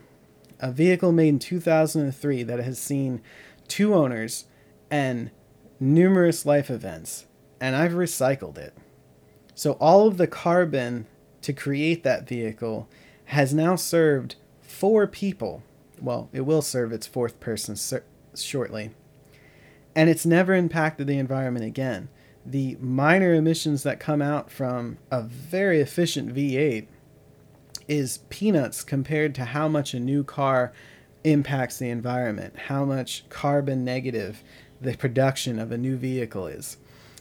a 0.60 0.72
vehicle 0.72 1.12
made 1.12 1.30
in 1.30 1.40
2003 1.40 2.44
that 2.44 2.60
has 2.60 2.78
seen 2.78 3.24
two 3.68 3.96
owners 3.96 4.46
and 4.92 5.32
numerous 5.80 6.46
life 6.46 6.70
events, 6.70 7.26
and 7.60 7.76
I've 7.76 7.94
recycled 7.94 8.60
it. 8.60 8.76
So 9.56 9.72
all 9.74 10.08
of 10.08 10.18
the 10.18 10.28
carbon 10.28 11.08
to 11.42 11.54
create 11.54 12.04
that 12.04 12.28
vehicle 12.28 12.88
has 13.26 13.52
now 13.52 13.76
served 13.76 14.36
four 14.62 15.08
people. 15.08 15.64
Well, 16.00 16.30
it 16.32 16.42
will 16.42 16.62
serve 16.62 16.92
its 16.92 17.08
fourth 17.08 17.40
person 17.40 17.76
ser- 17.76 18.04
shortly. 18.36 18.92
And 19.96 20.10
it's 20.10 20.26
never 20.26 20.54
impacted 20.54 21.08
the 21.08 21.18
environment 21.18 21.66
again. 21.66 22.10
The 22.46 22.78
minor 22.80 23.34
emissions 23.34 23.84
that 23.84 24.00
come 24.00 24.22
out 24.22 24.52
from 24.52 24.98
a 25.10 25.22
very 25.22 25.80
efficient 25.80 26.36
V8 26.36 26.88
is 27.88 28.20
peanuts 28.30 28.84
compared 28.84 29.34
to 29.36 29.46
how 29.46 29.68
much 29.68 29.94
a 29.94 30.00
new 30.00 30.24
car 30.24 30.74
impacts 31.24 31.80
the 31.80 31.90
environment, 31.90 32.58
how 32.68 32.86
much 32.86 33.28
carbon 33.30 33.84
negative 33.84 34.44
the 34.80 34.96
production 34.96 35.60
of 35.60 35.72
a 35.72 35.78
new 35.78 35.96
vehicle 35.96 36.48
is. 36.48 36.78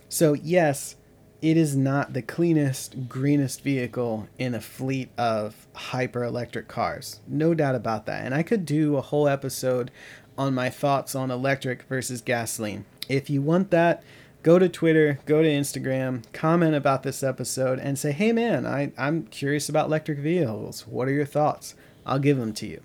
So, 0.08 0.34
yes, 0.34 0.96
it 1.40 1.56
is 1.56 1.76
not 1.76 2.12
the 2.12 2.22
cleanest, 2.22 3.08
greenest 3.08 3.62
vehicle 3.62 4.28
in 4.38 4.54
a 4.54 4.60
fleet 4.60 5.10
of 5.18 5.66
hyper 5.74 6.24
electric 6.24 6.68
cars. 6.68 7.20
No 7.26 7.52
doubt 7.52 7.74
about 7.74 8.06
that. 8.06 8.24
And 8.24 8.34
I 8.34 8.42
could 8.42 8.64
do 8.64 8.96
a 8.96 9.02
whole 9.02 9.28
episode 9.28 9.90
on 10.37 10.55
my 10.55 10.70
thoughts 10.70 11.14
on 11.14 11.30
electric 11.30 11.82
versus 11.85 12.20
gasoline. 12.20 12.85
If 13.09 13.30
you 13.30 13.43
want 13.43 13.70
that, 13.70 14.03
go 14.43 14.59
to 14.59 14.68
Twitter, 14.68 15.18
go 15.26 15.43
to 15.43 15.49
Instagram, 15.49 16.22
comment 16.32 16.74
about 16.74 17.03
this 17.03 17.22
episode, 17.22 17.78
and 17.78 17.99
say, 17.99 18.12
hey 18.12 18.32
man, 18.32 18.66
I, 18.66 18.93
I'm 18.99 19.24
curious 19.24 19.68
about 19.68 19.87
electric 19.87 20.18
vehicles. 20.18 20.87
What 20.87 21.09
are 21.09 21.12
your 21.12 21.26
thoughts? 21.26 21.74
I'll 22.07 22.18
give 22.18 22.37
them 22.37 22.53
to 22.55 22.66
you. 22.66 22.80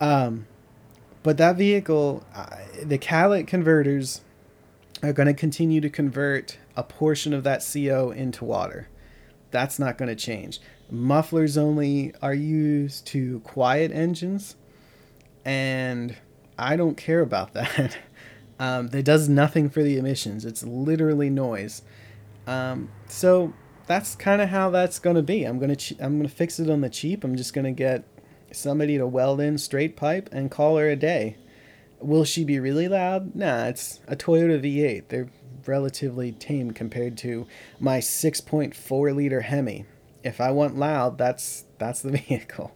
Um, 0.00 0.46
but 1.22 1.38
that 1.38 1.56
vehicle, 1.56 2.24
uh, 2.34 2.56
the 2.82 2.98
catalytic 2.98 3.48
converters 3.48 4.20
are 5.02 5.12
going 5.12 5.26
to 5.26 5.34
continue 5.34 5.80
to 5.80 5.90
convert 5.90 6.58
a 6.76 6.82
portion 6.82 7.32
of 7.32 7.42
that 7.44 7.66
CO 7.72 8.10
into 8.10 8.44
water. 8.44 8.88
That's 9.50 9.78
not 9.78 9.98
going 9.98 10.08
to 10.08 10.16
change. 10.16 10.60
Mufflers 10.90 11.56
only 11.56 12.14
are 12.22 12.34
used 12.34 13.06
to 13.08 13.40
quiet 13.40 13.90
engines, 13.90 14.54
and 15.44 16.16
I 16.58 16.76
don't 16.76 16.96
care 16.96 17.20
about 17.20 17.54
that. 17.54 17.98
um, 18.58 18.88
does 19.02 19.28
nothing 19.28 19.68
for 19.68 19.82
the 19.82 19.98
emissions. 19.98 20.44
It's 20.44 20.62
literally 20.62 21.30
noise. 21.30 21.82
Um, 22.46 22.90
so 23.08 23.52
that's 23.86 24.14
kind 24.14 24.40
of 24.40 24.48
how 24.48 24.70
that's 24.70 24.98
to 25.16 25.22
be. 25.22 25.44
I'm 25.44 25.58
ch- 25.76 25.94
I'm 26.00 26.18
to 26.28 26.34
fix 26.34 26.58
it 26.58 26.70
on 26.70 26.80
the 26.80 26.90
cheap. 26.90 27.24
I'm 27.24 27.36
just 27.36 27.54
to 27.64 27.72
get 27.72 28.04
somebody 28.52 28.98
to 28.98 29.06
weld 29.06 29.40
in 29.40 29.58
straight 29.58 29.96
pipe 29.96 30.28
and 30.32 30.50
call 30.50 30.76
her 30.76 30.88
a 30.88 30.96
day. 30.96 31.36
Will 32.00 32.24
she 32.24 32.44
be 32.44 32.60
really 32.60 32.88
loud? 32.88 33.34
Nah, 33.34 33.66
it's 33.66 34.00
a 34.06 34.16
Toyota 34.16 34.60
V8. 34.60 35.08
They're 35.08 35.28
relatively 35.66 36.32
tame 36.32 36.70
compared 36.70 37.16
to 37.18 37.46
my 37.80 37.98
6.4 37.98 39.14
liter 39.14 39.40
Hemi. 39.42 39.86
If 40.22 40.40
I 40.40 40.50
want 40.50 40.76
loud, 40.76 41.18
that's 41.18 41.64
that's 41.78 42.02
the 42.02 42.10
vehicle. 42.28 42.72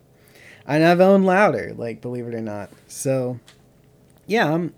And 0.67 0.85
I've 0.85 1.01
owned 1.01 1.27
louder, 1.27 1.73
like 1.77 2.01
believe 2.01 2.27
it 2.27 2.35
or 2.35 2.41
not. 2.41 2.71
So, 2.87 3.41
yeah, 4.31 4.55
I'm 4.55 4.73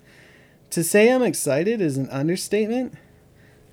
to 0.71 0.83
say 0.83 1.11
I'm 1.11 1.21
excited 1.21 1.79
is 1.79 1.97
an 1.97 2.09
understatement. 2.09 2.95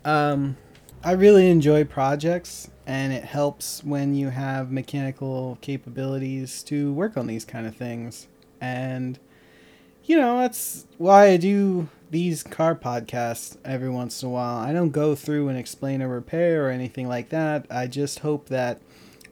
Um, 0.05 0.59
I 1.03 1.13
really 1.13 1.51
enjoy 1.51 1.85
projects, 1.85 2.71
and 2.87 3.15
it 3.15 3.25
helps 3.25 3.83
when 3.83 4.15
you 4.15 4.29
have 4.29 4.71
mechanical 4.71 5.57
capabilities 5.63 6.63
to 6.65 6.93
work 6.93 7.17
on 7.17 7.27
these 7.27 7.47
kind 7.47 7.67
of 7.67 7.75
things. 7.75 8.29
And 8.61 9.19
you 10.05 10.19
know, 10.19 10.39
that's 10.39 10.87
why 10.99 11.29
I 11.29 11.39
do 11.39 11.89
these 12.11 12.43
car 12.43 12.75
podcasts 12.75 13.57
every 13.65 13.89
once 13.89 14.23
in 14.23 14.29
a 14.29 14.33
while. 14.33 14.59
I 14.59 14.75
don't 14.75 14.91
go 14.91 15.15
through 15.15 15.49
and 15.49 15.59
explain 15.59 16.03
a 16.03 16.09
repair 16.09 16.67
or 16.67 16.71
anything 16.71 17.09
like 17.09 17.31
that. 17.31 17.67
I 17.71 17.87
just 17.87 18.19
hope 18.19 18.49
that 18.51 18.83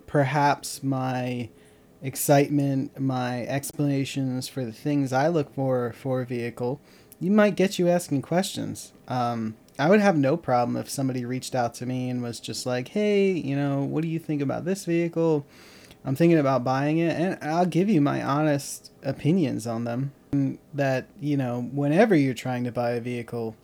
perhaps 0.07 0.83
my 0.83 1.51
excitement, 2.03 2.99
my 3.01 3.43
explanations 3.47 4.49
for 4.49 4.65
the 4.65 4.73
things 4.73 5.13
I 5.13 5.29
look 5.29 5.55
for 5.55 5.93
for 5.93 6.23
a 6.23 6.27
vehicle, 6.27 6.81
you 7.21 7.31
might 7.31 7.57
get 7.57 7.79
you 7.79 7.89
asking 7.89 8.23
questions. 8.23 8.93
Um, 9.09 9.57
I 9.79 9.89
would 9.89 10.01
have 10.01 10.17
no 10.17 10.37
problem 10.37 10.77
if 10.77 10.91
somebody 10.91 11.25
reached 11.25 11.55
out 11.55 11.75
to 11.75 11.87
me 11.87 12.11
and 12.11 12.23
was 12.23 12.41
just 12.41 12.67
like, 12.67 12.89
"Hey, 12.89 13.31
you 13.31 13.55
know, 13.57 13.83
what 13.83 14.03
do 14.03 14.09
you 14.09 14.19
think 14.19 14.43
about 14.43 14.65
this 14.65 14.85
vehicle?" 14.85 15.47
I'm 16.05 16.17
thinking 16.17 16.39
about 16.39 16.65
buying 16.65 16.99
it, 16.99 17.17
and 17.17 17.39
I'll 17.43 17.67
give 17.67 17.89
you 17.89 18.01
my 18.01 18.23
honest 18.23 18.93
opinions 19.03 19.67
on 19.67 19.85
them. 19.85 20.13
That, 20.75 21.07
you 21.21 21.37
know, 21.37 21.69
whenever 21.73 22.15
you're 22.15 22.35
trying 22.35 22.65
to 22.65 22.73
buy 22.73 22.93
a 22.93 23.01
vehicle, 23.01 23.57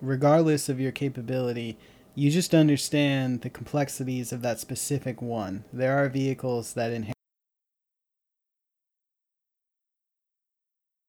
regardless 0.00 0.68
of 0.68 0.80
your 0.80 0.92
capability, 0.92 1.76
you 2.14 2.30
just 2.30 2.54
understand 2.54 3.42
the 3.42 3.50
complexities 3.50 4.32
of 4.32 4.42
that 4.42 4.60
specific 4.60 5.22
one. 5.22 5.64
There 5.72 5.96
are 5.96 6.08
vehicles 6.08 6.74
that 6.74 6.92
inherit 6.92 7.16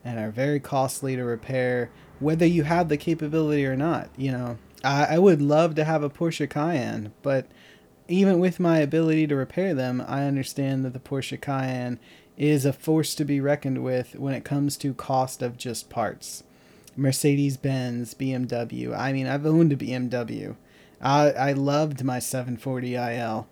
and 0.03 0.19
are 0.19 0.31
very 0.31 0.59
costly 0.59 1.15
to 1.15 1.23
repair, 1.23 1.89
whether 2.19 2.45
you 2.45 2.63
have 2.63 2.89
the 2.89 2.97
capability 2.97 3.65
or 3.65 3.75
not. 3.75 4.09
You 4.17 4.31
know, 4.31 4.57
I, 4.83 5.15
I 5.15 5.19
would 5.19 5.41
love 5.41 5.75
to 5.75 5.83
have 5.83 6.03
a 6.03 6.09
Porsche 6.09 6.49
Cayenne, 6.49 7.13
but 7.21 7.47
even 8.07 8.39
with 8.39 8.59
my 8.59 8.79
ability 8.79 9.27
to 9.27 9.35
repair 9.35 9.73
them, 9.73 10.03
I 10.07 10.25
understand 10.25 10.83
that 10.85 10.93
the 10.93 10.99
Porsche 10.99 11.39
Cayenne 11.39 11.99
is 12.37 12.65
a 12.65 12.73
force 12.73 13.15
to 13.15 13.25
be 13.25 13.39
reckoned 13.39 13.83
with 13.83 14.15
when 14.15 14.33
it 14.33 14.43
comes 14.43 14.75
to 14.77 14.93
cost 14.93 15.41
of 15.41 15.57
just 15.57 15.89
parts. 15.89 16.43
Mercedes 16.95 17.57
Benz, 17.57 18.13
BMW. 18.13 18.97
I 18.97 19.13
mean, 19.13 19.27
I've 19.27 19.45
owned 19.45 19.71
a 19.71 19.77
BMW. 19.77 20.55
I, 21.01 21.31
I 21.31 21.53
loved 21.53 22.03
my 22.03 22.19
740 22.19 22.95
IL, 22.95 23.47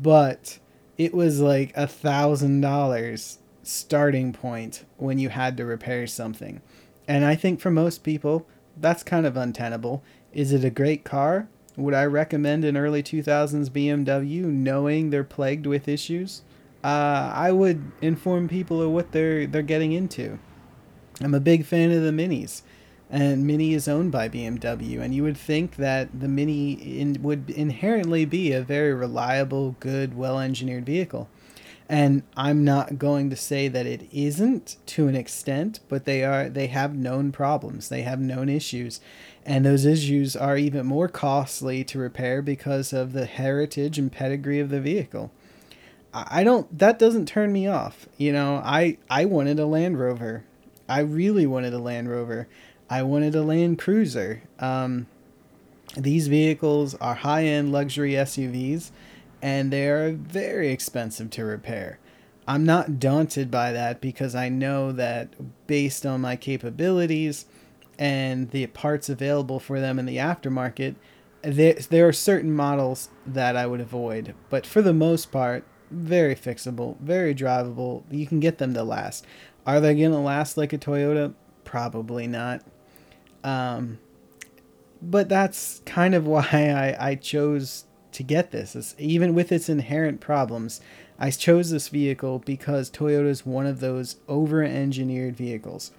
but 0.00 0.58
it 0.96 1.14
was 1.14 1.40
like 1.40 1.72
a 1.76 1.86
thousand 1.86 2.60
dollars 2.60 3.38
starting 3.66 4.32
point 4.32 4.84
when 4.96 5.18
you 5.18 5.28
had 5.30 5.56
to 5.56 5.64
repair 5.64 6.06
something. 6.06 6.60
And 7.06 7.24
I 7.24 7.34
think 7.34 7.60
for 7.60 7.70
most 7.70 8.02
people, 8.02 8.46
that's 8.76 9.02
kind 9.02 9.26
of 9.26 9.36
untenable. 9.36 10.02
Is 10.32 10.52
it 10.52 10.64
a 10.64 10.70
great 10.70 11.04
car? 11.04 11.48
Would 11.76 11.94
I 11.94 12.04
recommend 12.04 12.64
an 12.64 12.76
early 12.76 13.02
2000s 13.02 13.70
BMW 13.70 14.44
knowing 14.44 15.10
they're 15.10 15.24
plagued 15.24 15.66
with 15.66 15.88
issues? 15.88 16.42
Uh, 16.82 17.32
I 17.34 17.50
would 17.50 17.92
inform 18.00 18.48
people 18.48 18.82
of 18.82 18.90
what 18.90 19.12
they're 19.12 19.46
they're 19.46 19.62
getting 19.62 19.92
into. 19.92 20.38
I'm 21.20 21.34
a 21.34 21.40
big 21.40 21.64
fan 21.64 21.90
of 21.90 22.02
the 22.02 22.10
minis, 22.10 22.62
and 23.10 23.46
Mini 23.46 23.74
is 23.74 23.88
owned 23.88 24.12
by 24.12 24.28
BMW, 24.28 25.00
and 25.00 25.14
you 25.14 25.22
would 25.22 25.36
think 25.36 25.76
that 25.76 26.08
the 26.18 26.28
Mini 26.28 26.72
in, 26.72 27.22
would 27.22 27.50
inherently 27.50 28.24
be 28.24 28.52
a 28.52 28.60
very 28.60 28.92
reliable, 28.92 29.76
good, 29.80 30.16
well-engineered 30.16 30.84
vehicle. 30.84 31.28
And 31.88 32.22
I'm 32.34 32.64
not 32.64 32.98
going 32.98 33.28
to 33.28 33.36
say 33.36 33.68
that 33.68 33.86
it 33.86 34.08
isn't 34.10 34.76
to 34.86 35.06
an 35.06 35.14
extent, 35.14 35.80
but 35.88 36.06
they 36.06 36.24
are 36.24 36.48
they 36.48 36.68
have 36.68 36.94
known 36.94 37.30
problems. 37.30 37.90
They 37.90 38.02
have 38.02 38.20
known 38.20 38.48
issues 38.48 39.00
and 39.46 39.64
those 39.64 39.84
issues 39.84 40.36
are 40.36 40.56
even 40.56 40.86
more 40.86 41.08
costly 41.08 41.84
to 41.84 41.98
repair 41.98 42.40
because 42.40 42.92
of 42.92 43.12
the 43.12 43.26
heritage 43.26 43.98
and 43.98 44.10
pedigree 44.10 44.60
of 44.60 44.70
the 44.70 44.80
vehicle. 44.80 45.30
I 46.14 46.44
don't 46.44 46.78
that 46.78 46.98
doesn't 46.98 47.26
turn 47.26 47.52
me 47.52 47.66
off. 47.66 48.06
You 48.16 48.32
know, 48.32 48.62
I 48.64 48.98
I 49.10 49.24
wanted 49.24 49.58
a 49.58 49.66
Land 49.66 49.98
Rover. 49.98 50.44
I 50.88 51.00
really 51.00 51.46
wanted 51.46 51.74
a 51.74 51.78
Land 51.78 52.08
Rover. 52.08 52.46
I 52.88 53.02
wanted 53.02 53.34
a 53.34 53.42
Land 53.42 53.78
Cruiser. 53.78 54.42
Um, 54.60 55.06
these 55.96 56.28
vehicles 56.28 56.94
are 56.96 57.14
high-end 57.14 57.72
luxury 57.72 58.12
SUVs 58.12 58.90
and 59.44 59.70
they 59.70 59.86
are 59.90 60.10
very 60.10 60.70
expensive 60.70 61.28
to 61.28 61.44
repair. 61.44 61.98
I'm 62.48 62.64
not 62.64 62.98
daunted 62.98 63.50
by 63.50 63.72
that 63.72 64.00
because 64.00 64.34
I 64.34 64.48
know 64.48 64.90
that 64.92 65.66
based 65.66 66.06
on 66.06 66.22
my 66.22 66.34
capabilities, 66.34 67.44
and 67.98 68.50
the 68.52 68.66
parts 68.68 69.10
available 69.10 69.60
for 69.60 69.80
them 69.80 69.98
in 69.98 70.06
the 70.06 70.16
aftermarket, 70.16 70.94
there, 71.42 71.74
there 71.74 72.08
are 72.08 72.12
certain 72.12 72.52
models 72.52 73.10
that 73.26 73.54
I 73.54 73.66
would 73.66 73.82
avoid. 73.82 74.34
But 74.48 74.64
for 74.64 74.80
the 74.80 74.94
most 74.94 75.30
part, 75.30 75.64
very 75.90 76.34
fixable, 76.34 76.98
very 77.00 77.34
drivable. 77.34 78.04
You 78.10 78.26
can 78.26 78.40
get 78.40 78.56
them 78.56 78.72
to 78.72 78.82
last. 78.82 79.26
Are 79.66 79.78
they 79.78 79.94
going 79.94 80.10
to 80.12 80.18
last 80.18 80.56
like 80.56 80.72
a 80.72 80.78
Toyota? 80.78 81.34
Probably 81.64 82.26
not. 82.26 82.62
Um, 83.44 83.98
but 85.02 85.28
that's 85.28 85.82
kind 85.84 86.14
of 86.14 86.26
why 86.26 86.46
I, 86.50 87.10
I 87.10 87.14
chose 87.16 87.84
to 88.14 88.22
get 88.22 88.50
this. 88.50 88.74
It's, 88.74 88.94
even 88.98 89.34
with 89.34 89.52
its 89.52 89.68
inherent 89.68 90.20
problems, 90.20 90.80
I 91.18 91.30
chose 91.30 91.70
this 91.70 91.88
vehicle 91.88 92.40
because 92.40 92.90
Toyota 92.90 93.28
is 93.28 93.46
one 93.46 93.66
of 93.66 93.80
those 93.80 94.16
over 94.28 94.62
engineered 94.62 95.36
vehicles. 95.36 95.92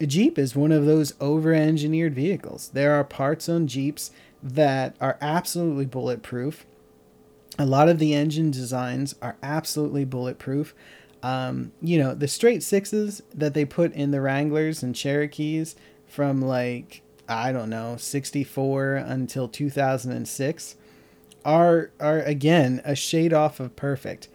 A 0.00 0.06
Jeep 0.06 0.38
is 0.38 0.54
one 0.54 0.72
of 0.72 0.84
those 0.84 1.14
over 1.20 1.54
engineered 1.54 2.14
vehicles. 2.14 2.70
There 2.72 2.92
are 2.92 3.04
parts 3.04 3.48
on 3.48 3.66
Jeeps 3.66 4.10
that 4.42 4.94
are 5.00 5.18
absolutely 5.20 5.86
bulletproof. 5.86 6.66
A 7.58 7.66
lot 7.66 7.88
of 7.88 7.98
the 7.98 8.14
engine 8.14 8.50
designs 8.50 9.14
are 9.22 9.36
absolutely 9.42 10.04
bulletproof. 10.04 10.74
Um, 11.22 11.72
you 11.80 11.98
know, 11.98 12.14
the 12.14 12.28
straight 12.28 12.62
sixes 12.62 13.22
that 13.34 13.54
they 13.54 13.64
put 13.64 13.92
in 13.94 14.10
the 14.10 14.20
Wranglers 14.20 14.82
and 14.82 14.94
Cherokees 14.94 15.74
from 16.06 16.42
like, 16.42 17.00
I 17.26 17.52
don't 17.52 17.70
know, 17.70 17.96
64 17.96 18.96
until 18.96 19.48
2006 19.48 20.76
are, 21.46 21.92
are 22.00 22.20
again 22.20 22.82
a 22.84 22.94
shade 22.94 23.32
off 23.32 23.60
of 23.60 23.76
perfect. 23.76 24.28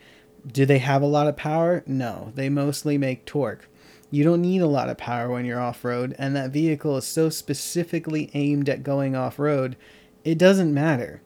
Do 0.47 0.65
they 0.65 0.79
have 0.79 1.03
a 1.03 1.07
lot 1.07 1.27
of 1.27 1.35
power? 1.37 1.83
No, 1.85 2.31
they 2.33 2.49
mostly 2.49 2.97
make 2.97 3.25
torque. 3.25 3.67
You 4.09 4.23
don't 4.23 4.41
need 4.41 4.61
a 4.61 4.67
lot 4.67 4.89
of 4.89 4.97
power 4.97 5.29
when 5.29 5.45
you're 5.45 5.59
off 5.59 5.85
road, 5.85 6.15
and 6.17 6.35
that 6.35 6.49
vehicle 6.49 6.97
is 6.97 7.05
so 7.05 7.29
specifically 7.29 8.31
aimed 8.33 8.67
at 8.67 8.83
going 8.83 9.15
off 9.15 9.37
road, 9.37 9.75
it 10.23 10.37
doesn't 10.37 10.73
matter. 10.73 11.21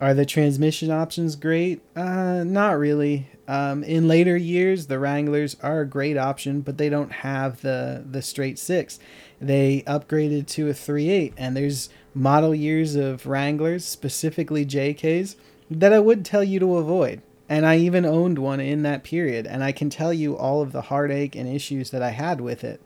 Are 0.00 0.12
the 0.12 0.26
transmission 0.26 0.90
options 0.90 1.36
great? 1.36 1.80
Uh, 1.94 2.44
not 2.44 2.78
really. 2.78 3.28
Um, 3.48 3.82
in 3.82 4.08
later 4.08 4.36
years, 4.36 4.86
the 4.86 4.98
Wranglers 4.98 5.56
are 5.62 5.80
a 5.80 5.88
great 5.88 6.18
option, 6.18 6.60
but 6.60 6.76
they 6.76 6.90
don't 6.90 7.12
have 7.12 7.62
the 7.62 8.04
the 8.08 8.20
straight 8.20 8.58
six. 8.58 8.98
They 9.40 9.82
upgraded 9.86 10.46
to 10.48 10.68
a 10.68 10.72
3.8, 10.72 11.32
and 11.38 11.56
there's 11.56 11.88
model 12.16 12.54
years 12.54 12.96
of 12.96 13.26
Wranglers, 13.26 13.84
specifically 13.84 14.64
JKs, 14.64 15.36
that 15.70 15.92
I 15.92 15.98
would 15.98 16.24
tell 16.24 16.42
you 16.42 16.58
to 16.60 16.76
avoid. 16.76 17.20
And 17.48 17.66
I 17.66 17.76
even 17.76 18.04
owned 18.04 18.38
one 18.38 18.58
in 18.58 18.82
that 18.82 19.04
period, 19.04 19.46
and 19.46 19.62
I 19.62 19.70
can 19.70 19.90
tell 19.90 20.12
you 20.12 20.36
all 20.36 20.62
of 20.62 20.72
the 20.72 20.82
heartache 20.82 21.36
and 21.36 21.48
issues 21.48 21.90
that 21.90 22.02
I 22.02 22.10
had 22.10 22.40
with 22.40 22.64
it. 22.64 22.80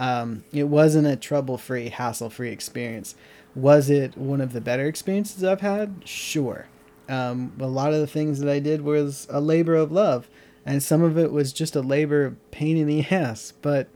Um, 0.00 0.44
it 0.52 0.64
wasn't 0.64 1.06
a 1.06 1.14
trouble 1.14 1.58
free, 1.58 1.90
hassle 1.90 2.30
free 2.30 2.50
experience. 2.50 3.14
Was 3.54 3.90
it 3.90 4.16
one 4.16 4.40
of 4.40 4.52
the 4.52 4.60
better 4.60 4.86
experiences 4.86 5.44
I've 5.44 5.60
had? 5.60 6.02
Sure. 6.06 6.66
Um, 7.08 7.52
a 7.60 7.66
lot 7.66 7.92
of 7.92 8.00
the 8.00 8.06
things 8.06 8.40
that 8.40 8.48
I 8.48 8.60
did 8.60 8.80
was 8.80 9.26
a 9.30 9.40
labor 9.40 9.74
of 9.74 9.92
love, 9.92 10.28
and 10.64 10.82
some 10.82 11.02
of 11.02 11.18
it 11.18 11.32
was 11.32 11.52
just 11.52 11.76
a 11.76 11.82
labor 11.82 12.24
of 12.24 12.50
pain 12.50 12.76
in 12.78 12.86
the 12.86 13.06
ass. 13.10 13.52
But 13.60 13.88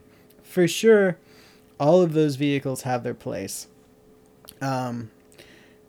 for 0.43 0.67
sure, 0.67 1.17
all 1.79 2.01
of 2.01 2.13
those 2.13 2.35
vehicles 2.35 2.83
have 2.83 3.03
their 3.03 3.13
place. 3.15 3.67
Um, 4.61 5.11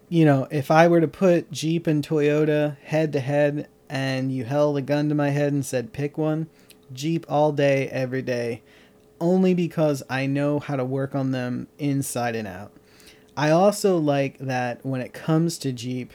you 0.09 0.25
know, 0.25 0.47
if 0.51 0.71
I 0.71 0.89
were 0.89 1.01
to 1.01 1.09
put 1.09 1.51
Jeep 1.51 1.87
and 1.87 2.07
Toyota 2.07 2.79
head 2.79 3.13
to 3.13 3.21
head 3.21 3.69
and 3.89 4.33
you 4.33 4.45
held 4.45 4.77
a 4.77 4.83
gun 4.83 5.09
to 5.09 5.15
my 5.15 5.31
head 5.31 5.53
and 5.53 5.65
said, 5.65 5.93
pick 5.93 6.17
one, 6.17 6.49
Jeep 6.93 7.27
all 7.29 7.53
day, 7.53 7.89
every 7.89 8.23
day, 8.23 8.63
only 9.21 9.55
because 9.55 10.03
I 10.09 10.27
know 10.27 10.61
how 10.61 10.77
to 10.77 10.85
work 10.85 11.15
on 11.15 11.33
them 11.33 11.69
inside 11.79 12.37
and 12.37 12.47
out. 12.47 12.73
I 13.37 13.51
also 13.51 13.99
like 13.99 14.39
that 14.39 14.85
when 14.85 15.01
it 15.01 15.13
comes 15.13 15.59
to 15.59 15.73
Jeep, 15.73 16.13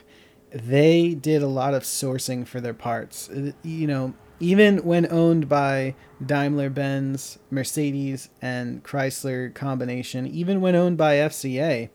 they 0.50 1.14
did 1.14 1.42
a 1.42 1.46
lot 1.46 1.74
of 1.74 1.82
sourcing 1.82 2.46
for 2.46 2.60
their 2.60 2.74
parts. 2.74 3.30
You 3.62 3.86
know, 3.86 4.14
even 4.40 4.78
when 4.78 5.10
owned 5.10 5.48
by 5.48 5.94
Daimler 6.24 6.68
Benz, 6.68 7.38
Mercedes, 7.50 8.28
and 8.40 8.82
Chrysler 8.82 9.54
combination, 9.54 10.26
even 10.26 10.60
when 10.60 10.74
owned 10.74 10.98
by 10.98 11.16
FCA, 11.16 11.90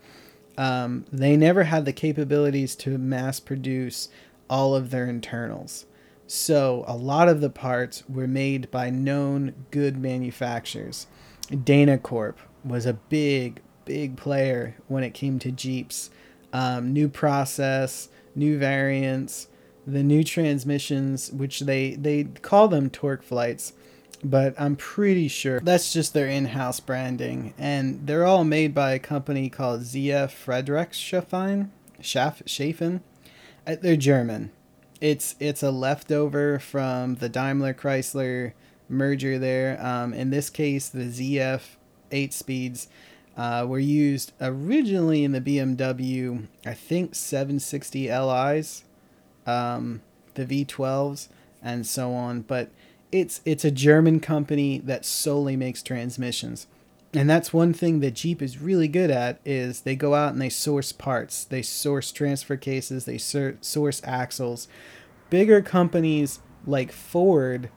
um, 0.58 1.06
they 1.12 1.38
never 1.38 1.64
had 1.64 1.86
the 1.86 1.94
capabilities 1.94 2.76
to 2.78 2.98
mass 2.98 3.40
produce 3.40 4.10
all 4.50 4.76
of 4.76 4.90
their 4.90 5.06
internals. 5.06 5.86
So 6.26 6.84
a 6.88 6.96
lot 6.96 7.30
of 7.30 7.42
the 7.42 7.50
parts 7.50 8.04
were 8.10 8.28
made 8.28 8.70
by 8.70 8.90
known 8.90 9.54
good 9.72 9.98
manufacturers. 9.98 11.08
Dana 11.64 11.98
Corp 11.98 12.40
was 12.66 12.86
a 12.86 12.94
big, 12.94 13.62
big 13.86 14.18
player 14.18 14.76
when 14.88 15.04
it 15.04 15.14
came 15.14 15.40
to 15.40 15.52
Jeeps. 15.52 16.10
Um, 16.52 16.92
new 16.92 17.08
process, 17.08 18.10
new 18.36 18.58
variants, 18.58 19.48
the 19.86 20.04
new 20.04 20.24
transmissions, 20.24 21.32
which 21.32 21.62
they 21.62 21.96
they 21.96 22.26
call 22.26 22.68
them 22.68 22.90
TorqueFlites, 22.90 23.72
but 24.24 24.56
I'm 24.60 24.76
pretty 24.76 25.28
sure 25.28 25.60
that's 25.60 25.94
just 25.94 26.14
their 26.14 26.28
in-house 26.28 26.80
branding, 26.80 27.54
and 27.58 28.06
they're 28.08 28.26
all 28.26 28.44
made 28.44 28.74
by 28.74 28.94
a 28.94 29.00
company 29.00 29.50
called 29.50 29.82
ZF 29.82 30.30
Friedrichshafen. 30.30 31.70
Schaff, 32.02 32.44
Schaffen. 32.46 33.02
Uh, 33.66 33.76
they're 33.82 33.96
German. 33.96 34.52
It's 35.02 35.36
it's 35.40 35.64
a 35.64 35.72
leftover 35.72 36.60
from 36.60 37.16
the 37.16 37.30
Daimler 37.30 37.74
Chrysler 37.74 38.54
merger 38.90 39.38
there. 39.38 39.84
Um, 39.84 40.14
in 40.14 40.30
this 40.30 40.50
case, 40.50 40.90
the 40.90 41.06
ZF 41.06 41.62
eight 42.12 42.34
speeds 42.34 42.88
uh, 43.38 43.66
were 43.68 43.80
used 43.80 44.34
originally 44.42 45.24
in 45.24 45.32
the 45.32 45.42
BMW, 45.42 46.48
I 46.66 46.74
think 46.74 47.14
760 47.14 48.10
Li's, 48.10 48.84
um, 49.46 50.02
the 50.34 50.46
V12s, 50.46 51.28
and 51.62 51.86
so 51.86 52.14
on. 52.14 52.42
But 52.42 52.72
it's 53.12 53.42
it's 53.46 53.66
a 53.66 53.72
German 53.72 54.20
company 54.20 54.80
that 54.80 55.06
solely 55.06 55.56
makes 55.56 55.82
transmissions. 55.84 56.68
And 57.14 57.30
that's 57.30 57.54
one 57.54 57.74
thing 57.74 58.02
that 58.02 58.16
Jeep 58.16 58.42
is 58.42 58.60
really 58.60 58.88
good 58.88 59.10
at 59.10 59.40
is 59.46 59.82
they 59.82 59.96
go 59.96 60.14
out 60.14 60.34
and 60.34 60.42
they 60.42 60.50
source 60.50 60.92
parts. 60.92 61.46
They 61.46 61.62
source 61.62 62.12
transfer 62.12 62.58
cases, 62.58 63.06
they 63.06 63.18
source 63.18 64.02
axles. 64.04 64.68
Bigger 65.30 65.62
companies 65.62 66.40
like 66.66 66.92
Ford 66.92 67.70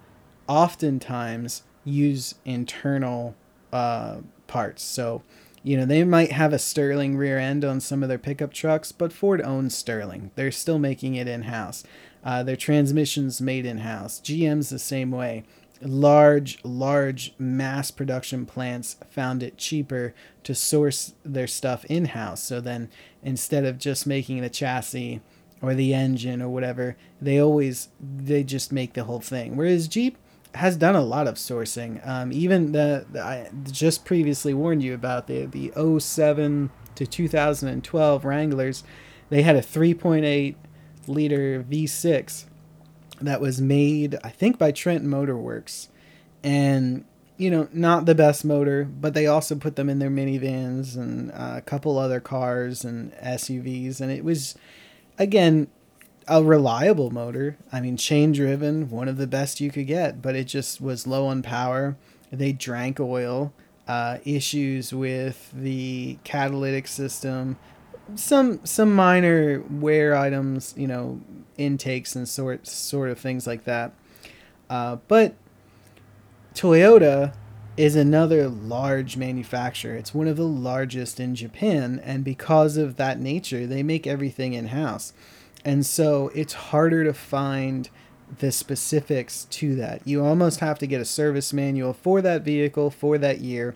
oftentimes 0.48 1.62
use 1.84 2.34
internal 2.44 3.36
uh, 3.72 4.18
parts. 4.46 4.82
So, 4.82 5.22
you 5.62 5.76
know, 5.76 5.84
they 5.84 6.02
might 6.04 6.32
have 6.32 6.52
a 6.52 6.58
Sterling 6.58 7.16
rear 7.16 7.38
end 7.38 7.64
on 7.64 7.80
some 7.80 8.02
of 8.02 8.08
their 8.08 8.18
pickup 8.18 8.52
trucks, 8.52 8.92
but 8.92 9.12
Ford 9.12 9.40
owns 9.42 9.76
Sterling. 9.76 10.32
They're 10.34 10.50
still 10.50 10.78
making 10.78 11.14
it 11.14 11.28
in 11.28 11.42
house. 11.42 11.84
Uh, 12.24 12.42
their 12.42 12.56
transmissions 12.56 13.40
made 13.40 13.64
in 13.64 13.78
house. 13.78 14.20
GM's 14.20 14.68
the 14.68 14.78
same 14.78 15.10
way. 15.10 15.44
Large, 15.82 16.58
large 16.62 17.34
mass 17.38 17.90
production 17.90 18.44
plants 18.44 18.96
found 19.08 19.42
it 19.42 19.56
cheaper 19.56 20.14
to 20.44 20.54
source 20.54 21.14
their 21.24 21.46
stuff 21.46 21.86
in 21.86 22.06
house. 22.06 22.42
So 22.42 22.60
then 22.60 22.90
instead 23.22 23.64
of 23.64 23.78
just 23.78 24.06
making 24.06 24.42
the 24.42 24.50
chassis 24.50 25.22
or 25.62 25.74
the 25.74 25.94
engine 25.94 26.42
or 26.42 26.50
whatever, 26.50 26.96
they 27.20 27.38
always 27.38 27.88
they 27.98 28.44
just 28.44 28.72
make 28.72 28.92
the 28.92 29.04
whole 29.04 29.20
thing. 29.20 29.56
Whereas 29.56 29.88
Jeep 29.88 30.18
has 30.54 30.76
done 30.76 30.96
a 30.96 31.02
lot 31.02 31.26
of 31.26 31.36
sourcing. 31.36 32.06
Um, 32.06 32.32
even 32.32 32.72
the, 32.72 33.06
the, 33.10 33.22
I 33.22 33.50
just 33.70 34.04
previously 34.04 34.52
warned 34.52 34.82
you 34.82 34.92
about 34.94 35.26
the 35.26 35.46
the 35.46 35.72
07 35.98 36.70
to 36.96 37.06
2012 37.06 38.24
Wranglers. 38.24 38.84
They 39.30 39.42
had 39.42 39.56
a 39.56 39.62
3.8 39.62 40.56
liter 41.07 41.62
V6 41.62 42.44
that 43.20 43.40
was 43.40 43.61
made, 43.61 44.16
I 44.24 44.30
think, 44.30 44.59
by 44.59 44.72
Trent 44.72 45.05
Motor 45.05 45.36
Works, 45.36 45.88
and 46.42 47.05
you 47.36 47.51
know, 47.51 47.68
not 47.72 48.05
the 48.05 48.14
best 48.14 48.44
motor, 48.44 48.84
but 48.84 49.14
they 49.14 49.26
also 49.26 49.55
put 49.55 49.74
them 49.76 49.88
in 49.88 49.98
their 49.98 50.11
minivans 50.11 50.94
and 50.94 51.32
uh, 51.32 51.55
a 51.57 51.62
couple 51.62 51.96
other 51.96 52.20
cars 52.20 52.84
and 52.84 53.12
SUVs, 53.14 53.98
and 53.98 54.12
it 54.12 54.22
was, 54.22 54.57
again, 55.18 55.68
a 56.28 56.42
reliable 56.42 57.11
motor. 57.11 57.57
I 57.72 57.80
mean, 57.80 57.96
chain 57.96 58.32
driven, 58.32 58.90
one 58.90 59.09
of 59.09 59.16
the 59.16 59.26
best 59.26 59.59
you 59.59 59.70
could 59.70 59.86
get, 59.86 60.20
but 60.20 60.36
it 60.36 60.44
just 60.44 60.82
was 60.82 61.07
low 61.07 61.26
on 61.28 61.42
power. 61.42 61.96
They 62.30 62.53
drank 62.53 63.01
oil, 63.01 63.55
uh, 63.88 64.18
issues 64.26 64.92
with 64.92 65.51
the 65.55 66.18
catalytic 66.24 66.86
system, 66.86 67.59
some 68.14 68.64
some 68.64 68.94
minor 68.94 69.62
wear 69.70 70.16
items, 70.16 70.74
you 70.76 70.86
know, 70.86 71.20
intakes 71.56 72.14
and 72.16 72.28
sort 72.28 72.66
sort 72.66 73.11
of 73.11 73.18
things 73.18 73.46
like 73.46 73.64
that. 73.64 73.92
Uh, 74.68 74.96
but 75.08 75.34
Toyota 76.54 77.34
is 77.76 77.96
another 77.96 78.48
large 78.48 79.16
manufacturer. 79.16 79.94
It's 79.96 80.14
one 80.14 80.28
of 80.28 80.36
the 80.36 80.44
largest 80.44 81.18
in 81.18 81.34
Japan, 81.34 82.00
and 82.04 82.24
because 82.24 82.76
of 82.76 82.96
that 82.96 83.18
nature, 83.18 83.66
they 83.66 83.82
make 83.82 84.06
everything 84.06 84.52
in 84.52 84.68
house. 84.68 85.12
And 85.64 85.84
so 85.84 86.30
it's 86.34 86.52
harder 86.52 87.04
to 87.04 87.12
find 87.12 87.88
the 88.38 88.52
specifics 88.52 89.46
to 89.50 89.74
that. 89.76 90.06
You 90.06 90.24
almost 90.24 90.61
have 90.61 90.78
to 90.78 90.86
get 90.86 91.00
a 91.00 91.04
service 91.04 91.52
manual 91.52 91.92
for 91.92 92.22
that 92.22 92.42
vehicle 92.42 92.90
for 92.90 93.18
that 93.18 93.40
year. 93.40 93.74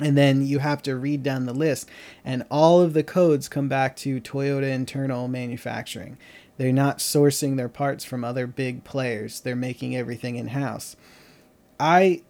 And 0.00 0.18
then 0.18 0.44
you 0.44 0.58
have 0.58 0.82
to 0.82 0.96
read 0.96 1.22
down 1.22 1.46
the 1.46 1.54
list, 1.54 1.88
and 2.24 2.44
all 2.50 2.80
of 2.80 2.94
the 2.94 3.04
codes 3.04 3.48
come 3.48 3.68
back 3.68 3.94
to 3.96 4.20
Toyota 4.20 4.68
internal 4.68 5.28
manufacturing. 5.28 6.18
They're 6.56 6.72
not 6.72 6.98
sourcing 6.98 7.56
their 7.56 7.68
parts 7.68 8.04
from 8.04 8.24
other 8.24 8.46
big 8.46 8.84
players, 8.84 9.40
they're 9.40 9.56
making 9.56 9.96
everything 9.96 10.36
in 10.36 10.48
house. 10.48 10.96
I 11.78 12.22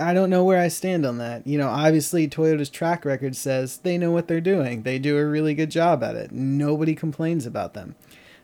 I 0.00 0.14
don't 0.14 0.30
know 0.30 0.44
where 0.44 0.58
I 0.58 0.68
stand 0.68 1.06
on 1.06 1.18
that. 1.18 1.46
You 1.46 1.56
know, 1.56 1.68
obviously 1.68 2.26
Toyota's 2.26 2.70
track 2.70 3.04
record 3.04 3.36
says 3.36 3.78
they 3.78 3.98
know 3.98 4.10
what 4.10 4.26
they're 4.26 4.40
doing. 4.40 4.82
They 4.82 4.98
do 4.98 5.16
a 5.16 5.26
really 5.26 5.54
good 5.54 5.70
job 5.70 6.02
at 6.02 6.16
it. 6.16 6.32
Nobody 6.32 6.94
complains 6.94 7.46
about 7.46 7.74
them. 7.74 7.94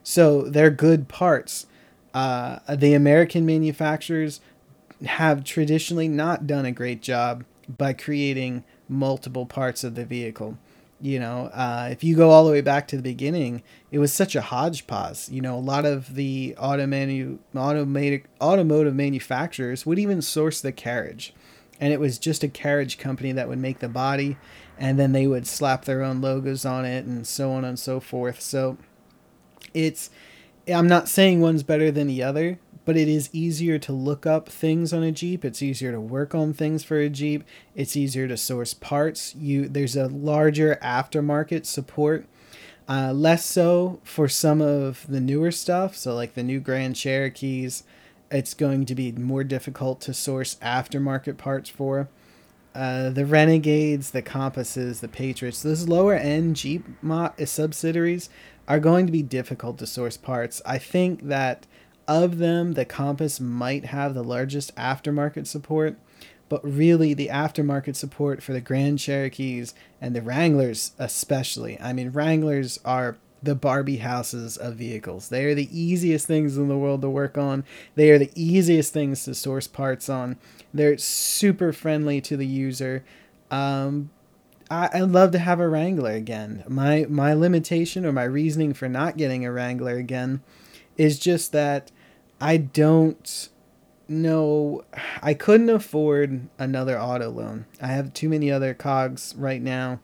So 0.02 0.42
they're 0.42 0.70
good 0.70 1.08
parts. 1.08 1.66
Uh, 2.14 2.60
the 2.74 2.94
American 2.94 3.44
manufacturers 3.44 4.40
have 5.04 5.42
traditionally 5.42 6.08
not 6.08 6.46
done 6.46 6.64
a 6.64 6.72
great 6.72 7.02
job 7.02 7.44
by 7.68 7.92
creating 7.92 8.64
multiple 8.88 9.46
parts 9.46 9.84
of 9.84 9.94
the 9.94 10.04
vehicle. 10.04 10.58
You 11.00 11.20
know, 11.20 11.50
uh, 11.52 11.88
if 11.90 12.02
you 12.02 12.16
go 12.16 12.30
all 12.30 12.46
the 12.46 12.52
way 12.52 12.62
back 12.62 12.88
to 12.88 12.96
the 12.96 13.02
beginning, 13.02 13.62
it 13.90 13.98
was 13.98 14.12
such 14.12 14.34
a 14.34 14.40
hodgepodge. 14.40 15.28
You 15.28 15.42
know, 15.42 15.56
a 15.56 15.60
lot 15.60 15.84
of 15.84 16.14
the 16.14 16.54
automanu- 16.58 17.38
automatic, 17.54 18.26
automotive 18.40 18.94
manufacturers 18.94 19.84
would 19.84 19.98
even 19.98 20.22
source 20.22 20.60
the 20.60 20.72
carriage. 20.72 21.34
And 21.78 21.92
it 21.92 22.00
was 22.00 22.18
just 22.18 22.42
a 22.42 22.48
carriage 22.48 22.96
company 22.96 23.32
that 23.32 23.48
would 23.48 23.58
make 23.58 23.80
the 23.80 23.88
body, 23.88 24.38
and 24.78 24.98
then 24.98 25.12
they 25.12 25.26
would 25.26 25.46
slap 25.46 25.84
their 25.84 26.02
own 26.02 26.22
logos 26.22 26.64
on 26.64 26.86
it, 26.86 27.04
and 27.04 27.26
so 27.26 27.52
on 27.52 27.66
and 27.66 27.78
so 27.78 28.00
forth. 28.00 28.40
So 28.40 28.78
it's 29.74 30.08
I'm 30.66 30.88
not 30.88 31.08
saying 31.08 31.40
one's 31.40 31.62
better 31.62 31.90
than 31.90 32.06
the 32.06 32.22
other, 32.22 32.58
but 32.86 32.96
it 32.96 33.08
is 33.08 33.28
easier 33.32 33.78
to 33.80 33.92
look 33.92 34.24
up 34.24 34.48
things 34.48 34.92
on 34.92 35.02
a 35.02 35.12
Jeep. 35.12 35.44
It's 35.44 35.60
easier 35.60 35.92
to 35.92 36.00
work 36.00 36.34
on 36.34 36.54
things 36.54 36.84
for 36.84 36.98
a 36.98 37.10
Jeep. 37.10 37.44
It's 37.74 37.96
easier 37.96 38.26
to 38.28 38.36
source 38.36 38.72
parts. 38.72 39.34
You 39.34 39.68
there's 39.68 39.96
a 39.96 40.06
larger 40.06 40.78
aftermarket 40.82 41.66
support. 41.66 42.26
Uh, 42.88 43.12
less 43.12 43.44
so 43.44 44.00
for 44.04 44.28
some 44.28 44.62
of 44.62 45.04
the 45.08 45.20
newer 45.20 45.50
stuff. 45.50 45.96
So 45.96 46.14
like 46.14 46.34
the 46.34 46.44
new 46.44 46.60
Grand 46.60 46.94
Cherokees, 46.94 47.82
it's 48.30 48.54
going 48.54 48.86
to 48.86 48.94
be 48.94 49.10
more 49.10 49.42
difficult 49.42 50.00
to 50.02 50.14
source 50.14 50.54
aftermarket 50.62 51.36
parts 51.36 51.68
for. 51.68 52.08
Uh, 52.72 53.10
the 53.10 53.26
Renegades, 53.26 54.12
the 54.12 54.22
Compasses, 54.22 55.00
the 55.00 55.08
Patriots, 55.08 55.62
those 55.62 55.88
lower 55.88 56.14
end 56.14 56.54
Jeep 56.56 56.84
mo- 57.02 57.32
subsidiaries 57.44 58.28
are 58.68 58.78
going 58.78 59.06
to 59.06 59.12
be 59.12 59.22
difficult 59.22 59.78
to 59.78 59.86
source 59.86 60.16
parts. 60.16 60.62
I 60.64 60.78
think 60.78 61.26
that 61.28 61.66
of 62.08 62.38
them, 62.38 62.74
the 62.74 62.84
Compass 62.84 63.40
might 63.40 63.86
have 63.86 64.14
the 64.14 64.24
largest 64.24 64.74
aftermarket 64.76 65.46
support, 65.46 65.96
but 66.48 66.64
really 66.64 67.14
the 67.14 67.28
aftermarket 67.28 67.96
support 67.96 68.42
for 68.42 68.52
the 68.52 68.60
Grand 68.60 68.98
Cherokees 68.98 69.74
and 70.00 70.14
the 70.14 70.22
Wranglers, 70.22 70.92
especially. 70.98 71.80
I 71.80 71.92
mean, 71.92 72.10
Wranglers 72.10 72.78
are 72.84 73.16
the 73.42 73.54
Barbie 73.54 73.98
houses 73.98 74.56
of 74.56 74.76
vehicles. 74.76 75.28
They 75.28 75.44
are 75.44 75.54
the 75.54 75.68
easiest 75.76 76.26
things 76.26 76.56
in 76.56 76.68
the 76.68 76.76
world 76.76 77.02
to 77.02 77.10
work 77.10 77.36
on. 77.36 77.64
They 77.94 78.10
are 78.10 78.18
the 78.18 78.32
easiest 78.34 78.92
things 78.92 79.24
to 79.24 79.34
source 79.34 79.66
parts 79.66 80.08
on. 80.08 80.36
They're 80.72 80.98
super 80.98 81.72
friendly 81.72 82.20
to 82.22 82.36
the 82.36 82.46
user. 82.46 83.04
Um, 83.50 84.10
I, 84.70 84.88
I'd 84.92 85.02
love 85.02 85.30
to 85.32 85.38
have 85.38 85.60
a 85.60 85.68
Wrangler 85.68 86.12
again. 86.12 86.64
My 86.68 87.06
my 87.08 87.34
limitation 87.34 88.04
or 88.04 88.12
my 88.12 88.24
reasoning 88.24 88.74
for 88.74 88.88
not 88.88 89.16
getting 89.16 89.44
a 89.44 89.52
Wrangler 89.52 89.96
again 89.96 90.42
is 90.96 91.18
just 91.18 91.52
that 91.52 91.90
I 92.40 92.56
don't 92.58 93.48
know 94.08 94.84
I 95.20 95.34
couldn't 95.34 95.70
afford 95.70 96.48
another 96.58 96.98
auto 96.98 97.30
loan. 97.30 97.66
I 97.80 97.88
have 97.88 98.14
too 98.14 98.28
many 98.28 98.50
other 98.50 98.72
cogs 98.74 99.34
right 99.36 99.60
now. 99.60 100.00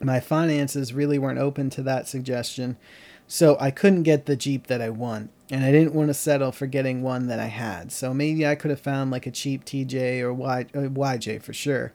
My 0.00 0.20
finances 0.20 0.94
really 0.94 1.18
weren't 1.18 1.38
open 1.38 1.68
to 1.70 1.82
that 1.82 2.08
suggestion. 2.08 2.78
So 3.26 3.56
I 3.60 3.70
couldn't 3.70 4.04
get 4.04 4.26
the 4.26 4.36
Jeep 4.36 4.68
that 4.68 4.80
I 4.80 4.88
want. 4.88 5.30
And 5.50 5.64
I 5.64 5.70
didn't 5.70 5.94
want 5.94 6.08
to 6.08 6.14
settle 6.14 6.52
for 6.52 6.66
getting 6.66 7.02
one 7.02 7.26
that 7.26 7.38
I 7.38 7.46
had. 7.46 7.92
So 7.92 8.14
maybe 8.14 8.46
I 8.46 8.54
could 8.54 8.70
have 8.70 8.80
found 8.80 9.10
like 9.10 9.26
a 9.26 9.30
cheap 9.30 9.64
TJ 9.64 10.20
or 10.20 10.32
y, 10.32 10.66
uh, 10.74 10.78
YJ 10.78 11.42
for 11.42 11.52
sure 11.52 11.92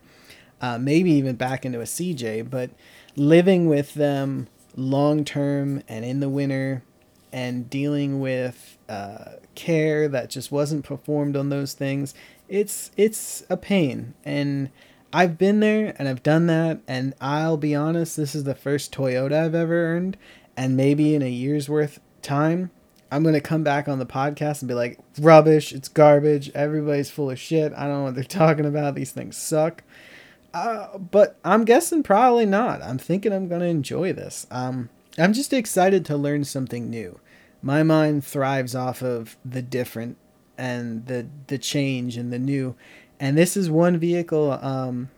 uh, 0.62 0.78
maybe 0.78 1.12
even 1.12 1.36
back 1.36 1.66
into 1.66 1.80
a 1.80 1.86
CJ, 1.86 2.50
but 2.50 2.70
living 3.16 3.68
with 3.68 3.94
them 3.94 4.48
long 4.76 5.24
term 5.24 5.82
and 5.88 6.04
in 6.04 6.20
the 6.20 6.30
winter 6.30 6.84
and 7.32 7.70
dealing 7.70 8.20
with 8.20 8.75
uh, 8.90 9.34
care 9.56 10.08
that 10.08 10.30
just 10.30 10.52
wasn't 10.52 10.86
performed 10.86 11.36
on 11.36 11.50
those 11.50 11.74
things, 11.74 12.14
it's 12.48 12.92
it's 12.98 13.44
a 13.50 13.58
pain. 13.58 14.14
And 14.24 14.70
I've 15.12 15.38
been 15.38 15.60
there 15.60 15.96
and 15.98 16.08
I've 16.08 16.24
done 16.24 16.48
that, 16.48 16.80
and 16.88 17.14
I'll 17.22 17.58
be 17.58 17.74
honest, 17.74 18.18
this 18.18 18.36
is 18.36 18.44
the 18.44 18.56
first 18.56 18.94
Toyota 18.94 19.46
I've 19.46 19.56
ever 19.56 19.96
earned, 19.96 20.18
and 20.58 20.76
maybe 20.76 21.16
in 21.16 21.22
a 21.22 21.30
year's 21.30 21.70
worth 21.70 22.00
time, 22.22 22.72
I'm 23.12 23.24
gonna 23.24 23.42
come 23.42 23.64
back 23.64 23.88
on 23.88 24.00
the 24.00 24.06
podcast 24.06 24.62
and 24.62 24.68
be 24.68 24.74
like, 24.74 25.00
rubbish, 25.20 25.72
it's 25.72 25.88
garbage, 25.88 26.52
everybody's 26.54 27.10
full 27.10 27.32
of 27.32 27.40
shit. 27.40 27.72
I 27.74 27.88
don't 27.88 28.00
know 28.00 28.04
what 28.04 28.16
they're 28.16 28.24
talking 28.26 28.66
about. 28.66 28.96
These 28.96 29.12
things 29.12 29.38
suck. 29.38 29.84
Uh, 30.54 30.98
but 30.98 31.38
I'm 31.44 31.66
guessing 31.66 32.02
probably 32.02 32.46
not. 32.46 32.82
I'm 32.82 32.98
thinking 32.98 33.34
I'm 33.34 33.48
gonna 33.48 33.66
enjoy 33.66 34.14
this. 34.14 34.48
Um, 34.52 34.90
I'm 35.18 35.34
just 35.34 35.54
excited 35.54 36.06
to 36.06 36.18
learn 36.18 36.44
something 36.44 36.90
new. 36.90 37.20
My 37.66 37.82
mind 37.82 38.24
thrives 38.24 38.76
off 38.76 39.02
of 39.02 39.38
the 39.44 39.64
different 39.64 40.18
and 40.56 41.08
the 41.08 41.26
the 41.48 41.58
change 41.58 42.16
and 42.16 42.32
the 42.32 42.38
new. 42.38 42.76
And 43.20 43.36
this 43.36 43.58
is 43.58 43.72
one 43.72 43.98
vehicle 43.98 44.52
um, 44.62 45.10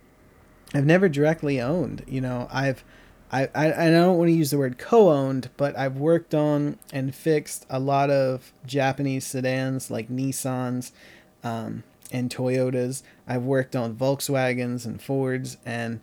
I've 0.73 0.85
never 0.85 1.09
directly 1.09 1.59
owned. 1.59 2.05
You 2.07 2.21
know, 2.21 2.47
I've 2.49 2.85
I, 3.33 3.49
I, 3.53 3.87
I 3.87 3.89
don't 3.89 4.17
want 4.17 4.29
to 4.29 4.33
use 4.33 4.51
the 4.51 4.57
word 4.57 4.77
co-owned, 4.77 5.49
but 5.57 5.77
I've 5.77 5.97
worked 5.97 6.33
on 6.33 6.79
and 6.93 7.13
fixed 7.13 7.65
a 7.69 7.79
lot 7.79 8.09
of 8.09 8.53
Japanese 8.65 9.25
sedans 9.25 9.91
like 9.91 10.07
Nissans 10.07 10.91
um, 11.43 11.83
and 12.13 12.33
Toyotas. 12.33 13.03
I've 13.27 13.43
worked 13.43 13.75
on 13.75 13.95
Volkswagens 13.95 14.85
and 14.85 15.01
Fords, 15.01 15.57
and 15.65 15.99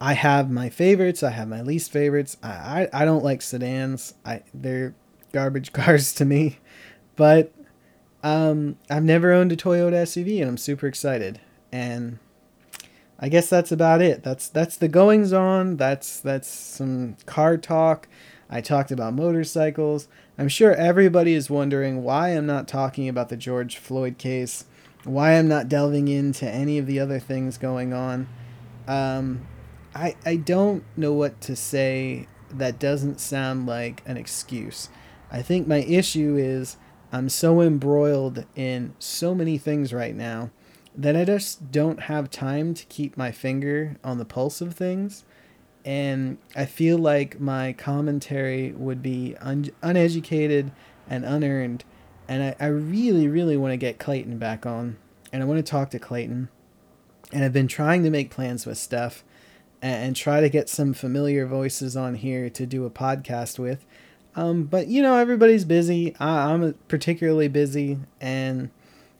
I 0.00 0.14
have 0.14 0.50
my 0.50 0.70
favorites. 0.70 1.22
I 1.22 1.30
have 1.30 1.46
my 1.46 1.62
least 1.62 1.92
favorites. 1.92 2.36
I, 2.42 2.88
I, 2.92 3.02
I 3.02 3.04
don't 3.04 3.22
like 3.22 3.42
sedans. 3.42 4.14
I 4.24 4.42
they're 4.52 4.96
garbage 5.34 5.72
cars 5.74 6.14
to 6.14 6.24
me, 6.24 6.58
but 7.16 7.52
um, 8.22 8.78
I've 8.88 9.04
never 9.04 9.32
owned 9.32 9.52
a 9.52 9.56
Toyota 9.56 10.02
SUV, 10.04 10.40
and 10.40 10.48
I'm 10.48 10.56
super 10.56 10.86
excited. 10.86 11.40
And 11.70 12.18
I 13.18 13.28
guess 13.28 13.50
that's 13.50 13.70
about 13.70 14.00
it. 14.00 14.22
That's 14.22 14.48
that's 14.48 14.78
the 14.78 14.88
goings 14.88 15.32
on. 15.32 15.76
That's 15.76 16.20
that's 16.20 16.48
some 16.48 17.16
car 17.26 17.58
talk. 17.58 18.08
I 18.48 18.62
talked 18.62 18.90
about 18.90 19.12
motorcycles. 19.14 20.08
I'm 20.38 20.48
sure 20.48 20.74
everybody 20.74 21.34
is 21.34 21.50
wondering 21.50 22.02
why 22.02 22.30
I'm 22.30 22.46
not 22.46 22.66
talking 22.66 23.08
about 23.08 23.28
the 23.28 23.36
George 23.36 23.76
Floyd 23.76 24.16
case, 24.16 24.64
why 25.04 25.32
I'm 25.32 25.48
not 25.48 25.68
delving 25.68 26.08
into 26.08 26.48
any 26.48 26.78
of 26.78 26.86
the 26.86 27.00
other 27.00 27.18
things 27.18 27.58
going 27.58 27.92
on. 27.92 28.28
Um, 28.88 29.46
I 29.94 30.16
I 30.24 30.36
don't 30.36 30.84
know 30.96 31.12
what 31.12 31.40
to 31.42 31.54
say 31.56 32.26
that 32.50 32.78
doesn't 32.78 33.20
sound 33.20 33.66
like 33.66 34.02
an 34.06 34.16
excuse. 34.16 34.88
I 35.34 35.42
think 35.42 35.66
my 35.66 35.78
issue 35.78 36.36
is 36.38 36.76
I'm 37.12 37.28
so 37.28 37.60
embroiled 37.60 38.46
in 38.54 38.94
so 39.00 39.34
many 39.34 39.58
things 39.58 39.92
right 39.92 40.14
now 40.14 40.50
that 40.94 41.16
I 41.16 41.24
just 41.24 41.72
don't 41.72 42.02
have 42.02 42.30
time 42.30 42.72
to 42.72 42.86
keep 42.86 43.16
my 43.16 43.32
finger 43.32 43.96
on 44.04 44.18
the 44.18 44.24
pulse 44.24 44.60
of 44.60 44.76
things. 44.76 45.24
And 45.84 46.38
I 46.54 46.66
feel 46.66 46.98
like 46.98 47.40
my 47.40 47.72
commentary 47.72 48.70
would 48.76 49.02
be 49.02 49.34
un- 49.40 49.72
uneducated 49.82 50.70
and 51.10 51.24
unearned. 51.24 51.82
And 52.28 52.54
I, 52.60 52.64
I 52.64 52.68
really, 52.68 53.26
really 53.26 53.56
want 53.56 53.72
to 53.72 53.76
get 53.76 53.98
Clayton 53.98 54.38
back 54.38 54.64
on. 54.64 54.98
And 55.32 55.42
I 55.42 55.46
want 55.46 55.58
to 55.58 55.68
talk 55.68 55.90
to 55.90 55.98
Clayton. 55.98 56.48
And 57.32 57.44
I've 57.44 57.52
been 57.52 57.66
trying 57.66 58.04
to 58.04 58.10
make 58.10 58.30
plans 58.30 58.66
with 58.66 58.78
Steph 58.78 59.24
and, 59.82 60.06
and 60.06 60.16
try 60.16 60.40
to 60.40 60.48
get 60.48 60.68
some 60.68 60.94
familiar 60.94 61.44
voices 61.44 61.96
on 61.96 62.14
here 62.14 62.48
to 62.50 62.66
do 62.66 62.84
a 62.84 62.90
podcast 62.90 63.58
with. 63.58 63.84
Um, 64.36 64.64
but, 64.64 64.88
you 64.88 65.02
know, 65.02 65.16
everybody's 65.16 65.64
busy. 65.64 66.14
I, 66.18 66.52
I'm 66.52 66.74
particularly 66.88 67.48
busy. 67.48 67.98
And 68.20 68.70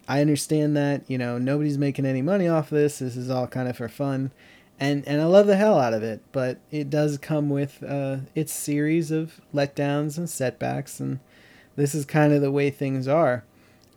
I 0.08 0.20
understand 0.20 0.76
that, 0.76 1.02
you 1.08 1.18
know, 1.18 1.38
nobody's 1.38 1.78
making 1.78 2.06
any 2.06 2.22
money 2.22 2.48
off 2.48 2.70
this. 2.70 2.98
This 2.98 3.16
is 3.16 3.30
all 3.30 3.46
kind 3.46 3.68
of 3.68 3.76
for 3.76 3.88
fun. 3.88 4.32
And 4.80 5.06
and 5.06 5.20
I 5.22 5.26
love 5.26 5.46
the 5.46 5.56
hell 5.56 5.78
out 5.78 5.94
of 5.94 6.02
it, 6.02 6.20
but 6.32 6.58
it 6.70 6.90
does 6.90 7.16
come 7.18 7.48
with 7.48 7.82
uh, 7.84 8.18
its 8.34 8.52
series 8.52 9.12
of 9.12 9.40
letdowns 9.54 10.18
and 10.18 10.28
setbacks, 10.28 10.98
and 10.98 11.20
this 11.76 11.94
is 11.94 12.04
kind 12.04 12.32
of 12.32 12.42
the 12.42 12.50
way 12.50 12.70
things 12.70 13.06
are. 13.06 13.44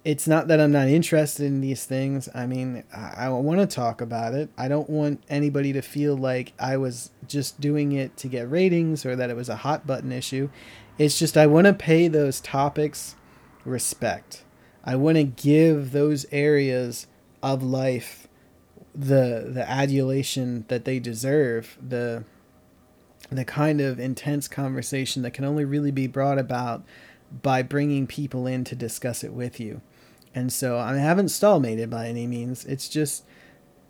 It's 0.06 0.28
not 0.28 0.48
that 0.48 0.62
I'm 0.62 0.72
not 0.72 0.88
interested 0.88 1.46
in 1.46 1.62
these 1.62 1.86
things. 1.86 2.30
I 2.34 2.46
mean, 2.46 2.84
I, 2.96 3.26
I 3.26 3.30
want 3.30 3.60
to 3.60 3.68
talk 3.68 4.02
about 4.02 4.36
it. 4.36 4.50
I 4.58 4.68
don't 4.68 4.90
want 4.90 5.24
anybody 5.30 5.74
to 5.74 5.82
feel 5.82 6.16
like 6.16 6.54
I 6.60 6.78
was 6.78 7.10
just 7.28 7.60
doing 7.60 7.92
it 7.92 8.16
to 8.18 8.28
get 8.28 8.50
ratings 8.50 9.06
or 9.06 9.16
that 9.16 9.32
it 9.32 9.36
was 9.36 9.50
a 9.50 9.58
hot 9.58 9.88
button 9.88 10.12
issue. 10.12 10.50
It's 10.98 11.20
just 11.20 11.38
I 11.38 11.48
want 11.48 11.68
to 11.68 11.74
pay 11.74 12.08
those 12.08 12.40
topics 12.40 13.16
respect 13.66 14.44
I 14.88 14.96
want 14.96 15.18
to 15.18 15.24
give 15.26 15.92
those 15.92 16.26
areas 16.32 17.08
of 17.44 17.62
life 17.62 18.30
the 18.96 19.46
the 19.50 19.70
adulation 19.70 20.64
that 20.70 20.86
they 20.86 20.98
deserve, 20.98 21.78
the 21.86 22.24
the 23.30 23.44
kind 23.44 23.82
of 23.82 24.00
intense 24.00 24.48
conversation 24.48 25.24
that 25.24 25.32
can 25.32 25.44
only 25.44 25.66
really 25.66 25.92
be 25.92 26.08
brought 26.08 26.40
about 26.40 26.86
by 27.44 27.62
bringing 27.62 28.08
people 28.08 28.48
in 28.48 28.64
to 28.64 28.76
discuss 28.76 29.26
it 29.26 29.34
with 29.34 29.60
you. 29.60 29.82
And 30.34 30.54
so 30.54 30.80
I 30.80 30.96
haven't 30.96 31.26
stallmated 31.26 31.90
by 31.90 32.08
any 32.08 32.26
means. 32.26 32.64
It's 32.64 32.88
just 32.88 33.26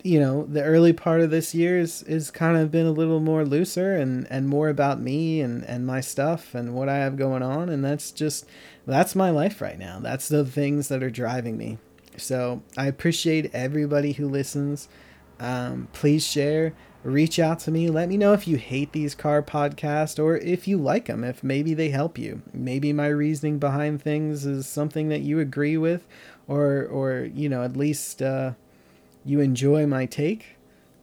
you 0.07 0.21
know 0.21 0.45
the 0.45 0.63
early 0.63 0.93
part 0.93 1.19
of 1.19 1.29
this 1.31 1.53
year 1.53 1.77
is, 1.77 2.01
is 2.03 2.31
kind 2.31 2.55
of 2.55 2.71
been 2.71 2.85
a 2.85 2.91
little 2.91 3.19
more 3.19 3.43
looser 3.43 3.93
and, 3.93 4.25
and 4.29 4.47
more 4.47 4.69
about 4.69 5.01
me 5.01 5.41
and, 5.41 5.65
and 5.65 5.85
my 5.85 5.99
stuff 5.99 6.55
and 6.55 6.73
what 6.73 6.87
I 6.87 6.95
have 6.97 7.17
going 7.17 7.43
on. 7.43 7.67
And 7.67 7.83
that's 7.83 8.11
just 8.11 8.45
that's 8.85 9.15
my 9.15 9.29
life 9.29 9.61
right 9.61 9.77
now. 9.77 9.99
That's 9.99 10.29
the 10.29 10.45
things 10.45 10.87
that 10.87 11.03
are 11.03 11.09
driving 11.09 11.57
me. 11.57 11.77
So 12.15 12.63
I 12.77 12.87
appreciate 12.87 13.53
everybody 13.53 14.13
who 14.13 14.29
listens. 14.29 14.87
Um, 15.39 15.89
please 15.91 16.25
share. 16.25 16.73
Reach 17.03 17.37
out 17.37 17.59
to 17.59 17.71
me. 17.71 17.89
Let 17.89 18.09
me 18.09 18.17
know 18.17 18.33
if 18.33 18.47
you 18.47 18.57
hate 18.57 18.93
these 18.93 19.13
car 19.13 19.43
podcasts 19.43 20.21
or 20.23 20.37
if 20.37 20.67
you 20.67 20.77
like 20.77 21.05
them 21.05 21.23
if 21.23 21.43
maybe 21.43 21.73
they 21.73 21.89
help 21.89 22.17
you. 22.17 22.41
Maybe 22.53 22.93
my 22.93 23.07
reasoning 23.07 23.59
behind 23.59 24.01
things 24.01 24.45
is 24.45 24.67
something 24.67 25.09
that 25.09 25.21
you 25.21 25.39
agree 25.39 25.77
with 25.77 26.07
or 26.47 26.85
or 26.85 27.29
you 27.33 27.49
know 27.49 27.63
at 27.63 27.75
least 27.75 28.21
uh, 28.21 28.53
you 29.27 29.39
enjoy 29.39 29.85
my 29.85 30.05
take. 30.05 30.57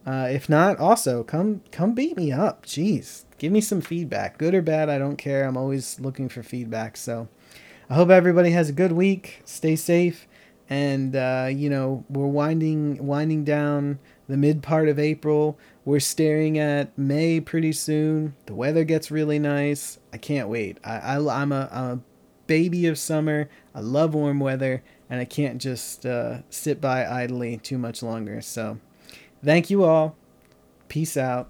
Uh, 0.05 0.27
if 0.29 0.47
not, 0.47 0.77
also 0.77 1.23
come 1.23 1.61
come 1.71 1.93
beat 1.93 2.15
me 2.15 2.31
up. 2.31 2.65
Jeez, 2.65 3.23
give 3.37 3.51
me 3.51 3.61
some 3.61 3.81
feedback, 3.81 4.37
good 4.37 4.53
or 4.53 4.61
bad. 4.61 4.89
I 4.89 4.97
don't 4.97 5.17
care. 5.17 5.45
I'm 5.45 5.57
always 5.57 5.99
looking 5.99 6.29
for 6.29 6.43
feedback. 6.43 6.95
So, 6.95 7.27
I 7.89 7.95
hope 7.95 8.09
everybody 8.09 8.51
has 8.51 8.69
a 8.69 8.73
good 8.73 8.91
week. 8.91 9.41
Stay 9.45 9.75
safe, 9.75 10.27
and 10.69 11.15
uh, 11.15 11.49
you 11.51 11.69
know 11.69 12.03
we're 12.09 12.27
winding 12.27 13.05
winding 13.05 13.43
down 13.43 13.99
the 14.27 14.37
mid 14.37 14.61
part 14.61 14.89
of 14.89 14.99
April. 14.99 15.57
We're 15.85 15.99
staring 15.99 16.57
at 16.57 16.95
May 16.97 17.39
pretty 17.39 17.71
soon. 17.71 18.35
The 18.45 18.55
weather 18.55 18.83
gets 18.83 19.11
really 19.11 19.39
nice. 19.39 19.99
I 20.13 20.17
can't 20.17 20.49
wait. 20.49 20.77
I, 20.83 20.97
I 20.97 21.41
I'm 21.41 21.51
a 21.51 21.69
I'm 21.71 21.83
a 21.83 21.99
baby 22.47 22.85
of 22.87 22.97
summer. 22.97 23.49
I 23.73 23.79
love 23.79 24.13
warm 24.13 24.39
weather, 24.39 24.83
and 25.09 25.19
I 25.19 25.25
can't 25.25 25.61
just 25.61 26.05
uh, 26.05 26.39
sit 26.49 26.81
by 26.81 27.05
idly 27.05 27.57
too 27.57 27.77
much 27.77 28.01
longer. 28.01 28.41
So, 28.41 28.79
thank 29.43 29.69
you 29.69 29.83
all. 29.83 30.15
Peace 30.87 31.17
out. 31.17 31.49